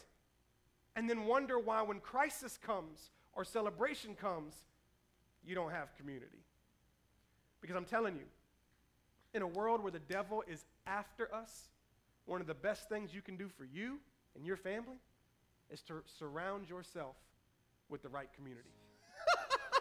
and 0.96 1.10
then 1.10 1.26
wonder 1.26 1.60
why 1.60 1.82
when 1.82 2.00
crisis 2.00 2.58
comes 2.58 3.12
or 3.34 3.44
celebration 3.44 4.16
comes, 4.16 4.54
you 5.46 5.56
don't 5.56 5.72
have 5.72 5.96
community. 5.98 6.44
Because 7.62 7.76
I'm 7.76 7.86
telling 7.86 8.16
you, 8.16 8.26
in 9.34 9.42
a 9.42 9.48
world 9.48 9.84
where 9.84 9.92
the 9.92 10.00
devil 10.00 10.44
is 10.48 10.66
after 10.88 11.34
us, 11.34 11.70
one 12.26 12.42
of 12.42 12.48
the 12.48 12.54
best 12.54 12.90
things 12.90 13.14
you 13.14 13.22
can 13.22 13.36
do 13.36 13.50
for 13.50 13.66
you 13.66 14.00
and 14.36 14.46
your 14.46 14.58
family 14.58 14.98
is 15.70 15.82
to 15.84 16.02
surround 16.18 16.70
yourself 16.70 17.16
with 17.90 18.02
the 18.02 18.10
right 18.10 18.30
community. 18.36 18.70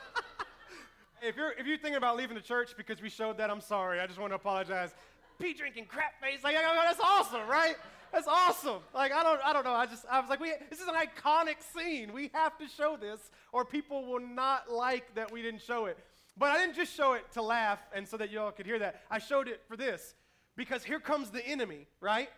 if, 1.22 1.36
you're, 1.36 1.52
if 1.52 1.66
you're 1.66 1.78
thinking 1.78 1.96
about 1.96 2.16
leaving 2.16 2.36
the 2.36 2.42
church 2.42 2.70
because 2.76 3.00
we 3.02 3.08
showed 3.08 3.38
that, 3.38 3.50
I'm 3.50 3.60
sorry. 3.60 4.00
I 4.00 4.06
just 4.06 4.18
want 4.18 4.32
to 4.32 4.36
apologize. 4.36 4.94
Pee 5.38 5.54
drinking 5.54 5.86
crap 5.86 6.20
face, 6.20 6.42
like, 6.42 6.56
that's 6.56 7.00
awesome, 7.00 7.46
right? 7.48 7.76
That's 8.12 8.26
awesome. 8.26 8.80
Like, 8.94 9.12
I 9.12 9.22
don't, 9.22 9.40
I 9.44 9.52
don't 9.52 9.64
know. 9.64 9.74
I 9.74 9.86
just, 9.86 10.04
I 10.10 10.20
was 10.20 10.28
like, 10.28 10.40
we, 10.40 10.52
this 10.70 10.80
is 10.80 10.88
an 10.88 10.94
iconic 10.94 11.56
scene. 11.74 12.12
We 12.12 12.30
have 12.34 12.58
to 12.58 12.66
show 12.66 12.96
this, 12.96 13.30
or 13.52 13.64
people 13.64 14.06
will 14.06 14.20
not 14.20 14.72
like 14.72 15.14
that 15.14 15.30
we 15.30 15.42
didn't 15.42 15.60
show 15.60 15.86
it. 15.86 15.98
But 16.36 16.50
I 16.50 16.58
didn't 16.58 16.76
just 16.76 16.94
show 16.94 17.14
it 17.14 17.30
to 17.32 17.42
laugh 17.42 17.80
and 17.94 18.06
so 18.06 18.16
that 18.16 18.30
y'all 18.30 18.52
could 18.52 18.66
hear 18.66 18.78
that. 18.78 19.02
I 19.10 19.18
showed 19.18 19.48
it 19.48 19.62
for 19.68 19.76
this 19.76 20.14
because 20.56 20.84
here 20.84 21.00
comes 21.00 21.30
the 21.30 21.46
enemy, 21.46 21.86
right? 22.00 22.28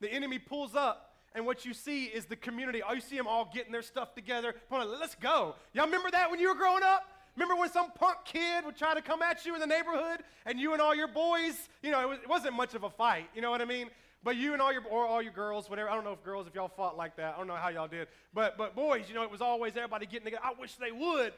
The 0.00 0.12
enemy 0.12 0.38
pulls 0.38 0.74
up, 0.74 1.13
and 1.34 1.44
what 1.44 1.64
you 1.64 1.74
see 1.74 2.04
is 2.04 2.26
the 2.26 2.36
community. 2.36 2.82
Oh, 2.86 2.92
you 2.92 3.00
see 3.00 3.16
them 3.16 3.26
all 3.26 3.50
getting 3.52 3.72
their 3.72 3.82
stuff 3.82 4.14
together. 4.14 4.54
Let's 4.70 5.16
go. 5.16 5.56
Y'all 5.72 5.86
remember 5.86 6.10
that 6.10 6.30
when 6.30 6.38
you 6.38 6.48
were 6.48 6.54
growing 6.54 6.82
up? 6.82 7.08
Remember 7.36 7.56
when 7.56 7.70
some 7.70 7.90
punk 7.90 8.18
kid 8.24 8.64
would 8.64 8.76
try 8.76 8.94
to 8.94 9.02
come 9.02 9.20
at 9.20 9.44
you 9.44 9.54
in 9.54 9.60
the 9.60 9.66
neighborhood 9.66 10.20
and 10.46 10.60
you 10.60 10.72
and 10.72 10.80
all 10.80 10.94
your 10.94 11.08
boys, 11.08 11.68
you 11.82 11.90
know, 11.90 12.12
it, 12.12 12.28
was, 12.28 12.44
not 12.44 12.52
much 12.52 12.74
of 12.74 12.84
a 12.84 12.90
fight, 12.90 13.28
you 13.34 13.42
know 13.42 13.50
what 13.50 13.60
I 13.60 13.64
mean? 13.64 13.90
But 14.22 14.36
you 14.36 14.52
and 14.52 14.62
all 14.62 14.72
your, 14.72 14.84
or 14.88 15.04
all 15.04 15.20
your 15.20 15.32
girls, 15.32 15.68
whatever, 15.68 15.90
I 15.90 15.94
don't 15.94 16.04
know 16.04 16.12
if 16.12 16.22
girls, 16.22 16.46
if 16.46 16.54
y'all 16.54 16.68
fought 16.68 16.96
like 16.96 17.16
that, 17.16 17.34
I 17.34 17.38
don't 17.38 17.48
know 17.48 17.56
how 17.56 17.68
y'all 17.70 17.88
did. 17.88 18.06
But, 18.32 18.56
but 18.56 18.76
boys, 18.76 19.06
you 19.08 19.14
know, 19.14 19.24
it 19.24 19.30
was 19.30 19.40
always 19.40 19.76
everybody 19.76 20.06
getting 20.06 20.26
together. 20.26 20.44
I 20.44 20.52
wish 20.58 20.76
they 20.76 20.92
would. 20.92 21.32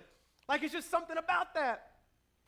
Like 0.48 0.62
it's 0.62 0.72
just 0.72 0.90
something 0.90 1.16
about 1.16 1.54
that. 1.54 1.92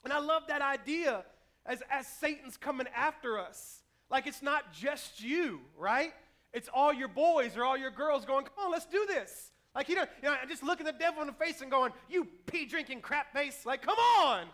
And 0.04 0.12
I 0.12 0.18
love 0.20 0.42
that 0.48 0.60
idea 0.60 1.24
as, 1.64 1.82
as 1.90 2.06
Satan's 2.06 2.56
coming 2.56 2.86
after 2.94 3.38
us. 3.38 3.82
Like 4.10 4.26
it's 4.26 4.42
not 4.42 4.72
just 4.72 5.22
you, 5.22 5.60
right? 5.76 6.12
It's 6.52 6.68
all 6.72 6.92
your 6.92 7.08
boys 7.08 7.56
or 7.56 7.64
all 7.64 7.76
your 7.76 7.90
girls 7.90 8.24
going, 8.24 8.44
come 8.44 8.66
on, 8.66 8.72
let's 8.72 8.86
do 8.86 9.04
this. 9.06 9.52
Like, 9.74 9.88
you 9.88 9.94
know, 9.94 10.06
you 10.22 10.28
know 10.28 10.36
just 10.48 10.62
looking 10.62 10.86
the 10.86 10.92
devil 10.92 11.20
in 11.20 11.26
the 11.26 11.34
face 11.34 11.60
and 11.60 11.70
going, 11.70 11.92
you 12.08 12.26
pee 12.46 12.66
drinking 12.66 13.00
crap 13.00 13.32
face. 13.32 13.66
Like, 13.66 13.82
come 13.82 13.98
on. 13.98 14.46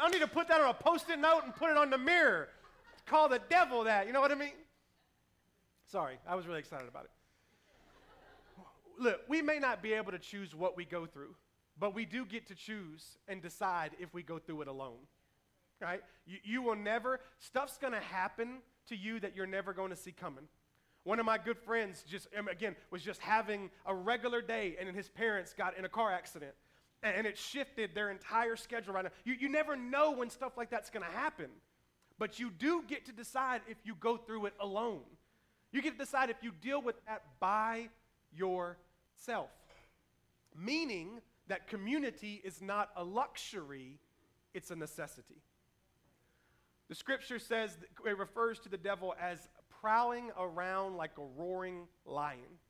I 0.00 0.08
need 0.08 0.20
to 0.20 0.26
put 0.26 0.48
that 0.48 0.60
on 0.60 0.70
a 0.70 0.74
post 0.74 1.10
it 1.10 1.18
note 1.18 1.42
and 1.44 1.54
put 1.54 1.70
it 1.70 1.76
on 1.76 1.90
the 1.90 1.98
mirror. 1.98 2.48
Call 3.06 3.28
the 3.28 3.40
devil 3.50 3.84
that. 3.84 4.06
You 4.06 4.12
know 4.12 4.20
what 4.20 4.32
I 4.32 4.36
mean? 4.36 4.52
Sorry, 5.86 6.18
I 6.26 6.34
was 6.34 6.46
really 6.46 6.60
excited 6.60 6.88
about 6.88 7.04
it. 7.04 7.10
Look, 8.98 9.20
we 9.28 9.42
may 9.42 9.58
not 9.58 9.82
be 9.82 9.92
able 9.92 10.12
to 10.12 10.18
choose 10.18 10.54
what 10.54 10.76
we 10.76 10.84
go 10.84 11.06
through, 11.06 11.34
but 11.78 11.94
we 11.94 12.04
do 12.04 12.24
get 12.24 12.46
to 12.48 12.54
choose 12.54 13.18
and 13.28 13.42
decide 13.42 13.90
if 13.98 14.14
we 14.14 14.22
go 14.22 14.38
through 14.38 14.62
it 14.62 14.68
alone. 14.68 14.98
Right? 15.80 16.00
You, 16.24 16.38
you 16.44 16.62
will 16.62 16.76
never, 16.76 17.20
stuff's 17.38 17.76
going 17.76 17.92
to 17.92 18.00
happen 18.00 18.58
to 18.88 18.96
you 18.96 19.20
that 19.20 19.34
you're 19.34 19.46
never 19.46 19.72
going 19.72 19.90
to 19.90 19.96
see 19.96 20.12
coming. 20.12 20.44
One 21.04 21.18
of 21.18 21.26
my 21.26 21.38
good 21.38 21.58
friends 21.58 22.04
just, 22.08 22.28
um, 22.38 22.48
again, 22.48 22.76
was 22.90 23.02
just 23.02 23.20
having 23.20 23.70
a 23.86 23.94
regular 23.94 24.40
day, 24.40 24.76
and 24.78 24.94
his 24.94 25.08
parents 25.08 25.52
got 25.52 25.76
in 25.76 25.84
a 25.84 25.88
car 25.88 26.12
accident. 26.12 26.52
And 27.02 27.26
it 27.26 27.36
shifted 27.36 27.96
their 27.96 28.10
entire 28.10 28.54
schedule 28.54 28.94
right 28.94 29.04
now. 29.04 29.10
You, 29.24 29.34
you 29.34 29.48
never 29.48 29.74
know 29.74 30.12
when 30.12 30.30
stuff 30.30 30.56
like 30.56 30.70
that's 30.70 30.88
going 30.88 31.04
to 31.04 31.10
happen. 31.10 31.48
But 32.16 32.38
you 32.38 32.50
do 32.50 32.84
get 32.86 33.06
to 33.06 33.12
decide 33.12 33.62
if 33.68 33.78
you 33.82 33.96
go 33.98 34.16
through 34.16 34.46
it 34.46 34.54
alone. 34.60 35.00
You 35.72 35.82
get 35.82 35.94
to 35.94 35.98
decide 35.98 36.30
if 36.30 36.36
you 36.42 36.52
deal 36.60 36.80
with 36.80 36.94
that 37.06 37.22
by 37.40 37.88
yourself. 38.32 39.50
Meaning 40.56 41.20
that 41.48 41.66
community 41.66 42.40
is 42.44 42.62
not 42.62 42.90
a 42.94 43.02
luxury, 43.02 43.98
it's 44.54 44.70
a 44.70 44.76
necessity. 44.76 45.42
The 46.88 46.94
scripture 46.94 47.38
says 47.38 47.76
it 48.06 48.18
refers 48.18 48.60
to 48.60 48.68
the 48.68 48.76
devil 48.76 49.14
as 49.20 49.48
prowling 49.82 50.30
around 50.38 50.96
like 50.96 51.18
a 51.18 51.24
roaring 51.36 51.88
lion. 52.06 52.60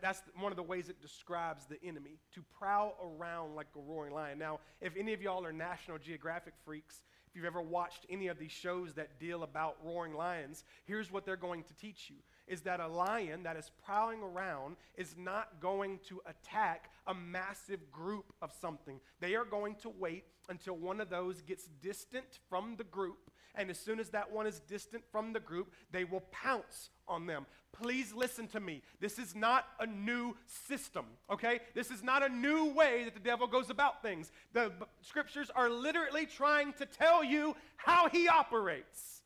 That's 0.00 0.22
one 0.38 0.52
of 0.52 0.56
the 0.56 0.62
ways 0.62 0.88
it 0.88 1.00
describes 1.00 1.66
the 1.66 1.82
enemy, 1.86 2.18
to 2.34 2.42
prowl 2.58 3.18
around 3.18 3.54
like 3.54 3.66
a 3.76 3.80
roaring 3.80 4.14
lion. 4.14 4.38
Now, 4.38 4.60
if 4.80 4.96
any 4.96 5.12
of 5.12 5.20
y'all 5.20 5.44
are 5.44 5.52
National 5.52 5.98
Geographic 5.98 6.54
freaks, 6.64 7.02
if 7.26 7.34
you've 7.36 7.44
ever 7.44 7.60
watched 7.60 8.06
any 8.08 8.28
of 8.28 8.38
these 8.38 8.52
shows 8.52 8.94
that 8.94 9.18
deal 9.18 9.42
about 9.42 9.76
roaring 9.82 10.14
lions, 10.14 10.64
here's 10.84 11.10
what 11.10 11.26
they're 11.26 11.36
going 11.36 11.64
to 11.64 11.74
teach 11.74 12.08
you 12.08 12.16
is 12.46 12.60
that 12.60 12.78
a 12.78 12.86
lion 12.86 13.42
that 13.42 13.56
is 13.56 13.70
prowling 13.84 14.20
around 14.20 14.76
is 14.96 15.14
not 15.18 15.60
going 15.60 15.98
to 16.06 16.20
attack 16.26 16.90
a 17.06 17.14
massive 17.14 17.90
group 17.90 18.34
of 18.42 18.52
something. 18.60 19.00
They 19.20 19.34
are 19.34 19.46
going 19.46 19.76
to 19.76 19.88
wait 19.88 20.24
until 20.50 20.76
one 20.76 21.00
of 21.00 21.08
those 21.08 21.40
gets 21.40 21.68
distant 21.82 22.38
from 22.50 22.76
the 22.76 22.84
group 22.84 23.30
and 23.54 23.70
as 23.70 23.78
soon 23.78 24.00
as 24.00 24.10
that 24.10 24.32
one 24.32 24.46
is 24.46 24.60
distant 24.60 25.04
from 25.10 25.32
the 25.32 25.40
group, 25.40 25.72
they 25.90 26.04
will 26.04 26.22
pounce 26.32 26.90
on 27.06 27.26
them. 27.26 27.46
Please 27.72 28.12
listen 28.14 28.46
to 28.48 28.60
me. 28.60 28.82
This 29.00 29.18
is 29.18 29.34
not 29.34 29.66
a 29.80 29.86
new 29.86 30.36
system, 30.68 31.06
okay? 31.30 31.60
This 31.74 31.90
is 31.90 32.02
not 32.02 32.24
a 32.24 32.28
new 32.28 32.72
way 32.72 33.04
that 33.04 33.14
the 33.14 33.20
devil 33.20 33.46
goes 33.46 33.68
about 33.68 34.00
things. 34.02 34.30
The 34.52 34.72
b- 34.78 34.86
scriptures 35.02 35.50
are 35.54 35.68
literally 35.68 36.26
trying 36.26 36.72
to 36.74 36.86
tell 36.86 37.24
you 37.24 37.56
how 37.76 38.08
he 38.08 38.28
operates. 38.28 39.22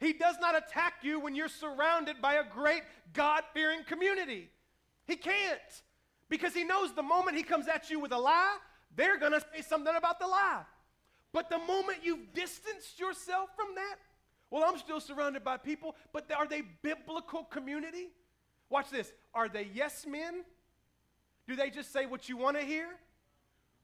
He 0.00 0.12
does 0.12 0.36
not 0.40 0.56
attack 0.56 0.94
you 1.02 1.18
when 1.18 1.34
you're 1.34 1.48
surrounded 1.48 2.20
by 2.20 2.34
a 2.34 2.44
great 2.44 2.82
God 3.14 3.42
fearing 3.54 3.84
community. 3.84 4.50
He 5.06 5.16
can't 5.16 5.82
because 6.28 6.54
he 6.54 6.64
knows 6.64 6.94
the 6.94 7.02
moment 7.02 7.36
he 7.36 7.42
comes 7.42 7.68
at 7.68 7.90
you 7.90 7.98
with 7.98 8.12
a 8.12 8.18
lie, 8.18 8.58
they're 8.94 9.18
going 9.18 9.32
to 9.32 9.40
say 9.40 9.62
something 9.62 9.94
about 9.96 10.20
the 10.20 10.26
lie. 10.26 10.62
But 11.32 11.50
the 11.50 11.58
moment 11.58 11.98
you've 12.02 12.32
distanced 12.32 12.98
yourself 12.98 13.50
from 13.54 13.74
that, 13.74 13.96
well, 14.50 14.64
I'm 14.66 14.78
still 14.78 15.00
surrounded 15.00 15.44
by 15.44 15.58
people, 15.58 15.94
but 16.12 16.30
are 16.32 16.46
they 16.46 16.62
biblical 16.82 17.44
community? 17.44 18.08
Watch 18.70 18.90
this. 18.90 19.12
Are 19.34 19.48
they 19.48 19.68
yes 19.74 20.06
men? 20.06 20.42
Do 21.46 21.56
they 21.56 21.70
just 21.70 21.92
say 21.92 22.06
what 22.06 22.28
you 22.28 22.36
want 22.36 22.58
to 22.58 22.64
hear? 22.64 22.88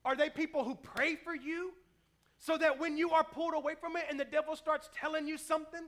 Are 0.05 0.17
they 0.17 0.31
people 0.31 0.65
who 0.65 0.75
pray 0.75 1.17
for 1.17 1.35
you 1.35 1.73
so 2.39 2.59
that 2.59 2.79
when 2.79 2.97
you 2.97 3.11
are 3.11 3.25
pulled 3.25 3.55
away 3.55 3.75
from 3.75 3.97
it 3.97 4.05
and 4.11 4.21
the 4.21 4.25
devil 4.25 4.57
starts 4.57 4.91
telling 4.95 5.27
you 5.27 5.39
something, 5.39 5.83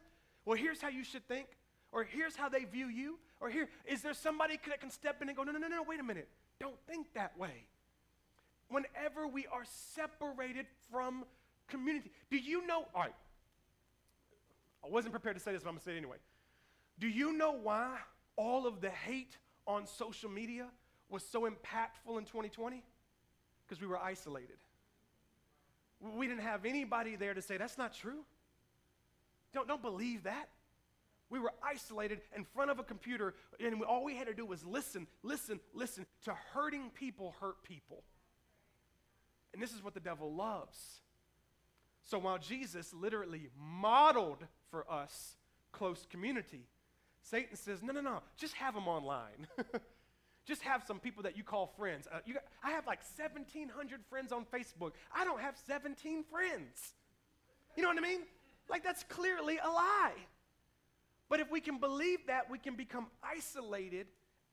well, 0.44 0.56
here's 0.56 0.80
how 0.80 0.88
you 0.88 1.04
should 1.04 1.26
think, 1.28 1.46
or 1.92 2.04
here's 2.04 2.36
how 2.36 2.48
they 2.48 2.64
view 2.64 2.88
you, 2.88 3.18
or 3.40 3.50
here, 3.50 3.68
is 3.84 4.00
there 4.00 4.14
somebody 4.14 4.58
that 4.68 4.80
can 4.80 4.90
step 4.90 5.20
in 5.20 5.28
and 5.28 5.36
go, 5.36 5.42
no, 5.42 5.52
no, 5.52 5.58
no, 5.58 5.68
no, 5.68 5.82
wait 5.82 6.00
a 6.00 6.02
minute. 6.02 6.28
Don't 6.58 6.78
think 6.86 7.12
that 7.14 7.36
way. 7.38 7.66
Whenever 8.68 9.26
we 9.26 9.46
are 9.46 9.64
separated 9.64 10.66
from 10.90 11.24
community. 11.68 12.10
Do 12.30 12.36
you 12.36 12.66
know? 12.66 12.86
All 12.94 13.02
right. 13.02 13.14
I 14.84 14.88
wasn't 14.88 15.12
prepared 15.12 15.36
to 15.36 15.42
say 15.42 15.52
this, 15.52 15.62
but 15.62 15.68
I'm 15.68 15.74
going 15.74 15.80
to 15.80 15.84
say 15.84 15.94
it 15.94 15.98
anyway. 15.98 16.18
Do 16.98 17.08
you 17.08 17.32
know 17.32 17.52
why 17.52 17.98
all 18.36 18.66
of 18.66 18.80
the 18.80 18.90
hate 18.90 19.36
on 19.66 19.86
social 19.86 20.30
media 20.30 20.66
was 21.08 21.24
so 21.24 21.42
impactful 21.42 22.18
in 22.18 22.24
2020? 22.24 22.82
Because 23.66 23.80
we 23.80 23.86
were 23.86 23.98
isolated. 23.98 24.56
We 26.00 26.26
didn't 26.26 26.42
have 26.42 26.64
anybody 26.64 27.16
there 27.16 27.34
to 27.34 27.42
say, 27.42 27.56
that's 27.56 27.78
not 27.78 27.94
true. 27.94 28.24
Don't, 29.52 29.66
don't 29.66 29.82
believe 29.82 30.24
that. 30.24 30.48
We 31.28 31.40
were 31.40 31.52
isolated 31.62 32.20
in 32.36 32.44
front 32.44 32.70
of 32.70 32.78
a 32.78 32.84
computer, 32.84 33.34
and 33.58 33.82
all 33.82 34.04
we 34.04 34.14
had 34.14 34.28
to 34.28 34.34
do 34.34 34.46
was 34.46 34.64
listen, 34.64 35.08
listen, 35.24 35.58
listen 35.74 36.06
to 36.24 36.34
hurting 36.52 36.90
people 36.90 37.34
hurt 37.40 37.64
people. 37.64 38.04
And 39.52 39.60
this 39.60 39.72
is 39.72 39.82
what 39.82 39.94
the 39.94 40.00
devil 40.00 40.32
loves. 40.32 41.00
So 42.06 42.18
while 42.20 42.38
Jesus 42.38 42.94
literally 42.94 43.48
modeled 43.58 44.44
for 44.70 44.90
us 44.90 45.36
close 45.72 46.06
community, 46.08 46.62
Satan 47.20 47.56
says, 47.56 47.82
no, 47.82 47.92
no, 47.92 48.00
no, 48.00 48.22
just 48.36 48.54
have 48.54 48.74
them 48.74 48.86
online. 48.86 49.48
just 50.46 50.62
have 50.62 50.84
some 50.86 51.00
people 51.00 51.24
that 51.24 51.36
you 51.36 51.42
call 51.42 51.66
friends. 51.76 52.06
Uh, 52.10 52.18
you 52.24 52.34
got, 52.34 52.44
I 52.62 52.70
have 52.70 52.86
like 52.86 53.00
1,700 53.16 54.00
friends 54.08 54.30
on 54.30 54.44
Facebook. 54.44 54.92
I 55.14 55.24
don't 55.24 55.40
have 55.40 55.56
17 55.66 56.24
friends. 56.30 56.94
You 57.76 57.82
know 57.82 57.88
what 57.88 57.98
I 57.98 58.02
mean? 58.02 58.20
Like, 58.70 58.84
that's 58.84 59.02
clearly 59.04 59.58
a 59.62 59.68
lie. 59.68 60.14
But 61.28 61.40
if 61.40 61.50
we 61.50 61.60
can 61.60 61.78
believe 61.78 62.20
that, 62.28 62.48
we 62.48 62.58
can 62.58 62.76
become 62.76 63.08
isolated, 63.22 64.06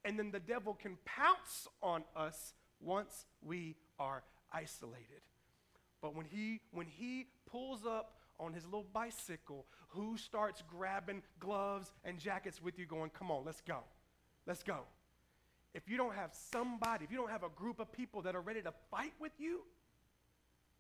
and 0.04 0.18
then 0.18 0.32
the 0.32 0.39
devil 0.39 0.74
can 0.74 0.97
pounce 1.06 1.68
on 1.84 2.04
us 2.16 2.54
once 2.80 3.26
we 3.43 3.76
are 3.99 4.24
isolated. 4.51 5.22
But 6.04 6.14
when 6.16 6.26
he, 6.26 6.60
when 6.72 6.86
he 6.86 7.28
pulls 7.49 7.86
up 7.86 8.18
on 8.38 8.51
his 8.51 8.66
little 8.66 8.86
bicycle, 8.93 9.66
who 9.88 10.18
starts 10.18 10.62
grabbing 10.70 11.24
gloves 11.39 11.93
and 12.04 12.20
jackets 12.20 12.62
with 12.62 12.78
you, 12.78 12.86
going, 12.86 13.10
Come 13.12 13.32
on, 13.32 13.45
let's 13.45 13.62
go. 13.62 13.78
Let's 14.45 14.64
go. 14.64 14.80
If 15.74 15.88
you 15.88 15.95
don't 15.95 16.14
have 16.14 16.32
somebody, 16.51 17.06
if 17.06 17.12
you 17.12 17.18
don't 17.18 17.32
have 17.32 17.43
a 17.43 17.49
group 17.49 17.80
of 17.80 17.89
people 17.93 18.22
that 18.24 18.36
are 18.36 18.41
ready 18.41 18.62
to 18.62 18.74
fight 18.91 19.14
with 19.20 19.32
you, 19.39 19.62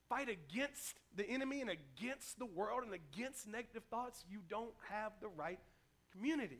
fight 0.09 0.27
against 0.27 0.99
the 1.15 1.27
enemy 1.27 1.61
and 1.61 1.69
against 1.69 2.37
the 2.37 2.45
world 2.45 2.83
and 2.83 2.93
against 2.93 3.47
negative 3.47 3.83
thoughts, 3.89 4.25
you 4.29 4.39
don't 4.49 4.73
have 4.89 5.13
the 5.21 5.29
right 5.29 5.59
community. 6.11 6.59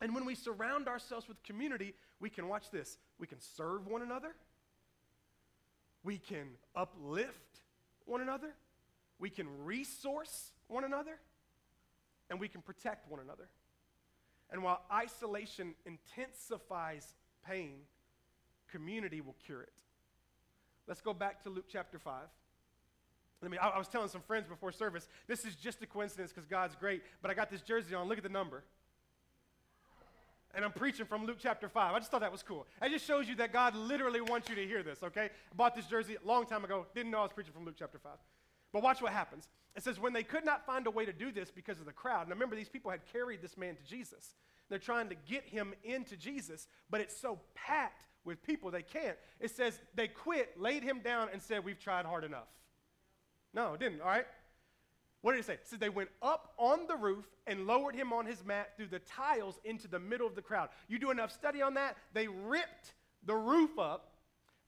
And 0.00 0.14
when 0.14 0.24
we 0.24 0.34
surround 0.34 0.88
ourselves 0.88 1.28
with 1.28 1.42
community, 1.42 1.94
we 2.18 2.30
can 2.30 2.48
watch 2.48 2.70
this. 2.70 2.96
We 3.18 3.26
can 3.26 3.40
serve 3.40 3.86
one 3.86 4.00
another. 4.00 4.34
We 6.06 6.18
can 6.18 6.50
uplift 6.76 7.62
one 8.04 8.20
another. 8.20 8.54
We 9.18 9.28
can 9.28 9.48
resource 9.64 10.52
one 10.68 10.84
another. 10.84 11.18
And 12.30 12.38
we 12.38 12.46
can 12.46 12.62
protect 12.62 13.10
one 13.10 13.18
another. 13.18 13.48
And 14.52 14.62
while 14.62 14.82
isolation 14.92 15.74
intensifies 15.84 17.12
pain, 17.44 17.78
community 18.70 19.20
will 19.20 19.34
cure 19.44 19.62
it. 19.62 19.72
Let's 20.86 21.00
go 21.00 21.12
back 21.12 21.42
to 21.42 21.50
Luke 21.50 21.66
chapter 21.68 21.98
5. 21.98 22.22
Let 23.42 23.50
me, 23.50 23.58
I, 23.58 23.70
I 23.70 23.78
was 23.78 23.88
telling 23.88 24.08
some 24.08 24.22
friends 24.22 24.46
before 24.46 24.70
service, 24.70 25.08
this 25.26 25.44
is 25.44 25.56
just 25.56 25.82
a 25.82 25.86
coincidence 25.86 26.32
because 26.32 26.46
God's 26.46 26.76
great, 26.76 27.02
but 27.20 27.32
I 27.32 27.34
got 27.34 27.50
this 27.50 27.62
jersey 27.62 27.96
on. 27.96 28.08
Look 28.08 28.18
at 28.18 28.24
the 28.24 28.30
number. 28.30 28.62
And 30.54 30.64
I'm 30.64 30.72
preaching 30.72 31.04
from 31.06 31.26
Luke 31.26 31.36
chapter 31.40 31.68
5. 31.68 31.94
I 31.94 31.98
just 31.98 32.10
thought 32.10 32.20
that 32.20 32.32
was 32.32 32.42
cool. 32.42 32.66
It 32.80 32.90
just 32.90 33.06
shows 33.06 33.28
you 33.28 33.34
that 33.36 33.52
God 33.52 33.74
literally 33.74 34.20
wants 34.20 34.48
you 34.48 34.54
to 34.54 34.66
hear 34.66 34.82
this, 34.82 35.02
okay? 35.02 35.24
I 35.24 35.54
bought 35.54 35.74
this 35.74 35.86
jersey 35.86 36.16
a 36.22 36.26
long 36.26 36.46
time 36.46 36.64
ago, 36.64 36.86
didn't 36.94 37.10
know 37.10 37.18
I 37.18 37.22
was 37.22 37.32
preaching 37.32 37.52
from 37.52 37.64
Luke 37.64 37.74
chapter 37.78 37.98
5. 37.98 38.12
But 38.72 38.82
watch 38.82 39.02
what 39.02 39.12
happens. 39.12 39.48
It 39.74 39.82
says, 39.82 40.00
when 40.00 40.12
they 40.12 40.22
could 40.22 40.44
not 40.44 40.64
find 40.64 40.86
a 40.86 40.90
way 40.90 41.04
to 41.04 41.12
do 41.12 41.30
this 41.30 41.50
because 41.50 41.78
of 41.78 41.86
the 41.86 41.92
crowd, 41.92 42.22
and 42.22 42.30
remember, 42.30 42.56
these 42.56 42.68
people 42.68 42.90
had 42.90 43.00
carried 43.12 43.42
this 43.42 43.56
man 43.58 43.76
to 43.76 43.82
Jesus. 43.82 44.34
They're 44.68 44.78
trying 44.78 45.10
to 45.10 45.14
get 45.14 45.44
him 45.44 45.74
into 45.84 46.16
Jesus, 46.16 46.66
but 46.90 47.00
it's 47.00 47.16
so 47.16 47.40
packed 47.54 48.06
with 48.24 48.42
people 48.42 48.70
they 48.70 48.82
can't. 48.82 49.16
It 49.40 49.50
says 49.50 49.78
they 49.94 50.08
quit, 50.08 50.60
laid 50.60 50.82
him 50.82 51.00
down, 51.00 51.28
and 51.32 51.40
said, 51.40 51.64
We've 51.64 51.78
tried 51.78 52.06
hard 52.06 52.24
enough. 52.24 52.48
No, 53.54 53.74
it 53.74 53.80
didn't, 53.80 54.00
all 54.00 54.08
right? 54.08 54.26
What 55.26 55.32
did 55.32 55.40
it 55.40 55.46
say? 55.46 55.54
It 55.54 55.66
said 55.66 55.80
they 55.80 55.88
went 55.88 56.10
up 56.22 56.52
on 56.56 56.86
the 56.86 56.94
roof 56.94 57.24
and 57.48 57.66
lowered 57.66 57.96
him 57.96 58.12
on 58.12 58.26
his 58.26 58.44
mat 58.44 58.76
through 58.76 58.86
the 58.86 59.00
tiles 59.00 59.58
into 59.64 59.88
the 59.88 59.98
middle 59.98 60.24
of 60.24 60.36
the 60.36 60.40
crowd. 60.40 60.68
You 60.86 61.00
do 61.00 61.10
enough 61.10 61.32
study 61.32 61.62
on 61.62 61.74
that, 61.74 61.96
they 62.12 62.28
ripped 62.28 62.94
the 63.24 63.34
roof 63.34 63.76
up 63.76 64.12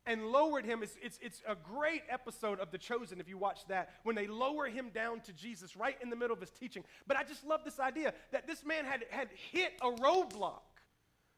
and 0.05 0.27
lowered 0.33 0.65
him. 0.65 0.83
It's, 0.83 0.97
it's, 1.01 1.17
it's 1.23 1.43
a 1.47 1.55
great 1.55 2.03
episode 2.11 2.59
of 2.59 2.73
The 2.73 2.79
Chosen 2.79 3.21
if 3.21 3.29
you 3.29 3.39
watch 3.39 3.69
that, 3.69 3.91
when 4.03 4.17
they 4.17 4.27
lower 4.27 4.67
him 4.67 4.91
down 4.93 5.21
to 5.21 5.33
Jesus 5.33 5.77
right 5.77 5.97
in 6.03 6.11
the 6.11 6.17
middle 6.17 6.35
of 6.35 6.41
his 6.41 6.51
teaching. 6.51 6.83
But 7.07 7.17
I 7.17 7.23
just 7.23 7.47
love 7.47 7.61
this 7.65 7.79
idea 7.79 8.13
that 8.33 8.49
this 8.49 8.65
man 8.65 8.85
had, 8.85 9.05
had 9.11 9.29
hit 9.53 9.75
a 9.81 9.93
roadblock. 9.93 10.63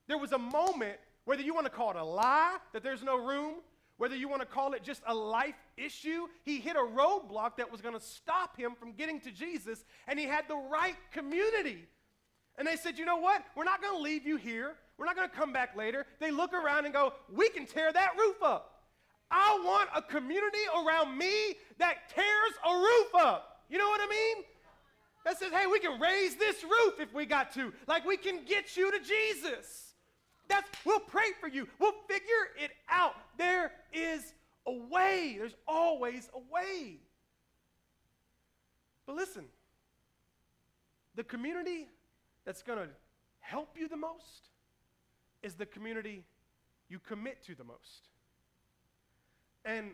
There 0.09 0.17
was 0.17 0.33
a 0.33 0.39
moment, 0.39 0.97
whether 1.27 1.43
you 1.43 1.53
want 1.53 1.67
to 1.67 1.71
call 1.71 1.91
it 1.91 1.97
a 1.97 2.05
lie, 2.05 2.57
that 2.73 2.83
there's 2.83 3.03
no 3.03 3.19
room, 3.19 3.57
whether 4.01 4.17
you 4.17 4.31
want 4.31 4.41
to 4.41 4.47
call 4.47 4.73
it 4.73 4.83
just 4.83 5.03
a 5.07 5.15
life 5.15 5.55
issue, 5.77 6.27
he 6.43 6.59
hit 6.59 6.75
a 6.75 6.79
roadblock 6.79 7.59
that 7.59 7.71
was 7.71 7.83
going 7.83 7.95
to 7.95 8.01
stop 8.01 8.57
him 8.57 8.75
from 8.75 8.93
getting 8.93 9.21
to 9.21 9.31
Jesus, 9.31 9.85
and 10.09 10.19
he 10.19 10.25
had 10.25 10.49
the 10.49 10.57
right 10.57 10.97
community. 11.13 11.87
And 12.57 12.67
they 12.67 12.77
said, 12.77 12.99
You 12.99 13.05
know 13.05 13.19
what? 13.19 13.45
We're 13.55 13.65
not 13.65 13.83
going 13.83 13.95
to 13.95 14.03
leave 14.03 14.27
you 14.27 14.37
here. 14.39 14.77
We're 14.97 15.05
not 15.05 15.17
going 15.17 15.29
to 15.29 15.37
come 15.37 15.53
back 15.53 15.77
later. 15.77 16.07
They 16.19 16.31
look 16.31 16.55
around 16.55 16.87
and 16.87 16.95
go, 16.95 17.13
We 17.31 17.51
can 17.51 17.67
tear 17.67 17.93
that 17.93 18.13
roof 18.19 18.43
up. 18.43 18.85
I 19.31 19.61
want 19.63 19.91
a 19.95 20.01
community 20.01 20.65
around 20.83 21.19
me 21.19 21.57
that 21.77 22.09
tears 22.15 22.55
a 22.67 22.73
roof 22.75 23.15
up. 23.19 23.61
You 23.69 23.77
know 23.77 23.91
what 23.91 24.01
I 24.01 24.09
mean? 24.09 24.45
That 25.27 25.39
says, 25.39 25.53
hey, 25.53 25.67
we 25.67 25.79
can 25.79 26.01
raise 26.01 26.37
this 26.37 26.65
roof 26.65 26.95
if 26.99 27.13
we 27.13 27.27
got 27.27 27.53
to. 27.53 27.73
Like 27.87 28.07
we 28.07 28.17
can 28.17 28.47
get 28.47 28.79
you 28.79 28.91
to 28.91 28.99
Jesus. 28.99 29.90
That's, 30.51 30.69
we'll 30.85 31.01
pray 31.01 31.31
for 31.41 31.49
you. 31.49 31.69
We'll 31.79 31.95
figure 32.09 32.49
it 32.59 32.73
out. 32.91 33.15
There 33.39 33.73
is 33.93 34.35
a 34.67 34.73
way. 34.73 35.37
There's 35.39 35.55
always 35.67 36.29
a 36.35 36.41
way. 36.53 36.97
But 39.07 39.15
listen, 39.15 39.45
the 41.15 41.25
community 41.25 41.89
that's 42.45 42.63
going 42.63 42.81
to 42.81 42.89
help 43.39 43.77
you 43.79 43.89
the 43.89 43.97
most 43.97 44.51
is 45.43 45.55
the 45.55 45.67
community 45.67 46.25
you 46.89 46.99
commit 46.99 47.45
to 47.47 47.55
the 47.55 47.65
most. 47.65 48.09
And 49.65 49.93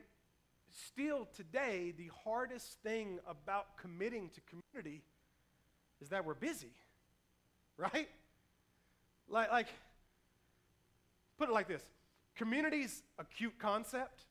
still 0.70 1.28
today, 1.34 1.92
the 1.96 2.10
hardest 2.24 2.78
thing 2.82 3.18
about 3.28 3.76
committing 3.76 4.30
to 4.30 4.40
community 4.42 5.02
is 6.00 6.08
that 6.08 6.24
we're 6.24 6.34
busy, 6.34 6.72
right? 7.76 8.08
Like, 9.28 9.50
like 9.50 9.68
Put 11.38 11.48
it 11.48 11.52
like 11.52 11.68
this 11.68 11.82
community's 12.36 13.02
a 13.18 13.24
cute 13.24 13.58
concept 13.58 14.24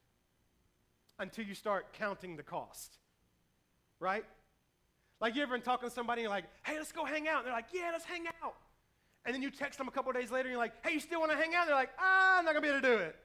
until 1.17 1.43
you 1.45 1.55
start 1.55 1.93
counting 1.93 2.35
the 2.35 2.43
cost, 2.43 2.97
right? 3.99 4.23
Like 5.19 5.35
you 5.35 5.41
ever 5.41 5.53
been 5.53 5.61
talking 5.63 5.89
to 5.89 5.93
somebody 5.93 6.21
and 6.21 6.25
you're 6.25 6.35
like, 6.35 6.45
hey, 6.63 6.77
let's 6.77 6.91
go 6.91 7.05
hang 7.05 7.27
out. 7.27 7.39
And 7.39 7.47
they're 7.47 7.53
like, 7.53 7.69
yeah, 7.73 7.89
let's 7.91 8.05
hang 8.05 8.25
out. 8.43 8.53
And 9.25 9.33
then 9.33 9.41
you 9.41 9.49
text 9.49 9.79
them 9.79 9.87
a 9.87 9.91
couple 9.91 10.11
days 10.11 10.29
later 10.29 10.47
and 10.47 10.51
you're 10.51 10.61
like, 10.61 10.73
hey, 10.85 10.93
you 10.93 10.99
still 10.99 11.19
want 11.19 11.31
to 11.31 11.37
hang 11.37 11.55
out? 11.55 11.61
And 11.61 11.69
they're 11.69 11.75
like, 11.75 11.93
ah, 11.99 12.37
I'm 12.37 12.45
not 12.45 12.53
going 12.53 12.63
to 12.63 12.69
be 12.69 12.77
able 12.77 12.81
to 12.81 12.97
do 12.97 13.03
it. 13.03 13.15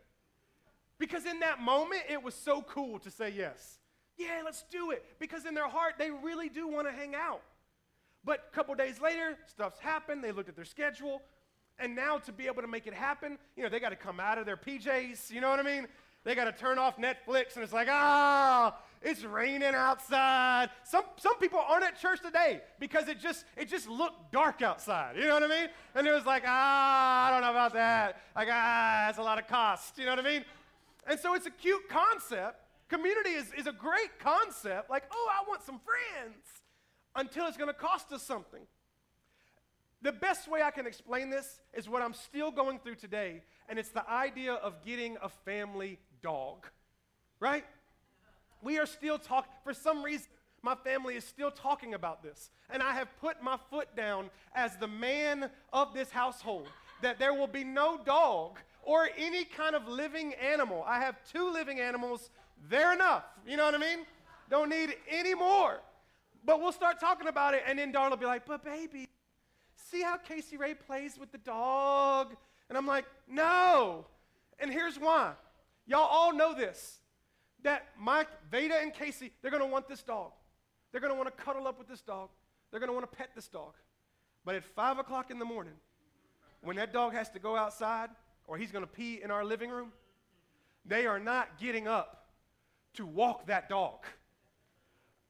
Because 0.99 1.27
in 1.27 1.41
that 1.41 1.61
moment, 1.61 2.03
it 2.09 2.23
was 2.23 2.35
so 2.35 2.63
cool 2.63 2.99
to 3.01 3.11
say 3.11 3.33
yes. 3.37 3.79
Yeah, 4.17 4.43
let's 4.45 4.65
do 4.71 4.93
it. 4.93 5.05
Because 5.19 5.47
in 5.47 5.55
their 5.55 5.69
heart, 5.69 5.95
they 5.99 6.11
really 6.11 6.49
do 6.49 6.69
want 6.69 6.87
to 6.87 6.93
hang 6.93 7.15
out. 7.15 7.43
But 8.25 8.49
a 8.51 8.55
couple 8.55 8.75
days 8.75 9.01
later, 9.01 9.37
stuff's 9.47 9.81
happened. 9.81 10.23
They 10.23 10.33
looked 10.33 10.49
at 10.49 10.57
their 10.57 10.65
schedule. 10.65 11.23
And 11.81 11.97
now 11.97 12.19
to 12.19 12.33
be 12.33 12.47
able 12.47 12.63
to 12.63 12.69
make 12.69 12.87
it 12.87 12.95
happen, 12.95 13.39
you 13.57 13.63
know, 13.63 13.69
they 13.69 13.81
got 13.81 13.89
to 13.91 13.97
come 13.97 14.21
out 14.21 14.39
of 14.39 14.47
their 14.47 14.57
PJs, 14.57 15.31
you 15.31 15.41
know 15.41 15.49
what 15.49 15.59
I 15.59 15.63
mean? 15.63 15.89
They 16.23 16.35
got 16.35 16.45
to 16.45 16.53
turn 16.53 16.79
off 16.79 16.99
Netflix 16.99 17.55
and 17.55 17.65
it's 17.65 17.73
like, 17.73 17.89
ah, 17.91 18.77
it's 19.01 19.25
raining 19.25 19.75
outside. 19.75 20.69
Some, 20.85 21.05
some 21.17 21.39
people 21.39 21.59
aren't 21.59 21.85
at 21.85 21.99
church 21.99 22.21
today 22.21 22.61
because 22.79 23.09
it 23.09 23.19
just, 23.19 23.47
it 23.57 23.69
just 23.69 23.89
looked 23.89 24.31
dark 24.31 24.61
outside. 24.61 25.17
You 25.17 25.27
know 25.27 25.35
what 25.35 25.43
I 25.43 25.49
mean? 25.49 25.69
And 25.95 26.07
it 26.07 26.13
was 26.13 26.27
like, 26.27 26.43
ah, 26.47 27.29
I 27.29 27.31
don't 27.31 27.41
know 27.41 27.51
about 27.51 27.73
that. 27.73 28.21
Like, 28.37 28.49
ah, 28.51 29.05
that's 29.07 29.19
a 29.19 29.23
lot 29.23 29.39
of 29.39 29.47
cost. 29.49 29.97
You 29.97 30.05
know 30.05 30.11
what 30.11 30.19
I 30.19 30.31
mean? 30.31 30.45
And 31.07 31.19
so 31.19 31.35
it's 31.35 31.47
a 31.47 31.51
cute 31.51 31.89
concept. 31.89 32.61
Community 32.91 33.31
is, 33.31 33.47
is 33.57 33.67
a 33.67 33.73
great 33.73 34.19
concept. 34.19 34.91
Like, 34.91 35.05
oh, 35.11 35.31
I 35.33 35.49
want 35.49 35.63
some 35.63 35.81
friends 35.81 36.45
until 37.17 37.47
it's 37.47 37.57
going 37.57 37.69
to 37.69 37.75
cost 37.75 38.13
us 38.13 38.23
something. 38.23 38.61
The 40.03 40.13
best 40.13 40.49
way 40.49 40.63
I 40.63 40.71
can 40.71 40.87
explain 40.87 41.29
this 41.29 41.61
is 41.75 41.89
what 41.89 42.01
I'm 42.01 42.15
still 42.15 42.51
going 42.51 42.79
through 42.79 42.95
today, 42.95 43.43
and 43.69 43.79
it's 43.79 43.91
the 43.91 44.09
idea 44.11 44.55
of 44.55 44.83
getting 44.85 45.19
a 45.23 45.29
family 45.29 45.99
dog, 46.23 46.67
right? 47.39 47.65
We 48.63 48.79
are 48.79 48.87
still 48.87 49.19
talking, 49.19 49.53
for 49.63 49.75
some 49.75 50.03
reason, 50.03 50.29
my 50.63 50.75
family 50.75 51.17
is 51.17 51.25
still 51.25 51.51
talking 51.51 51.95
about 51.95 52.23
this. 52.23 52.51
And 52.69 52.83
I 52.83 52.93
have 52.93 53.09
put 53.21 53.43
my 53.43 53.59
foot 53.71 53.95
down 53.97 54.31
as 54.55 54.77
the 54.77 54.89
man 54.89 55.51
of 55.73 55.95
this 55.95 56.11
household 56.11 56.69
that 57.03 57.19
there 57.19 57.33
will 57.33 57.47
be 57.47 57.65
no 57.65 57.99
dog 58.05 58.59
or 58.83 59.09
any 59.17 59.45
kind 59.45 59.75
of 59.75 59.89
living 59.89 60.35
animal. 60.35 60.85
I 60.87 61.01
have 61.01 61.17
two 61.31 61.51
living 61.51 61.81
animals, 61.81 62.31
they're 62.69 62.93
enough. 62.93 63.25
You 63.47 63.57
know 63.57 63.65
what 63.65 63.75
I 63.75 63.79
mean? 63.79 64.01
Don't 64.51 64.69
need 64.69 64.97
any 65.09 65.35
more. 65.35 65.81
But 66.45 66.61
we'll 66.61 66.73
start 66.73 67.01
talking 67.01 67.29
about 67.29 67.55
it, 67.55 67.63
and 67.67 67.79
then 67.79 67.93
Darla 67.93 68.11
will 68.11 68.17
be 68.17 68.27
like, 68.27 68.47
but 68.47 68.65
baby, 68.65 69.09
see 69.91 70.03
how 70.03 70.17
Casey 70.17 70.57
Ray 70.57 70.75
plays 70.75 71.19
with 71.19 71.33
the 71.33 71.39
dog? 71.39 72.35
And 72.69 72.77
I'm 72.79 72.87
like, 72.87 73.05
no. 73.29 74.07
And 74.59 74.71
here's 74.71 74.99
why. 74.99 75.33
Y'all 75.87 76.09
all 76.11 76.33
know 76.33 76.55
this 76.55 77.01
that 77.63 77.89
Mike, 77.99 78.29
Veda, 78.51 78.75
and 78.81 78.93
Casey, 78.93 79.33
they're 79.43 79.51
going 79.51 79.63
to 79.63 79.69
want 79.69 79.89
this 79.89 80.03
dog. 80.03 80.33
They're 80.91 81.01
going 81.01 81.13
to 81.13 81.17
want 81.17 81.37
to 81.37 81.45
cuddle 81.45 81.67
up 81.67 81.79
with 81.79 81.89
this 81.89 82.01
dog. 82.01 82.31
They're 82.71 82.81
going 82.81 82.89
to 82.89 82.95
want 82.95 83.11
to 83.11 83.17
pet 83.17 83.31
this 83.35 83.49
dog. 83.49 83.75
But 84.45 84.55
at 84.55 84.65
5 84.65 84.99
o'clock 84.99 85.31
in 85.31 85.39
the 85.39 85.45
morning, 85.45 85.75
when 86.63 86.77
that 86.77 86.93
dog 86.93 87.13
has 87.13 87.29
to 87.31 87.39
go 87.39 87.57
outside 87.57 88.09
or 88.47 88.57
he's 88.57 88.73
going 88.73 88.85
to 88.85 88.91
pee 88.91 89.21
in 89.23 89.31
our 89.31 89.45
living 89.45 89.71
room, 89.71 89.93
they 90.85 91.07
are 91.07 91.19
not 91.19 91.59
getting 91.59 91.87
up 91.87 92.29
to 92.95 93.07
walk 93.07 93.47
that 93.47 93.69
dog. 93.69 94.07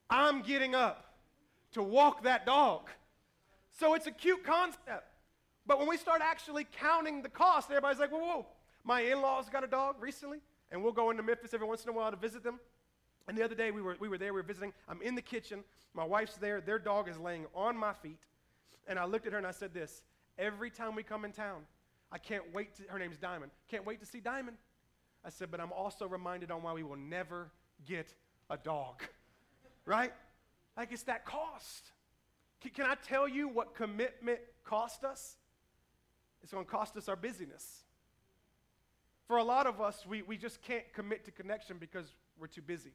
I'm 0.09 0.41
getting 0.41 0.73
up 0.75 1.13
to 1.73 1.83
walk 1.83 2.23
that 2.23 2.45
dog. 2.45 2.89
So 3.81 3.95
it's 3.95 4.05
a 4.05 4.11
cute 4.11 4.43
concept. 4.43 5.11
But 5.65 5.79
when 5.79 5.87
we 5.87 5.97
start 5.97 6.21
actually 6.23 6.67
counting 6.71 7.23
the 7.23 7.29
cost, 7.29 7.71
everybody's 7.71 7.99
like, 7.99 8.11
whoa, 8.11 8.19
whoa. 8.19 8.45
My 8.83 9.01
in 9.01 9.21
laws 9.21 9.49
got 9.49 9.63
a 9.63 9.67
dog 9.67 9.95
recently, 9.99 10.37
and 10.71 10.83
we'll 10.83 10.91
go 10.91 11.09
into 11.09 11.23
Memphis 11.23 11.51
every 11.55 11.65
once 11.65 11.83
in 11.83 11.89
a 11.89 11.91
while 11.91 12.11
to 12.11 12.17
visit 12.17 12.43
them. 12.43 12.59
And 13.27 13.35
the 13.35 13.43
other 13.43 13.55
day 13.55 13.71
we 13.71 13.81
were, 13.81 13.97
we 13.99 14.07
were 14.07 14.19
there, 14.19 14.33
we 14.33 14.39
were 14.39 14.45
visiting. 14.45 14.71
I'm 14.87 15.01
in 15.01 15.15
the 15.15 15.21
kitchen. 15.21 15.63
My 15.95 16.03
wife's 16.03 16.35
there. 16.35 16.61
Their 16.61 16.77
dog 16.77 17.09
is 17.09 17.17
laying 17.17 17.47
on 17.55 17.75
my 17.75 17.93
feet. 17.93 18.19
And 18.87 18.99
I 18.99 19.05
looked 19.05 19.25
at 19.25 19.31
her 19.31 19.39
and 19.39 19.47
I 19.47 19.51
said 19.51 19.73
this 19.73 20.03
Every 20.37 20.69
time 20.69 20.93
we 20.93 21.01
come 21.01 21.25
in 21.25 21.31
town, 21.31 21.63
I 22.11 22.19
can't 22.19 22.53
wait 22.53 22.75
to, 22.75 22.83
her 22.87 22.99
name's 22.99 23.17
Diamond, 23.17 23.51
can't 23.67 23.85
wait 23.85 23.99
to 24.01 24.05
see 24.05 24.19
Diamond. 24.19 24.57
I 25.25 25.29
said, 25.29 25.49
but 25.49 25.59
I'm 25.59 25.73
also 25.73 26.07
reminded 26.07 26.51
on 26.51 26.61
why 26.61 26.73
we 26.73 26.83
will 26.83 26.97
never 26.97 27.49
get 27.87 28.13
a 28.47 28.57
dog, 28.57 29.01
right? 29.87 30.13
Like 30.77 30.91
it's 30.91 31.03
that 31.03 31.25
cost. 31.25 31.93
Can, 32.61 32.71
can 32.71 32.85
I 32.85 32.95
tell 32.95 33.27
you 33.27 33.47
what 33.47 33.75
commitment 33.75 34.39
cost 34.63 35.03
us? 35.03 35.35
It's 36.43 36.51
going 36.51 36.65
to 36.65 36.71
cost 36.71 36.95
us 36.97 37.07
our 37.07 37.15
busyness. 37.15 37.83
For 39.27 39.37
a 39.37 39.43
lot 39.43 39.67
of 39.67 39.79
us, 39.79 40.05
we, 40.07 40.21
we 40.23 40.37
just 40.37 40.61
can't 40.61 40.91
commit 40.93 41.25
to 41.25 41.31
connection 41.31 41.77
because 41.79 42.07
we're 42.39 42.47
too 42.47 42.61
busy. 42.61 42.91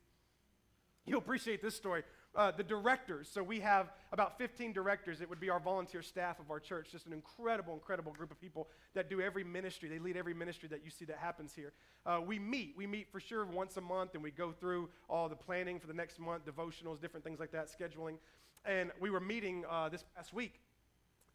You'll 1.07 1.21
appreciate 1.21 1.63
this 1.63 1.77
story. 1.77 2.03
Uh, 2.35 2.51
the 2.51 2.63
directors, 2.63 3.31
so 3.33 3.43
we 3.43 3.61
have 3.61 3.91
about 4.13 4.37
15 4.37 4.75
directors. 4.75 5.23
It 5.23 5.31
would 5.31 5.41
be 5.41 5.49
our 5.49 5.61
volunteer 5.61 6.03
staff 6.03 6.39
of 6.39 6.51
our 6.51 6.61
church, 6.61 6.89
just 6.93 7.07
an 7.07 7.15
incredible, 7.15 7.73
incredible 7.73 8.13
group 8.13 8.31
of 8.31 8.39
people 8.39 8.69
that 8.93 9.09
do 9.09 9.23
every 9.23 9.43
ministry. 9.43 9.89
They 9.89 9.99
lead 9.99 10.19
every 10.19 10.35
ministry 10.35 10.69
that 10.69 10.85
you 10.85 10.91
see 10.91 11.07
that 11.07 11.17
happens 11.17 11.55
here. 11.55 11.73
Uh, 12.05 12.21
we 12.21 12.39
meet. 12.39 12.75
We 12.77 12.87
meet 12.87 13.11
for 13.11 13.21
sure 13.21 13.47
once 13.47 13.79
a 13.79 13.81
month, 13.81 14.13
and 14.13 14.23
we 14.23 14.31
go 14.31 14.53
through 14.53 14.91
all 15.09 15.31
the 15.31 15.37
planning 15.37 15.81
for 15.81 15.87
the 15.87 15.95
next 15.95 16.19
month, 16.19 16.45
devotionals, 16.45 17.01
different 17.01 17.25
things 17.25 17.41
like 17.41 17.53
that, 17.53 17.69
scheduling. 17.69 18.17
And 18.65 18.91
we 19.01 19.11
were 19.11 19.21
meeting 19.21 19.65
uh, 19.71 19.89
this 19.89 20.05
past 20.15 20.33
week, 20.33 20.61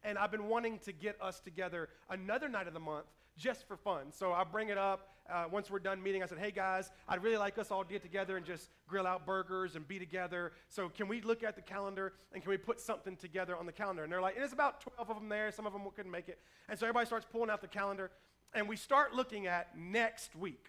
and 0.04 0.18
I've 0.18 0.30
been 0.30 0.48
wanting 0.48 0.78
to 0.80 0.92
get 0.92 1.16
us 1.20 1.40
together 1.40 1.88
another 2.10 2.48
night 2.48 2.66
of 2.66 2.74
the 2.74 2.80
month 2.80 3.06
just 3.38 3.66
for 3.66 3.76
fun. 3.76 4.12
So 4.12 4.32
I 4.32 4.44
bring 4.44 4.68
it 4.68 4.78
up 4.78 5.08
uh, 5.30 5.44
once 5.50 5.70
we're 5.70 5.78
done 5.78 6.02
meeting. 6.02 6.22
I 6.22 6.26
said, 6.26 6.38
hey 6.38 6.50
guys, 6.50 6.90
I'd 7.08 7.22
really 7.22 7.36
like 7.36 7.58
us 7.58 7.70
all 7.70 7.84
to 7.84 7.90
get 7.90 8.02
together 8.02 8.36
and 8.36 8.44
just 8.44 8.68
grill 8.86 9.06
out 9.06 9.24
burgers 9.24 9.76
and 9.76 9.86
be 9.86 9.98
together. 9.98 10.52
So 10.68 10.88
can 10.88 11.08
we 11.08 11.20
look 11.22 11.42
at 11.42 11.56
the 11.56 11.62
calendar 11.62 12.12
and 12.32 12.42
can 12.42 12.50
we 12.50 12.56
put 12.56 12.80
something 12.80 13.16
together 13.16 13.56
on 13.56 13.66
the 13.66 13.72
calendar? 13.72 14.02
And 14.02 14.12
they're 14.12 14.20
like, 14.20 14.36
and 14.36 14.52
about 14.52 14.80
12 14.80 15.10
of 15.10 15.16
them 15.16 15.28
there. 15.28 15.50
Some 15.50 15.66
of 15.66 15.72
them 15.72 15.82
couldn't 15.94 16.10
make 16.10 16.28
it. 16.28 16.38
And 16.68 16.78
so 16.78 16.86
everybody 16.86 17.06
starts 17.06 17.26
pulling 17.30 17.50
out 17.50 17.60
the 17.60 17.68
calendar 17.68 18.10
and 18.54 18.68
we 18.68 18.76
start 18.76 19.14
looking 19.14 19.46
at 19.46 19.76
next 19.78 20.36
week. 20.36 20.66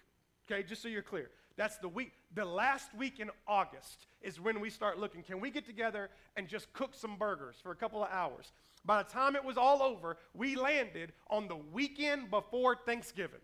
Okay, 0.50 0.62
just 0.62 0.82
so 0.82 0.88
you're 0.88 1.02
clear. 1.02 1.30
That's 1.56 1.76
the 1.76 1.88
week, 1.88 2.12
the 2.34 2.44
last 2.44 2.92
week 2.94 3.20
in 3.20 3.30
August 3.46 4.06
is 4.20 4.40
when 4.40 4.60
we 4.60 4.70
start 4.70 4.98
looking. 4.98 5.22
Can 5.22 5.40
we 5.40 5.50
get 5.50 5.64
together 5.64 6.10
and 6.36 6.48
just 6.48 6.72
cook 6.72 6.94
some 6.94 7.16
burgers 7.16 7.56
for 7.62 7.70
a 7.70 7.76
couple 7.76 8.02
of 8.02 8.10
hours? 8.10 8.52
By 8.84 9.02
the 9.02 9.08
time 9.08 9.36
it 9.36 9.44
was 9.44 9.56
all 9.56 9.82
over, 9.82 10.18
we 10.34 10.56
landed 10.56 11.12
on 11.30 11.48
the 11.48 11.56
weekend 11.56 12.30
before 12.30 12.76
Thanksgiving. 12.84 13.40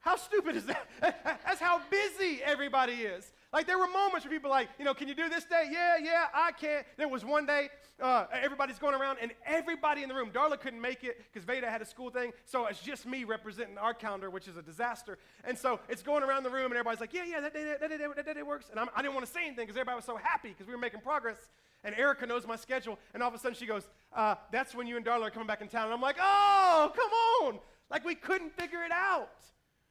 How 0.00 0.16
stupid 0.16 0.56
is 0.56 0.64
that? 0.64 0.88
That's 1.00 1.60
how 1.60 1.82
busy 1.90 2.40
everybody 2.42 2.94
is. 2.94 3.32
Like 3.52 3.66
there 3.66 3.78
were 3.78 3.88
moments 3.88 4.24
where 4.24 4.32
people 4.32 4.50
like, 4.50 4.68
you 4.78 4.84
know, 4.84 4.94
can 4.94 5.08
you 5.08 5.14
do 5.14 5.28
this 5.28 5.44
day? 5.44 5.68
Yeah, 5.70 5.96
yeah, 6.00 6.26
I 6.32 6.52
can't. 6.52 6.86
There 6.96 7.08
was 7.08 7.24
one 7.24 7.46
day 7.46 7.68
uh, 8.00 8.26
everybody's 8.32 8.78
going 8.78 8.94
around 8.94 9.18
and 9.20 9.32
everybody 9.44 10.02
in 10.02 10.08
the 10.08 10.14
room. 10.14 10.30
Darla 10.30 10.58
couldn't 10.58 10.80
make 10.80 11.02
it 11.02 11.20
because 11.32 11.44
Veda 11.44 11.68
had 11.68 11.82
a 11.82 11.84
school 11.84 12.10
thing, 12.10 12.32
so 12.44 12.66
it's 12.66 12.80
just 12.80 13.06
me 13.06 13.24
representing 13.24 13.76
our 13.76 13.92
calendar, 13.92 14.30
which 14.30 14.46
is 14.46 14.56
a 14.56 14.62
disaster. 14.62 15.18
And 15.44 15.58
so 15.58 15.80
it's 15.88 16.02
going 16.02 16.22
around 16.22 16.44
the 16.44 16.50
room 16.50 16.66
and 16.66 16.74
everybody's 16.74 17.00
like, 17.00 17.12
yeah, 17.12 17.24
yeah, 17.24 17.40
that 17.40 17.52
day, 17.52 17.64
that 17.64 17.80
that 17.80 17.90
day, 17.90 18.06
that 18.24 18.34
day 18.34 18.42
works. 18.42 18.66
And 18.70 18.78
I'm, 18.78 18.88
I 18.94 19.02
did 19.02 19.08
not 19.08 19.14
want 19.14 19.26
to 19.26 19.32
say 19.32 19.40
anything 19.40 19.66
because 19.66 19.76
everybody 19.76 19.96
was 19.96 20.04
so 20.04 20.16
happy 20.16 20.50
because 20.50 20.68
we 20.68 20.72
were 20.72 20.80
making 20.80 21.00
progress. 21.00 21.38
And 21.82 21.94
Erica 21.96 22.26
knows 22.26 22.46
my 22.46 22.56
schedule, 22.56 22.98
and 23.14 23.22
all 23.22 23.30
of 23.30 23.34
a 23.34 23.38
sudden 23.38 23.56
she 23.56 23.64
goes, 23.64 23.88
uh, 24.14 24.34
"That's 24.52 24.74
when 24.74 24.86
you 24.86 24.98
and 24.98 25.06
Darla 25.06 25.22
are 25.22 25.30
coming 25.30 25.46
back 25.46 25.62
in 25.62 25.68
town." 25.68 25.84
And 25.84 25.94
I'm 25.94 26.00
like, 26.02 26.16
"Oh, 26.20 26.92
come 26.94 27.10
on!" 27.48 27.58
Like 27.90 28.04
we 28.04 28.14
couldn't 28.14 28.52
figure 28.52 28.84
it 28.84 28.92
out 28.92 29.30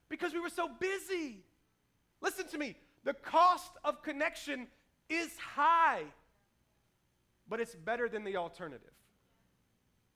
because 0.07 0.31
we 0.31 0.39
were 0.39 0.49
so 0.49 0.69
busy. 0.79 1.37
Listen 2.21 2.47
to 2.49 2.59
me. 2.59 2.75
The 3.03 3.13
cost 3.13 3.71
of 3.83 4.01
connection 4.03 4.67
is 5.09 5.29
high, 5.37 6.03
but 7.47 7.59
it's 7.59 7.75
better 7.75 8.09
than 8.09 8.23
the 8.23 8.37
alternative. 8.37 8.91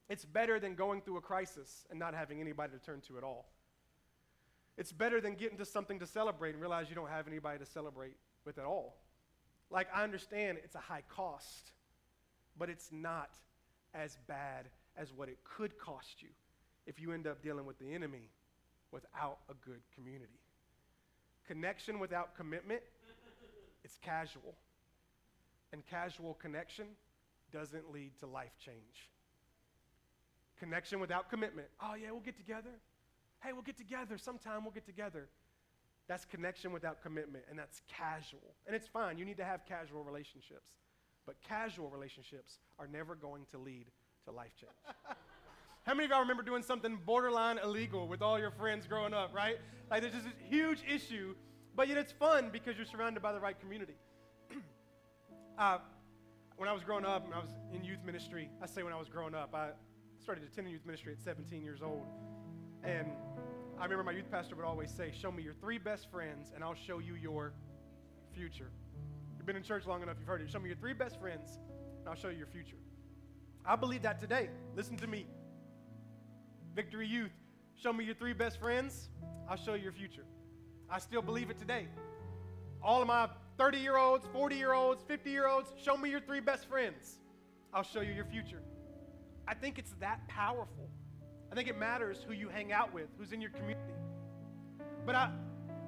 It's 0.10 0.26
better 0.26 0.60
than 0.60 0.76
going 0.76 1.02
through 1.02 1.18
a 1.18 1.22
crisis 1.22 1.86
and 1.90 1.98
not 1.98 2.14
having 2.14 2.42
anybody 2.42 2.74
to 2.78 2.86
turn 2.86 3.02
to 3.08 3.18
at 3.18 3.24
all. 3.24 3.50
It's 4.78 4.92
better 4.92 5.22
than 5.22 5.36
getting 5.36 5.58
to 5.60 5.66
something 5.66 6.00
to 6.00 6.08
celebrate 6.08 6.52
and 6.52 6.62
realize 6.62 6.90
you 6.90 6.96
don't 6.96 7.10
have 7.10 7.28
anybody 7.28 7.60
to 7.60 7.66
celebrate 7.66 8.16
with 8.46 8.58
at 8.58 8.66
all. 8.66 8.98
Like, 9.70 9.88
I 9.94 10.04
understand 10.04 10.60
it's 10.64 10.76
a 10.76 10.80
high 10.80 11.04
cost, 11.10 11.72
but 12.58 12.70
it's 12.70 12.90
not 12.92 13.30
as 13.94 14.18
bad 14.28 14.66
as 14.98 15.12
what 15.14 15.30
it 15.30 15.38
could 15.44 15.78
cost 15.78 16.22
you 16.22 16.30
if 16.86 17.00
you 17.00 17.12
end 17.12 17.28
up 17.28 17.42
dealing 17.42 17.66
with 17.66 17.80
the 17.80 17.94
enemy 17.94 18.30
without 18.92 19.40
a 19.50 19.54
good 19.66 19.82
community. 19.96 20.43
Connection 21.48 22.00
without 22.00 22.36
commitment, 22.36 22.82
it's 23.84 23.98
casual. 23.98 24.56
And 25.72 25.86
casual 25.86 26.36
connection 26.36 26.86
doesn't 27.52 27.91
lead 27.91 28.12
to 28.20 28.28
life 28.28 28.54
change. 28.64 29.10
Connection 30.60 31.00
without 31.00 31.30
commitment, 31.30 31.68
oh 31.82 31.96
yeah, 31.96 32.12
we'll 32.12 32.22
get 32.22 32.38
together. 32.38 32.70
Hey, 33.44 33.52
we'll 33.52 33.64
get 33.64 33.78
together. 33.78 34.18
Sometime 34.18 34.64
we'll 34.64 34.72
get 34.72 34.86
together. 34.86 35.28
That's 36.08 36.26
connection 36.26 36.72
without 36.72 37.02
commitment, 37.02 37.46
and 37.50 37.58
that's 37.58 37.82
casual. 37.88 38.56
And 38.68 38.76
it's 38.76 38.88
fine, 38.88 39.18
you 39.18 39.26
need 39.26 39.38
to 39.38 39.46
have 39.46 39.66
casual 39.66 40.04
relationships. 40.04 40.72
But 41.26 41.36
casual 41.41 41.89
relationships 41.89 42.60
are 42.78 42.88
never 42.88 43.16
going 43.16 43.46
to 43.52 43.58
lead 43.58 43.86
to 44.26 44.32
life 44.32 44.52
change. 44.60 44.72
How 45.84 45.94
many 45.94 46.06
of 46.06 46.12
y'all 46.12 46.22
remember 46.22 46.44
doing 46.44 46.64
something 46.64 46.98
borderline 47.06 47.58
illegal 47.58 48.08
with 48.08 48.22
all 48.22 48.40
your 48.40 48.52
friends 48.52 48.88
growing 48.88 49.14
up, 49.14 49.34
right? 49.36 49.58
Like 49.92 50.02
there's 50.02 50.14
just 50.14 50.26
this 50.26 50.34
huge 50.50 50.82
issue, 50.88 51.36
but 51.76 51.90
yet 51.90 51.98
it's 51.98 52.14
fun 52.14 52.50
because 52.54 52.78
you're 52.78 52.86
surrounded 52.86 53.22
by 53.22 53.34
the 53.34 53.40
right 53.40 53.60
community. 53.60 53.96
uh, 55.58 55.80
when 56.56 56.70
I 56.70 56.72
was 56.72 56.84
growing 56.84 57.04
up, 57.04 57.26
when 57.26 57.34
I 57.34 57.40
was 57.40 57.50
in 57.74 57.84
youth 57.84 58.00
ministry, 58.06 58.50
I 58.62 58.66
say 58.66 58.84
when 58.84 58.94
I 58.94 58.98
was 58.98 59.10
growing 59.10 59.36
up, 59.36 59.54
I 59.54 59.72
started 60.22 60.46
attending 60.46 60.72
youth 60.72 60.86
ministry 60.86 61.12
at 61.12 61.22
17 61.22 61.62
years 61.62 61.82
old. 61.82 62.06
And 62.86 63.08
I 63.78 63.84
remember 63.84 64.06
my 64.06 64.14
youth 64.14 64.32
pastor 64.32 64.56
would 64.56 64.66
always 64.66 64.90
say, 64.90 65.12
Show 65.14 65.34
me 65.34 65.44
your 65.44 65.54
three 65.54 65.80
best 65.80 66.10
friends, 66.10 66.54
and 66.56 66.64
I'll 66.64 66.76
show 66.76 67.00
you 67.00 67.16
your 67.16 67.52
future. 68.34 68.72
You've 69.38 69.46
been 69.46 69.58
in 69.58 69.64
church 69.64 69.86
long 69.86 70.02
enough, 70.02 70.16
you've 70.18 70.30
heard 70.30 70.42
it. 70.42 70.50
Show 70.50 70.60
me 70.60 70.70
your 70.70 70.78
three 70.78 70.94
best 70.94 71.20
friends, 71.20 71.60
and 72.00 72.08
I'll 72.08 72.16
show 72.16 72.30
you 72.30 72.38
your 72.38 72.48
future. 72.48 72.78
I 73.66 73.76
believe 73.76 74.04
that 74.04 74.22
today. 74.22 74.50
Listen 74.78 74.96
to 74.98 75.08
me. 75.08 75.26
Victory 76.76 77.08
Youth, 77.08 77.32
show 77.76 77.94
me 77.94 78.04
your 78.04 78.16
three 78.16 78.34
best 78.34 78.60
friends, 78.60 79.10
I'll 79.48 79.58
show 79.58 79.76
you 79.76 79.84
your 79.84 79.92
future. 79.92 80.26
I 80.90 81.00
still 81.00 81.22
believe 81.22 81.50
it 81.50 81.60
today. 81.60 81.88
All 82.82 83.02
of 83.02 83.08
my 83.08 83.30
30 83.58 83.78
year 83.78 83.98
olds, 83.98 84.26
40 84.34 84.56
year 84.56 84.74
olds, 84.74 85.04
50 85.08 85.30
year 85.30 85.48
olds, 85.48 85.72
show 85.82 85.96
me 85.96 86.10
your 86.10 86.20
three 86.20 86.40
best 86.40 86.68
friends. 86.68 87.20
I'll 87.74 87.84
show 87.84 88.02
you 88.02 88.12
your 88.12 88.26
future. 88.26 88.62
I 89.48 89.54
think 89.54 89.78
it's 89.78 89.94
that 90.00 90.28
powerful. 90.28 90.90
I 91.52 91.56
think 91.56 91.68
it 91.68 91.78
matters 91.78 92.26
who 92.28 92.34
you 92.34 92.50
hang 92.50 92.72
out 92.72 92.94
with, 92.94 93.10
who's 93.18 93.32
in 93.32 93.42
your 93.42 93.52
community. 93.52 93.94
But 95.06 95.16
I, 95.16 95.32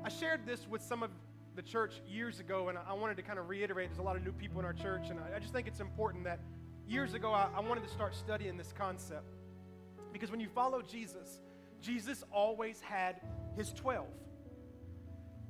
I 0.03 0.09
shared 0.09 0.45
this 0.45 0.67
with 0.69 0.81
some 0.81 1.01
of 1.01 1.09
the 1.55 1.61
church 1.61 2.01
years 2.07 2.39
ago, 2.39 2.69
and 2.69 2.77
I 2.77 2.93
wanted 2.93 3.17
to 3.17 3.23
kind 3.23 3.39
of 3.39 3.49
reiterate 3.49 3.89
there's 3.89 3.99
a 3.99 4.03
lot 4.03 4.15
of 4.15 4.23
new 4.23 4.33
people 4.33 4.59
in 4.59 4.65
our 4.65 4.73
church, 4.73 5.09
and 5.09 5.19
I, 5.19 5.37
I 5.37 5.39
just 5.39 5.53
think 5.53 5.67
it's 5.67 5.79
important 5.79 6.25
that 6.25 6.39
years 6.87 7.13
ago 7.13 7.31
I, 7.31 7.47
I 7.55 7.61
wanted 7.61 7.83
to 7.83 7.89
start 7.89 8.13
studying 8.13 8.57
this 8.57 8.73
concept. 8.77 9.34
Because 10.15 10.31
when 10.31 10.39
you 10.39 10.47
follow 10.47 10.81
Jesus, 10.81 11.41
Jesus 11.81 12.23
always 12.31 12.79
had 12.79 13.19
his 13.57 13.73
12. 13.73 14.07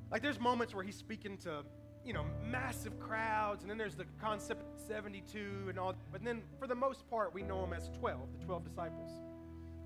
Like 0.09 0.24
there's 0.24 0.39
moments 0.39 0.74
where 0.74 0.84
he's 0.84 0.95
speaking 0.95 1.38
to, 1.43 1.61
you 2.03 2.13
know, 2.13 2.26
massive 2.49 2.99
crowds, 2.99 3.61
and 3.61 3.70
then 3.70 3.78
there's 3.78 3.93
the 3.93 4.07
concept 4.20 4.63
72 4.88 5.68
and 5.70 5.78
all. 5.78 5.93
But 6.11 6.24
then 6.24 6.41
for 6.57 6.66
the 6.66 6.74
most 6.74 7.07
part, 7.11 7.32
we 7.32 7.43
know 7.43 7.63
him 7.63 7.74
as 7.74 7.91
12, 7.99 8.20
the 8.39 8.43
12 8.43 8.63
disciples. 8.63 9.11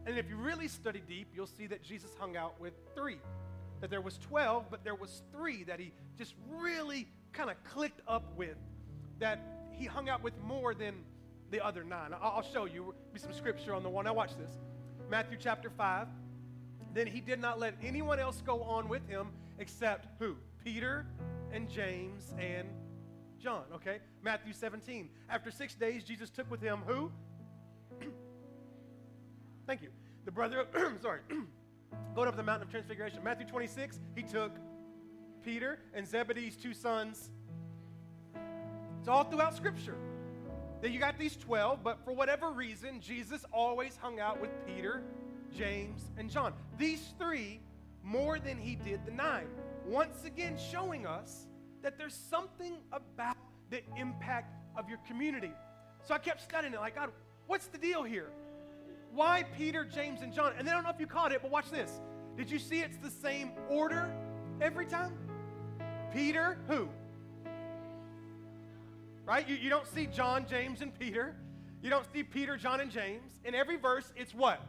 And 0.06 0.18
if 0.18 0.30
you 0.30 0.38
really 0.38 0.70
study 0.70 1.02
deep, 1.06 1.28
you'll 1.36 1.46
see 1.46 1.68
that 1.68 1.84
Jesus 1.84 2.12
hung 2.18 2.38
out 2.38 2.58
with 2.62 2.72
three. 2.96 3.20
That 3.82 3.90
there 3.90 4.00
was 4.00 4.18
12, 4.20 4.68
but 4.72 4.86
there 4.86 4.96
was 4.96 5.24
three 5.34 5.66
that 5.66 5.82
he 5.82 5.92
just 6.18 6.36
really 6.56 7.10
kind 7.34 7.50
of 7.50 7.62
clicked 7.66 8.00
up 8.08 8.34
with. 8.38 8.56
That 9.20 9.42
he 9.74 9.88
hung 9.88 10.08
out 10.08 10.24
with 10.24 10.42
more 10.42 10.74
than 10.74 10.96
the 11.52 11.66
other 11.66 11.84
nine. 11.84 12.14
I'll 12.22 12.42
show 12.42 12.66
you 12.66 12.94
be 13.14 13.20
some 13.20 13.34
scripture 13.34 13.74
on 13.74 13.84
the 13.84 13.90
one. 13.90 14.06
Now 14.06 14.14
watch 14.14 14.38
this. 14.38 14.52
Matthew 15.10 15.38
chapter 15.40 15.70
5. 15.70 16.08
Then 16.94 17.08
he 17.08 17.22
did 17.22 17.40
not 17.40 17.60
let 17.60 17.76
anyone 17.84 18.20
else 18.20 18.42
go 18.46 18.64
on 18.64 18.90
with 18.90 19.08
him 19.08 19.28
except 19.58 20.08
who? 20.20 20.36
Peter 20.64 21.06
and 21.52 21.70
James 21.70 22.34
and 22.40 22.68
John, 23.40 23.64
okay? 23.74 24.00
Matthew 24.22 24.54
17. 24.54 25.10
After 25.30 25.52
six 25.52 25.76
days, 25.76 26.04
Jesus 26.04 26.30
took 26.30 26.50
with 26.50 26.62
him 26.62 26.80
who? 26.86 27.12
Thank 29.68 29.82
you. 29.82 29.90
The 30.26 30.32
brother, 30.32 30.66
sorry, 31.02 31.20
going 32.16 32.28
up 32.28 32.36
the 32.36 32.44
mountain 32.44 32.68
of 32.68 32.72
transfiguration. 32.72 33.24
Matthew 33.24 33.48
26, 33.48 34.00
he 34.16 34.24
took 34.24 34.52
Peter 35.44 35.80
and 35.94 36.08
Zebedee's 36.08 36.56
two 36.56 36.74
sons. 36.74 37.30
It's 39.00 39.08
all 39.08 39.24
throughout 39.24 39.56
Scripture 39.56 39.96
that 40.82 40.92
you 40.92 41.00
got 41.00 41.18
these 41.18 41.36
12, 41.36 41.84
but 41.84 42.04
for 42.04 42.14
whatever 42.14 42.52
reason, 42.52 43.02
Jesus 43.02 43.46
always 43.52 43.98
hung 43.98 44.20
out 44.20 44.40
with 44.40 44.52
Peter, 44.66 45.04
James, 45.56 46.10
and 46.18 46.30
John. 46.30 46.54
These 46.78 47.14
three 47.18 47.60
more 48.04 48.40
than 48.40 48.58
he 48.58 48.76
did 48.76 49.06
the 49.06 49.12
nine. 49.12 49.48
Once 49.86 50.24
again, 50.24 50.58
showing 50.58 51.06
us 51.06 51.48
that 51.82 51.98
there's 51.98 52.14
something 52.14 52.78
about 52.92 53.36
the 53.70 53.82
impact 53.98 54.56
of 54.78 54.90
your 54.90 55.00
community. 55.08 55.52
So 56.08 56.14
I 56.14 56.18
kept 56.18 56.42
studying 56.42 56.74
it, 56.74 56.80
like, 56.80 56.96
God, 56.96 57.12
what's 57.48 57.68
the 57.68 57.78
deal 57.78 58.04
here? 58.04 58.30
Why 59.14 59.44
Peter, 59.58 59.84
James, 59.84 60.22
and 60.22 60.34
John? 60.34 60.54
And 60.58 60.68
then 60.68 60.74
I 60.74 60.78
don't 60.78 60.84
know 60.84 60.92
if 60.92 61.00
you 61.00 61.08
caught 61.08 61.32
it, 61.32 61.42
but 61.42 61.52
watch 61.52 61.70
this. 61.72 62.00
Did 62.38 62.50
you 62.50 62.60
see 62.60 62.82
it's 62.82 62.98
the 62.98 63.10
same 63.10 63.52
order 63.70 64.14
every 64.62 64.86
time? 64.86 65.14
Peter, 66.14 66.58
who? 66.68 66.90
Right? 69.30 69.48
You, 69.48 69.58
you 69.58 69.70
don't 69.70 69.86
see 69.86 70.08
John, 70.08 70.48
James, 70.50 70.82
and 70.82 70.92
Peter. 70.98 71.36
You 71.84 71.92
don't 71.92 72.12
see 72.12 72.24
Peter, 72.24 72.58
John, 72.58 72.80
and 72.80 72.90
James. 72.90 73.32
In 73.46 73.54
every 73.54 73.78
verse, 73.78 74.12
it's 74.16 74.34
what? 74.34 74.60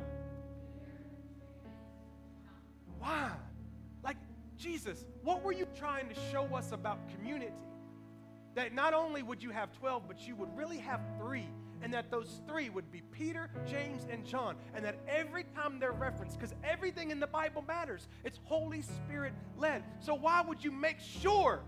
Why? 2.99 3.31
Like, 4.05 4.19
Jesus, 4.59 5.07
what 5.23 5.43
were 5.43 5.53
you 5.53 5.67
trying 5.79 6.11
to 6.11 6.15
show 6.31 6.45
us 6.55 6.73
about 6.73 6.99
community? 7.09 7.55
That 8.55 8.75
not 8.75 8.93
only 8.93 9.23
would 9.23 9.43
you 9.43 9.49
have 9.49 9.73
12, 9.79 10.03
but 10.07 10.29
you 10.29 10.37
would 10.37 10.55
really 10.55 10.77
have 10.77 11.01
three 11.19 11.49
and 11.81 11.95
that 11.95 12.11
those 12.11 12.43
three 12.47 12.69
would 12.69 12.93
be 12.93 13.01
Peter, 13.13 13.49
James, 13.67 14.07
and 14.11 14.27
John, 14.27 14.57
and 14.75 14.85
that 14.85 14.99
every 15.09 15.45
time 15.57 15.79
they're 15.81 15.93
referenced, 15.93 16.39
because 16.39 16.55
everything 16.63 17.11
in 17.11 17.19
the 17.19 17.27
Bible 17.27 17.65
matters, 17.67 18.09
it's 18.25 18.39
Holy 18.45 18.83
Spirit 18.83 19.33
led. 19.57 19.83
So 20.01 20.13
why 20.13 20.43
would 20.43 20.63
you 20.63 20.71
make 20.71 21.01
sure 21.01 21.63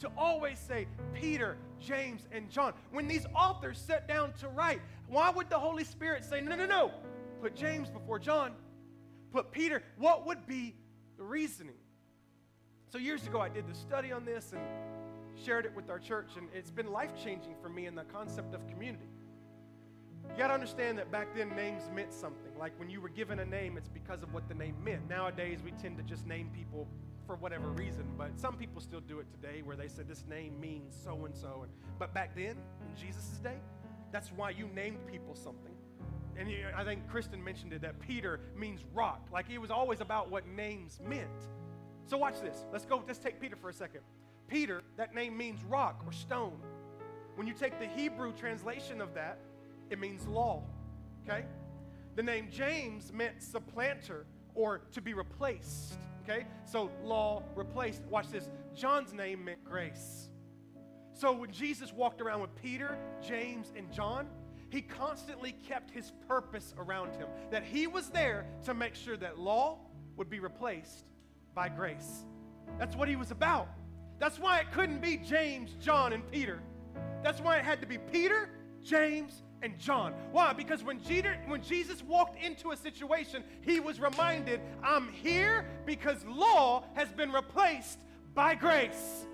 to 0.00 0.10
always 0.16 0.58
say 0.58 0.86
Peter, 1.12 1.56
James, 1.80 2.26
and 2.32 2.50
John? 2.50 2.72
When 2.90 3.08
these 3.08 3.26
authors 3.34 3.78
sat 3.78 4.08
down 4.08 4.32
to 4.40 4.48
write, 4.48 4.80
why 5.08 5.30
would 5.30 5.50
the 5.50 5.58
Holy 5.58 5.84
Spirit 5.84 6.24
say, 6.24 6.40
no, 6.40 6.56
no, 6.56 6.66
no, 6.66 6.90
put 7.40 7.54
James 7.54 7.88
before 7.88 8.18
John, 8.18 8.52
put 9.32 9.52
Peter? 9.52 9.82
What 9.98 10.26
would 10.26 10.46
be 10.46 10.74
the 11.16 11.24
reasoning? 11.24 11.76
So 12.90 12.98
years 12.98 13.26
ago, 13.26 13.40
I 13.40 13.48
did 13.48 13.66
the 13.66 13.74
study 13.74 14.12
on 14.12 14.24
this 14.24 14.52
and 14.52 14.60
shared 15.44 15.64
it 15.66 15.74
with 15.74 15.90
our 15.90 15.98
church, 15.98 16.30
and 16.36 16.48
it's 16.54 16.70
been 16.70 16.92
life 16.92 17.10
changing 17.22 17.54
for 17.60 17.68
me 17.68 17.86
in 17.86 17.94
the 17.94 18.04
concept 18.04 18.54
of 18.54 18.66
community. 18.68 19.08
You 20.30 20.38
got 20.38 20.48
to 20.48 20.54
understand 20.54 20.98
that 20.98 21.10
back 21.12 21.34
then 21.36 21.54
names 21.54 21.82
meant 21.94 22.12
something. 22.12 22.56
Like 22.58 22.72
when 22.78 22.90
you 22.90 23.00
were 23.00 23.08
given 23.08 23.40
a 23.40 23.44
name, 23.44 23.76
it's 23.76 23.88
because 23.88 24.22
of 24.22 24.32
what 24.32 24.48
the 24.48 24.54
name 24.54 24.74
meant. 24.82 25.08
Nowadays, 25.08 25.58
we 25.64 25.72
tend 25.72 25.96
to 25.98 26.02
just 26.02 26.26
name 26.26 26.50
people 26.54 26.88
for 27.26 27.36
whatever 27.36 27.68
reason, 27.68 28.04
but 28.16 28.38
some 28.38 28.56
people 28.56 28.80
still 28.80 29.00
do 29.00 29.18
it 29.20 29.26
today 29.30 29.62
where 29.62 29.76
they 29.76 29.88
said 29.88 30.08
this 30.08 30.24
name 30.28 30.58
means 30.60 30.94
so 31.02 31.24
and 31.24 31.34
so. 31.34 31.66
But 31.98 32.12
back 32.14 32.34
then, 32.34 32.56
in 32.56 32.96
Jesus' 33.00 33.38
day, 33.42 33.56
that's 34.12 34.30
why 34.32 34.50
you 34.50 34.68
named 34.74 34.98
people 35.10 35.34
something. 35.34 35.74
And 36.36 36.50
you, 36.50 36.66
I 36.76 36.84
think 36.84 37.08
Kristen 37.08 37.42
mentioned 37.42 37.72
it 37.72 37.82
that 37.82 38.00
Peter 38.00 38.40
means 38.56 38.80
rock. 38.92 39.26
Like 39.32 39.50
it 39.50 39.58
was 39.58 39.70
always 39.70 40.00
about 40.00 40.30
what 40.30 40.46
names 40.46 41.00
meant. 41.06 41.28
So 42.06 42.18
watch 42.18 42.40
this. 42.40 42.64
Let's 42.72 42.84
go, 42.84 43.02
let's 43.06 43.18
take 43.18 43.40
Peter 43.40 43.56
for 43.56 43.70
a 43.70 43.74
second. 43.74 44.00
Peter, 44.48 44.82
that 44.96 45.14
name 45.14 45.36
means 45.36 45.62
rock 45.64 46.02
or 46.04 46.12
stone. 46.12 46.58
When 47.36 47.46
you 47.46 47.54
take 47.54 47.78
the 47.78 47.86
Hebrew 47.86 48.32
translation 48.32 49.00
of 49.00 49.14
that, 49.14 49.38
it 49.90 49.98
means 49.98 50.26
law. 50.26 50.62
Okay? 51.26 51.44
The 52.16 52.22
name 52.22 52.48
James 52.50 53.12
meant 53.12 53.42
supplanter 53.42 54.26
or 54.54 54.82
to 54.92 55.00
be 55.00 55.14
replaced. 55.14 55.94
Okay? 56.24 56.46
So 56.64 56.90
law 57.02 57.42
replaced. 57.54 58.02
Watch 58.06 58.30
this. 58.30 58.48
John's 58.74 59.12
name 59.12 59.44
meant 59.44 59.64
grace. 59.64 60.30
So 61.12 61.32
when 61.32 61.52
Jesus 61.52 61.92
walked 61.92 62.20
around 62.20 62.40
with 62.40 62.54
Peter, 62.56 62.98
James, 63.22 63.72
and 63.76 63.92
John, 63.92 64.26
he 64.70 64.82
constantly 64.82 65.52
kept 65.52 65.90
his 65.90 66.12
purpose 66.26 66.74
around 66.78 67.14
him. 67.14 67.28
That 67.50 67.62
he 67.62 67.86
was 67.86 68.08
there 68.10 68.46
to 68.64 68.74
make 68.74 68.96
sure 68.96 69.16
that 69.18 69.38
law 69.38 69.78
would 70.16 70.28
be 70.28 70.40
replaced 70.40 71.04
by 71.54 71.68
grace. 71.68 72.24
That's 72.78 72.96
what 72.96 73.08
he 73.08 73.14
was 73.14 73.30
about. 73.30 73.68
That's 74.18 74.38
why 74.38 74.58
it 74.60 74.72
couldn't 74.72 75.00
be 75.00 75.18
James, 75.18 75.76
John, 75.80 76.12
and 76.12 76.28
Peter. 76.30 76.60
That's 77.22 77.40
why 77.40 77.58
it 77.58 77.64
had 77.64 77.80
to 77.82 77.86
be 77.86 77.98
Peter, 77.98 78.50
James, 78.82 79.42
and 79.64 79.78
John. 79.78 80.12
Why? 80.30 80.52
Because 80.52 80.84
when, 80.84 80.98
when 81.46 81.62
Jesus 81.62 82.02
walked 82.02 82.40
into 82.44 82.70
a 82.70 82.76
situation, 82.76 83.42
he 83.62 83.80
was 83.80 83.98
reminded, 83.98 84.60
I'm 84.82 85.08
here 85.08 85.66
because 85.86 86.24
law 86.26 86.84
has 86.94 87.08
been 87.08 87.32
replaced 87.32 87.98
by 88.34 88.54
grace. 88.54 89.24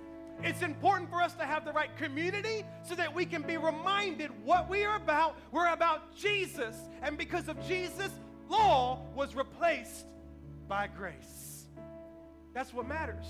It's 0.42 0.62
important 0.62 1.10
for 1.10 1.20
us 1.20 1.34
to 1.34 1.44
have 1.44 1.64
the 1.64 1.72
right 1.72 1.94
community 1.98 2.64
so 2.82 2.94
that 2.94 3.14
we 3.14 3.26
can 3.26 3.42
be 3.42 3.58
reminded 3.58 4.30
what 4.44 4.70
we 4.70 4.84
are 4.84 4.96
about. 4.96 5.36
We're 5.50 5.68
about 5.68 6.14
Jesus. 6.16 6.76
And 7.02 7.18
because 7.18 7.48
of 7.48 7.60
Jesus, 7.66 8.10
law 8.48 9.00
was 9.14 9.34
replaced 9.34 10.06
by 10.68 10.86
grace. 10.86 11.66
That's 12.54 12.72
what 12.72 12.86
matters. 12.86 13.26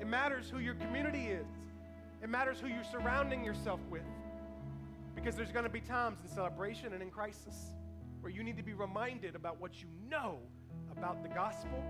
It 0.00 0.06
matters 0.06 0.48
who 0.50 0.58
your 0.58 0.74
community 0.74 1.26
is, 1.26 1.46
it 2.22 2.30
matters 2.30 2.58
who 2.58 2.68
you're 2.68 2.84
surrounding 2.84 3.44
yourself 3.44 3.80
with. 3.90 4.02
Because 5.14 5.36
there's 5.36 5.52
going 5.52 5.64
to 5.64 5.70
be 5.70 5.80
times 5.80 6.18
in 6.22 6.28
celebration 6.28 6.92
and 6.92 7.02
in 7.02 7.10
crisis 7.10 7.72
where 8.20 8.32
you 8.32 8.42
need 8.42 8.56
to 8.56 8.62
be 8.62 8.72
reminded 8.72 9.34
about 9.34 9.60
what 9.60 9.80
you 9.80 9.88
know 10.08 10.38
about 10.90 11.22
the 11.22 11.28
gospel 11.28 11.82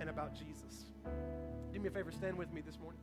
and 0.00 0.08
about 0.08 0.34
Jesus. 0.34 0.84
Do 1.72 1.80
me 1.80 1.88
a 1.88 1.90
favor, 1.90 2.10
stand 2.10 2.36
with 2.36 2.52
me 2.52 2.60
this 2.60 2.78
morning. 2.78 3.00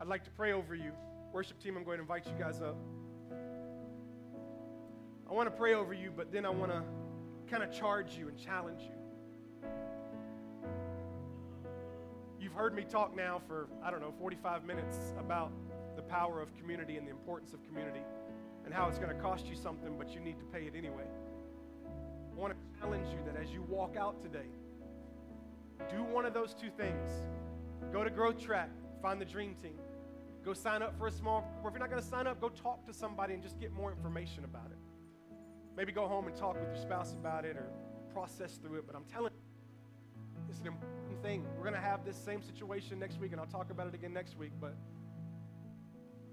I'd 0.00 0.08
like 0.08 0.24
to 0.24 0.30
pray 0.30 0.52
over 0.52 0.74
you. 0.74 0.92
Worship 1.32 1.60
team, 1.60 1.76
I'm 1.76 1.84
going 1.84 1.98
to 1.98 2.02
invite 2.02 2.26
you 2.26 2.32
guys 2.38 2.60
up. 2.60 2.76
I 5.30 5.32
want 5.32 5.46
to 5.48 5.56
pray 5.56 5.74
over 5.74 5.94
you, 5.94 6.12
but 6.14 6.32
then 6.32 6.44
I 6.44 6.50
want 6.50 6.72
to 6.72 6.82
kind 7.48 7.62
of 7.62 7.72
charge 7.72 8.16
you 8.16 8.28
and 8.28 8.36
challenge 8.36 8.82
you. 8.82 9.68
You've 12.42 12.54
heard 12.54 12.74
me 12.74 12.82
talk 12.82 13.14
now 13.14 13.40
for, 13.46 13.68
I 13.84 13.92
don't 13.92 14.00
know, 14.00 14.12
45 14.18 14.64
minutes 14.64 15.14
about 15.16 15.52
the 15.94 16.02
power 16.02 16.42
of 16.42 16.52
community 16.56 16.96
and 16.96 17.06
the 17.06 17.12
importance 17.12 17.52
of 17.52 17.64
community 17.64 18.00
and 18.64 18.74
how 18.74 18.88
it's 18.88 18.98
going 18.98 19.14
to 19.14 19.22
cost 19.22 19.46
you 19.46 19.54
something, 19.54 19.96
but 19.96 20.12
you 20.12 20.18
need 20.18 20.40
to 20.40 20.44
pay 20.46 20.62
it 20.62 20.74
anyway. 20.76 21.04
I 21.86 22.34
want 22.34 22.52
to 22.52 22.80
challenge 22.80 23.06
you 23.12 23.20
that 23.26 23.40
as 23.40 23.52
you 23.52 23.62
walk 23.62 23.96
out 23.96 24.20
today, 24.20 24.48
do 25.88 26.02
one 26.02 26.26
of 26.26 26.34
those 26.34 26.52
two 26.52 26.70
things. 26.76 27.12
Go 27.92 28.02
to 28.02 28.10
Growth 28.10 28.40
Track, 28.40 28.70
find 29.00 29.20
the 29.20 29.24
dream 29.24 29.54
team. 29.54 29.78
Go 30.44 30.52
sign 30.52 30.82
up 30.82 30.98
for 30.98 31.06
a 31.06 31.12
small, 31.12 31.48
or 31.62 31.68
if 31.68 31.74
you're 31.74 31.80
not 31.80 31.90
going 31.90 32.02
to 32.02 32.08
sign 32.08 32.26
up, 32.26 32.40
go 32.40 32.48
talk 32.48 32.84
to 32.86 32.92
somebody 32.92 33.34
and 33.34 33.42
just 33.42 33.60
get 33.60 33.72
more 33.72 33.92
information 33.92 34.42
about 34.42 34.66
it. 34.72 34.78
Maybe 35.76 35.92
go 35.92 36.08
home 36.08 36.26
and 36.26 36.34
talk 36.34 36.58
with 36.58 36.74
your 36.74 36.82
spouse 36.82 37.12
about 37.12 37.44
it 37.44 37.56
or 37.56 37.68
process 38.12 38.56
through 38.56 38.78
it. 38.78 38.86
But 38.88 38.96
I'm 38.96 39.04
telling 39.04 39.30
you, 39.32 40.42
it's 40.50 40.58
an 40.58 40.66
important 40.66 41.01
thing. 41.22 41.44
We're 41.56 41.62
going 41.62 41.74
to 41.74 41.80
have 41.80 42.04
this 42.04 42.16
same 42.16 42.42
situation 42.42 42.98
next 42.98 43.20
week, 43.20 43.32
and 43.32 43.40
I'll 43.40 43.46
talk 43.46 43.70
about 43.70 43.86
it 43.86 43.94
again 43.94 44.12
next 44.12 44.36
week. 44.36 44.52
But 44.60 44.74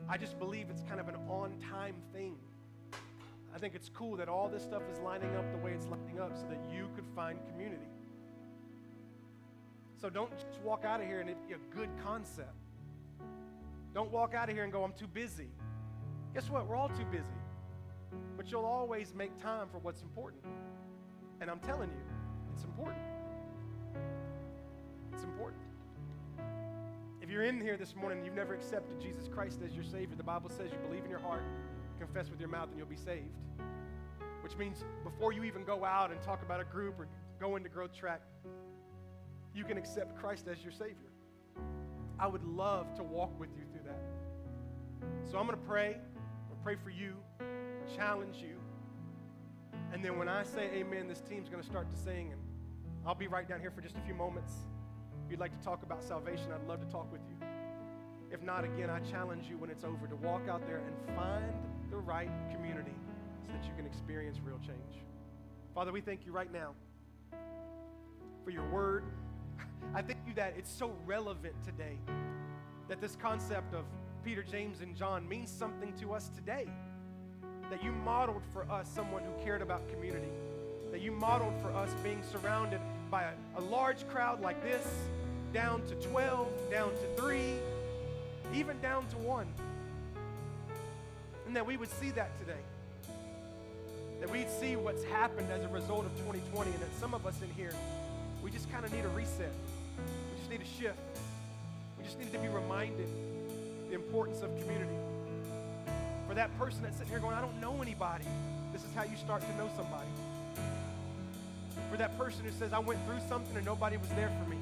I 0.10 0.18
just 0.18 0.40
believe 0.40 0.68
it's 0.70 0.84
kind 0.84 1.00
of 1.00 1.08
an 1.08 1.16
on 1.30 1.54
time 1.70 1.96
thing. 2.14 2.36
I 3.54 3.58
think 3.58 3.76
it's 3.76 3.90
cool 3.90 4.16
that 4.18 4.28
all 4.28 4.50
this 4.50 4.64
stuff 4.64 4.84
is 4.92 5.00
lining 5.00 5.36
up 5.36 5.52
the 5.52 5.58
way 5.58 5.72
it's 5.72 5.88
lining 5.88 6.20
up 6.20 6.36
so 6.36 6.46
that 6.50 6.60
you 6.72 6.90
could 6.96 7.06
find 7.16 7.40
community. 7.52 7.90
So 10.00 10.10
don't 10.10 10.32
just 10.32 10.60
walk 10.64 10.86
out 10.86 11.02
of 11.02 11.08
here 11.08 11.20
and 11.20 11.30
it 11.30 11.38
be 11.48 11.54
a 11.54 11.76
good 11.76 11.90
concept. 12.04 12.54
Don't 13.94 14.12
walk 14.12 14.34
out 14.34 14.50
of 14.50 14.56
here 14.56 14.64
and 14.64 14.72
go, 14.72 14.84
I'm 14.84 14.94
too 14.94 15.08
busy. 15.08 15.50
Guess 16.34 16.50
what? 16.50 16.68
We're 16.68 16.76
all 16.76 16.90
too 16.90 17.06
busy. 17.12 17.26
But 18.38 18.52
you'll 18.52 18.66
always 18.66 19.14
make 19.14 19.38
time 19.42 19.68
for 19.70 19.80
what's 19.80 20.02
important. 20.02 20.44
And 21.42 21.50
I'm 21.50 21.60
telling 21.60 21.90
you, 21.90 22.04
it's 22.54 22.64
important. 22.64 23.00
It's 25.20 25.26
important. 25.26 25.62
If 27.22 27.30
you're 27.30 27.44
in 27.44 27.60
here 27.60 27.76
this 27.76 27.94
morning 27.94 28.20
and 28.20 28.26
you've 28.26 28.38
never 28.38 28.54
accepted 28.54 29.02
Jesus 29.02 29.28
Christ 29.28 29.60
as 29.66 29.76
your 29.76 29.84
Savior, 29.84 30.16
the 30.16 30.24
Bible 30.24 30.50
says 30.50 30.72
you 30.72 30.78
believe 30.88 31.04
in 31.04 31.10
your 31.10 31.20
heart, 31.20 31.44
confess 32.00 32.30
with 32.30 32.40
your 32.40 32.48
mouth, 32.48 32.70
and 32.70 32.78
you'll 32.78 32.88
be 32.88 32.96
saved. 32.96 33.36
Which 34.42 34.56
means 34.56 34.86
before 35.04 35.34
you 35.34 35.44
even 35.44 35.66
go 35.66 35.84
out 35.84 36.12
and 36.12 36.22
talk 36.22 36.42
about 36.42 36.62
a 36.62 36.64
group 36.64 36.98
or 36.98 37.08
go 37.38 37.58
into 37.58 37.68
growth 37.68 37.94
track, 37.94 38.22
you 39.54 39.66
can 39.66 39.78
accept 39.78 40.18
Christ 40.18 40.48
as 40.50 40.64
your 40.64 40.72
Savior. 40.72 41.12
I 42.18 42.26
would 42.26 42.46
love 42.46 42.96
to 42.96 43.04
walk 43.04 43.38
with 43.38 43.50
you 43.58 43.66
through 43.74 43.92
that. 43.92 45.30
So 45.30 45.38
I'm 45.38 45.48
going 45.48 45.60
to 45.60 45.66
pray. 45.66 45.98
I'm 46.50 46.64
pray 46.64 46.78
for 46.82 46.92
you, 46.92 47.14
challenge 47.94 48.38
you. 48.38 48.56
And 49.92 50.02
then 50.02 50.18
when 50.18 50.30
I 50.30 50.44
say 50.44 50.70
amen, 50.76 51.10
this 51.10 51.20
team's 51.20 51.50
going 51.50 51.62
to 51.62 51.68
start 51.68 51.90
to 51.90 51.98
sing. 51.98 52.32
And 52.32 52.42
I'll 53.06 53.16
be 53.16 53.28
right 53.28 53.50
down 53.50 53.60
here 53.60 53.72
for 53.72 53.82
just 53.82 53.98
a 53.98 54.02
few 54.02 54.14
moments. 54.14 54.54
If 55.30 55.34
you'd 55.34 55.42
like 55.42 55.56
to 55.56 55.64
talk 55.64 55.84
about 55.84 56.02
salvation, 56.02 56.48
I'd 56.52 56.68
love 56.68 56.80
to 56.80 56.92
talk 56.92 57.12
with 57.12 57.22
you. 57.30 57.48
If 58.32 58.42
not, 58.42 58.64
again, 58.64 58.90
I 58.90 59.00
challenge 59.02 59.46
you 59.48 59.60
when 59.60 59.70
it's 59.70 59.84
over 59.84 60.08
to 60.08 60.16
walk 60.16 60.48
out 60.50 60.66
there 60.66 60.78
and 60.78 61.16
find 61.16 61.54
the 61.92 61.98
right 61.98 62.32
community 62.52 62.96
so 63.46 63.52
that 63.54 63.64
you 63.64 63.70
can 63.78 63.86
experience 63.86 64.40
real 64.44 64.58
change. 64.58 65.04
Father, 65.76 65.92
we 65.92 66.02
thank 66.02 66.26
you 66.26 66.32
right 66.32 66.52
now 66.52 66.74
for 68.44 68.50
your 68.50 68.68
word. 68.72 69.04
I 69.94 70.02
thank 70.02 70.18
you 70.28 70.34
that 70.34 70.56
it's 70.58 70.72
so 70.72 70.96
relevant 71.06 71.54
today 71.64 72.00
that 72.88 73.00
this 73.00 73.16
concept 73.16 73.76
of 73.76 73.86
Peter, 74.26 74.42
James, 74.42 74.82
and 74.82 74.96
John 74.96 75.30
means 75.30 75.52
something 75.52 75.94
to 76.00 76.12
us 76.12 76.30
today. 76.30 76.68
That 77.70 77.84
you 77.84 77.92
modeled 77.92 78.42
for 78.52 78.64
us 78.64 78.90
someone 78.92 79.22
who 79.22 79.44
cared 79.46 79.62
about 79.62 79.88
community. 79.90 80.32
That 80.92 81.02
you 81.02 81.12
modeled 81.12 81.54
for 81.62 81.72
us 81.72 81.94
being 82.02 82.24
surrounded 82.24 82.82
by 83.12 83.26
a, 83.26 83.34
a 83.60 83.62
large 83.62 84.08
crowd 84.08 84.42
like 84.42 84.64
this 84.64 84.88
down 85.54 85.82
to 85.88 85.96
12, 85.96 86.48
down 86.72 86.92
to 86.92 87.22
three, 87.22 87.56
even 88.54 88.80
down 88.82 89.08
to 89.08 89.18
one. 89.18 89.48
And 91.48 91.56
that 91.56 91.66
we 91.66 91.78
would 91.78 91.92
see 92.00 92.12
that 92.12 92.38
today. 92.40 92.62
That 94.20 94.30
we'd 94.30 94.50
see 94.50 94.76
what's 94.76 95.04
happened 95.06 95.48
as 95.52 95.64
a 95.64 95.70
result 95.70 96.06
of 96.06 96.12
2020, 96.18 96.72
and 96.72 96.80
that 96.80 96.94
some 97.00 97.14
of 97.14 97.26
us 97.26 97.42
in 97.42 97.50
here, 97.52 97.74
we 98.44 98.52
just 98.52 98.72
kind 98.72 98.86
of 98.86 98.94
need 98.94 99.06
a 99.06 99.10
reset. 99.10 99.52
We 99.98 100.38
just 100.38 100.50
just 100.50 100.60
need 100.60 100.68
a 100.68 100.82
shift. 100.82 100.98
We 101.98 102.04
just 102.04 102.18
need 102.20 102.32
to 102.32 102.40
be 102.40 102.48
reminded 102.48 103.08
the 103.90 103.96
importance 103.96 104.42
of 104.42 104.50
community. 104.60 104.96
For 106.28 106.34
that 106.34 106.58
person 106.58 106.82
that's 106.82 106.98
sitting 106.98 107.12
here 107.12 107.20
going, 107.20 107.36
I 107.36 107.42
don't 107.42 107.60
know 107.62 107.82
anybody, 107.82 108.26
this 108.74 108.84
is 108.84 108.90
how 108.96 109.04
you 109.04 109.16
start 109.18 109.42
to 109.42 109.58
know 109.58 109.70
somebody. 109.76 110.08
For 111.92 111.98
that 111.98 112.18
person 112.18 112.46
who 112.46 112.52
says, 112.52 112.74
I 112.74 112.80
went 112.80 113.00
through 113.06 113.20
something 113.28 113.56
and 113.56 113.66
nobody 113.66 113.98
was 113.98 114.10
there 114.10 114.32
for 114.42 114.50
me, 114.50 114.58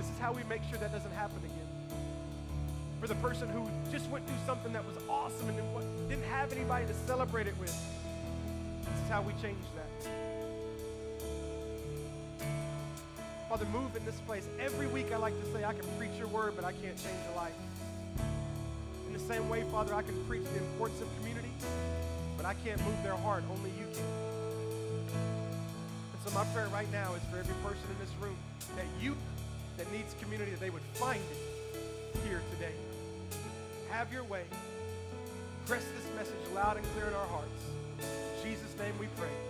this 0.00 0.08
is 0.08 0.18
how 0.18 0.32
we 0.32 0.42
make 0.44 0.62
sure 0.70 0.78
that 0.78 0.90
doesn't 0.92 1.12
happen 1.12 1.36
again. 1.44 1.68
For 3.02 3.06
the 3.06 3.16
person 3.16 3.50
who 3.50 3.68
just 3.92 4.08
went 4.08 4.26
through 4.26 4.38
something 4.46 4.72
that 4.72 4.82
was 4.86 4.96
awesome 5.10 5.50
and 5.50 5.58
didn't 6.08 6.24
have 6.24 6.50
anybody 6.54 6.86
to 6.86 6.94
celebrate 7.06 7.46
it 7.46 7.52
with, 7.60 7.68
this 7.68 9.04
is 9.04 9.10
how 9.10 9.20
we 9.20 9.34
change 9.42 9.58
that. 9.76 10.10
Father, 13.50 13.66
move 13.66 13.94
in 13.94 14.02
this 14.06 14.18
place. 14.20 14.48
Every 14.58 14.86
week 14.86 15.12
I 15.12 15.18
like 15.18 15.38
to 15.38 15.52
say 15.52 15.64
I 15.64 15.74
can 15.74 15.84
preach 15.98 16.16
your 16.16 16.28
word, 16.28 16.54
but 16.56 16.64
I 16.64 16.72
can't 16.72 16.96
change 16.96 17.20
a 17.34 17.36
life. 17.36 17.52
In 19.06 19.12
the 19.12 19.18
same 19.18 19.50
way, 19.50 19.64
Father, 19.70 19.92
I 19.92 20.00
can 20.00 20.14
preach 20.24 20.44
the 20.44 20.60
importance 20.60 21.02
of 21.02 21.08
community, 21.18 21.52
but 22.38 22.46
I 22.46 22.54
can't 22.64 22.82
move 22.86 23.02
their 23.02 23.16
heart. 23.16 23.44
Only 23.50 23.68
you 23.78 23.84
can. 23.92 24.04
And 25.12 26.22
so 26.24 26.30
my 26.32 26.46
prayer 26.54 26.68
right 26.68 26.90
now 26.90 27.12
is 27.12 27.22
for 27.30 27.36
every 27.36 27.54
person 27.62 27.84
in 27.90 27.98
this 27.98 28.14
room 28.18 28.36
that 28.76 28.86
you 28.98 29.14
that 29.80 29.90
needs 29.92 30.14
community, 30.20 30.50
that 30.50 30.60
they 30.60 30.68
would 30.68 30.82
find 30.94 31.20
it 31.32 32.20
here 32.28 32.42
today. 32.52 32.72
Have 33.88 34.12
your 34.12 34.24
way. 34.24 34.42
Press 35.66 35.84
this 35.96 36.14
message 36.16 36.54
loud 36.54 36.76
and 36.76 36.84
clear 36.92 37.08
in 37.08 37.14
our 37.14 37.26
hearts. 37.26 37.48
In 37.98 38.50
Jesus' 38.50 38.76
name 38.78 38.92
we 39.00 39.06
pray. 39.16 39.49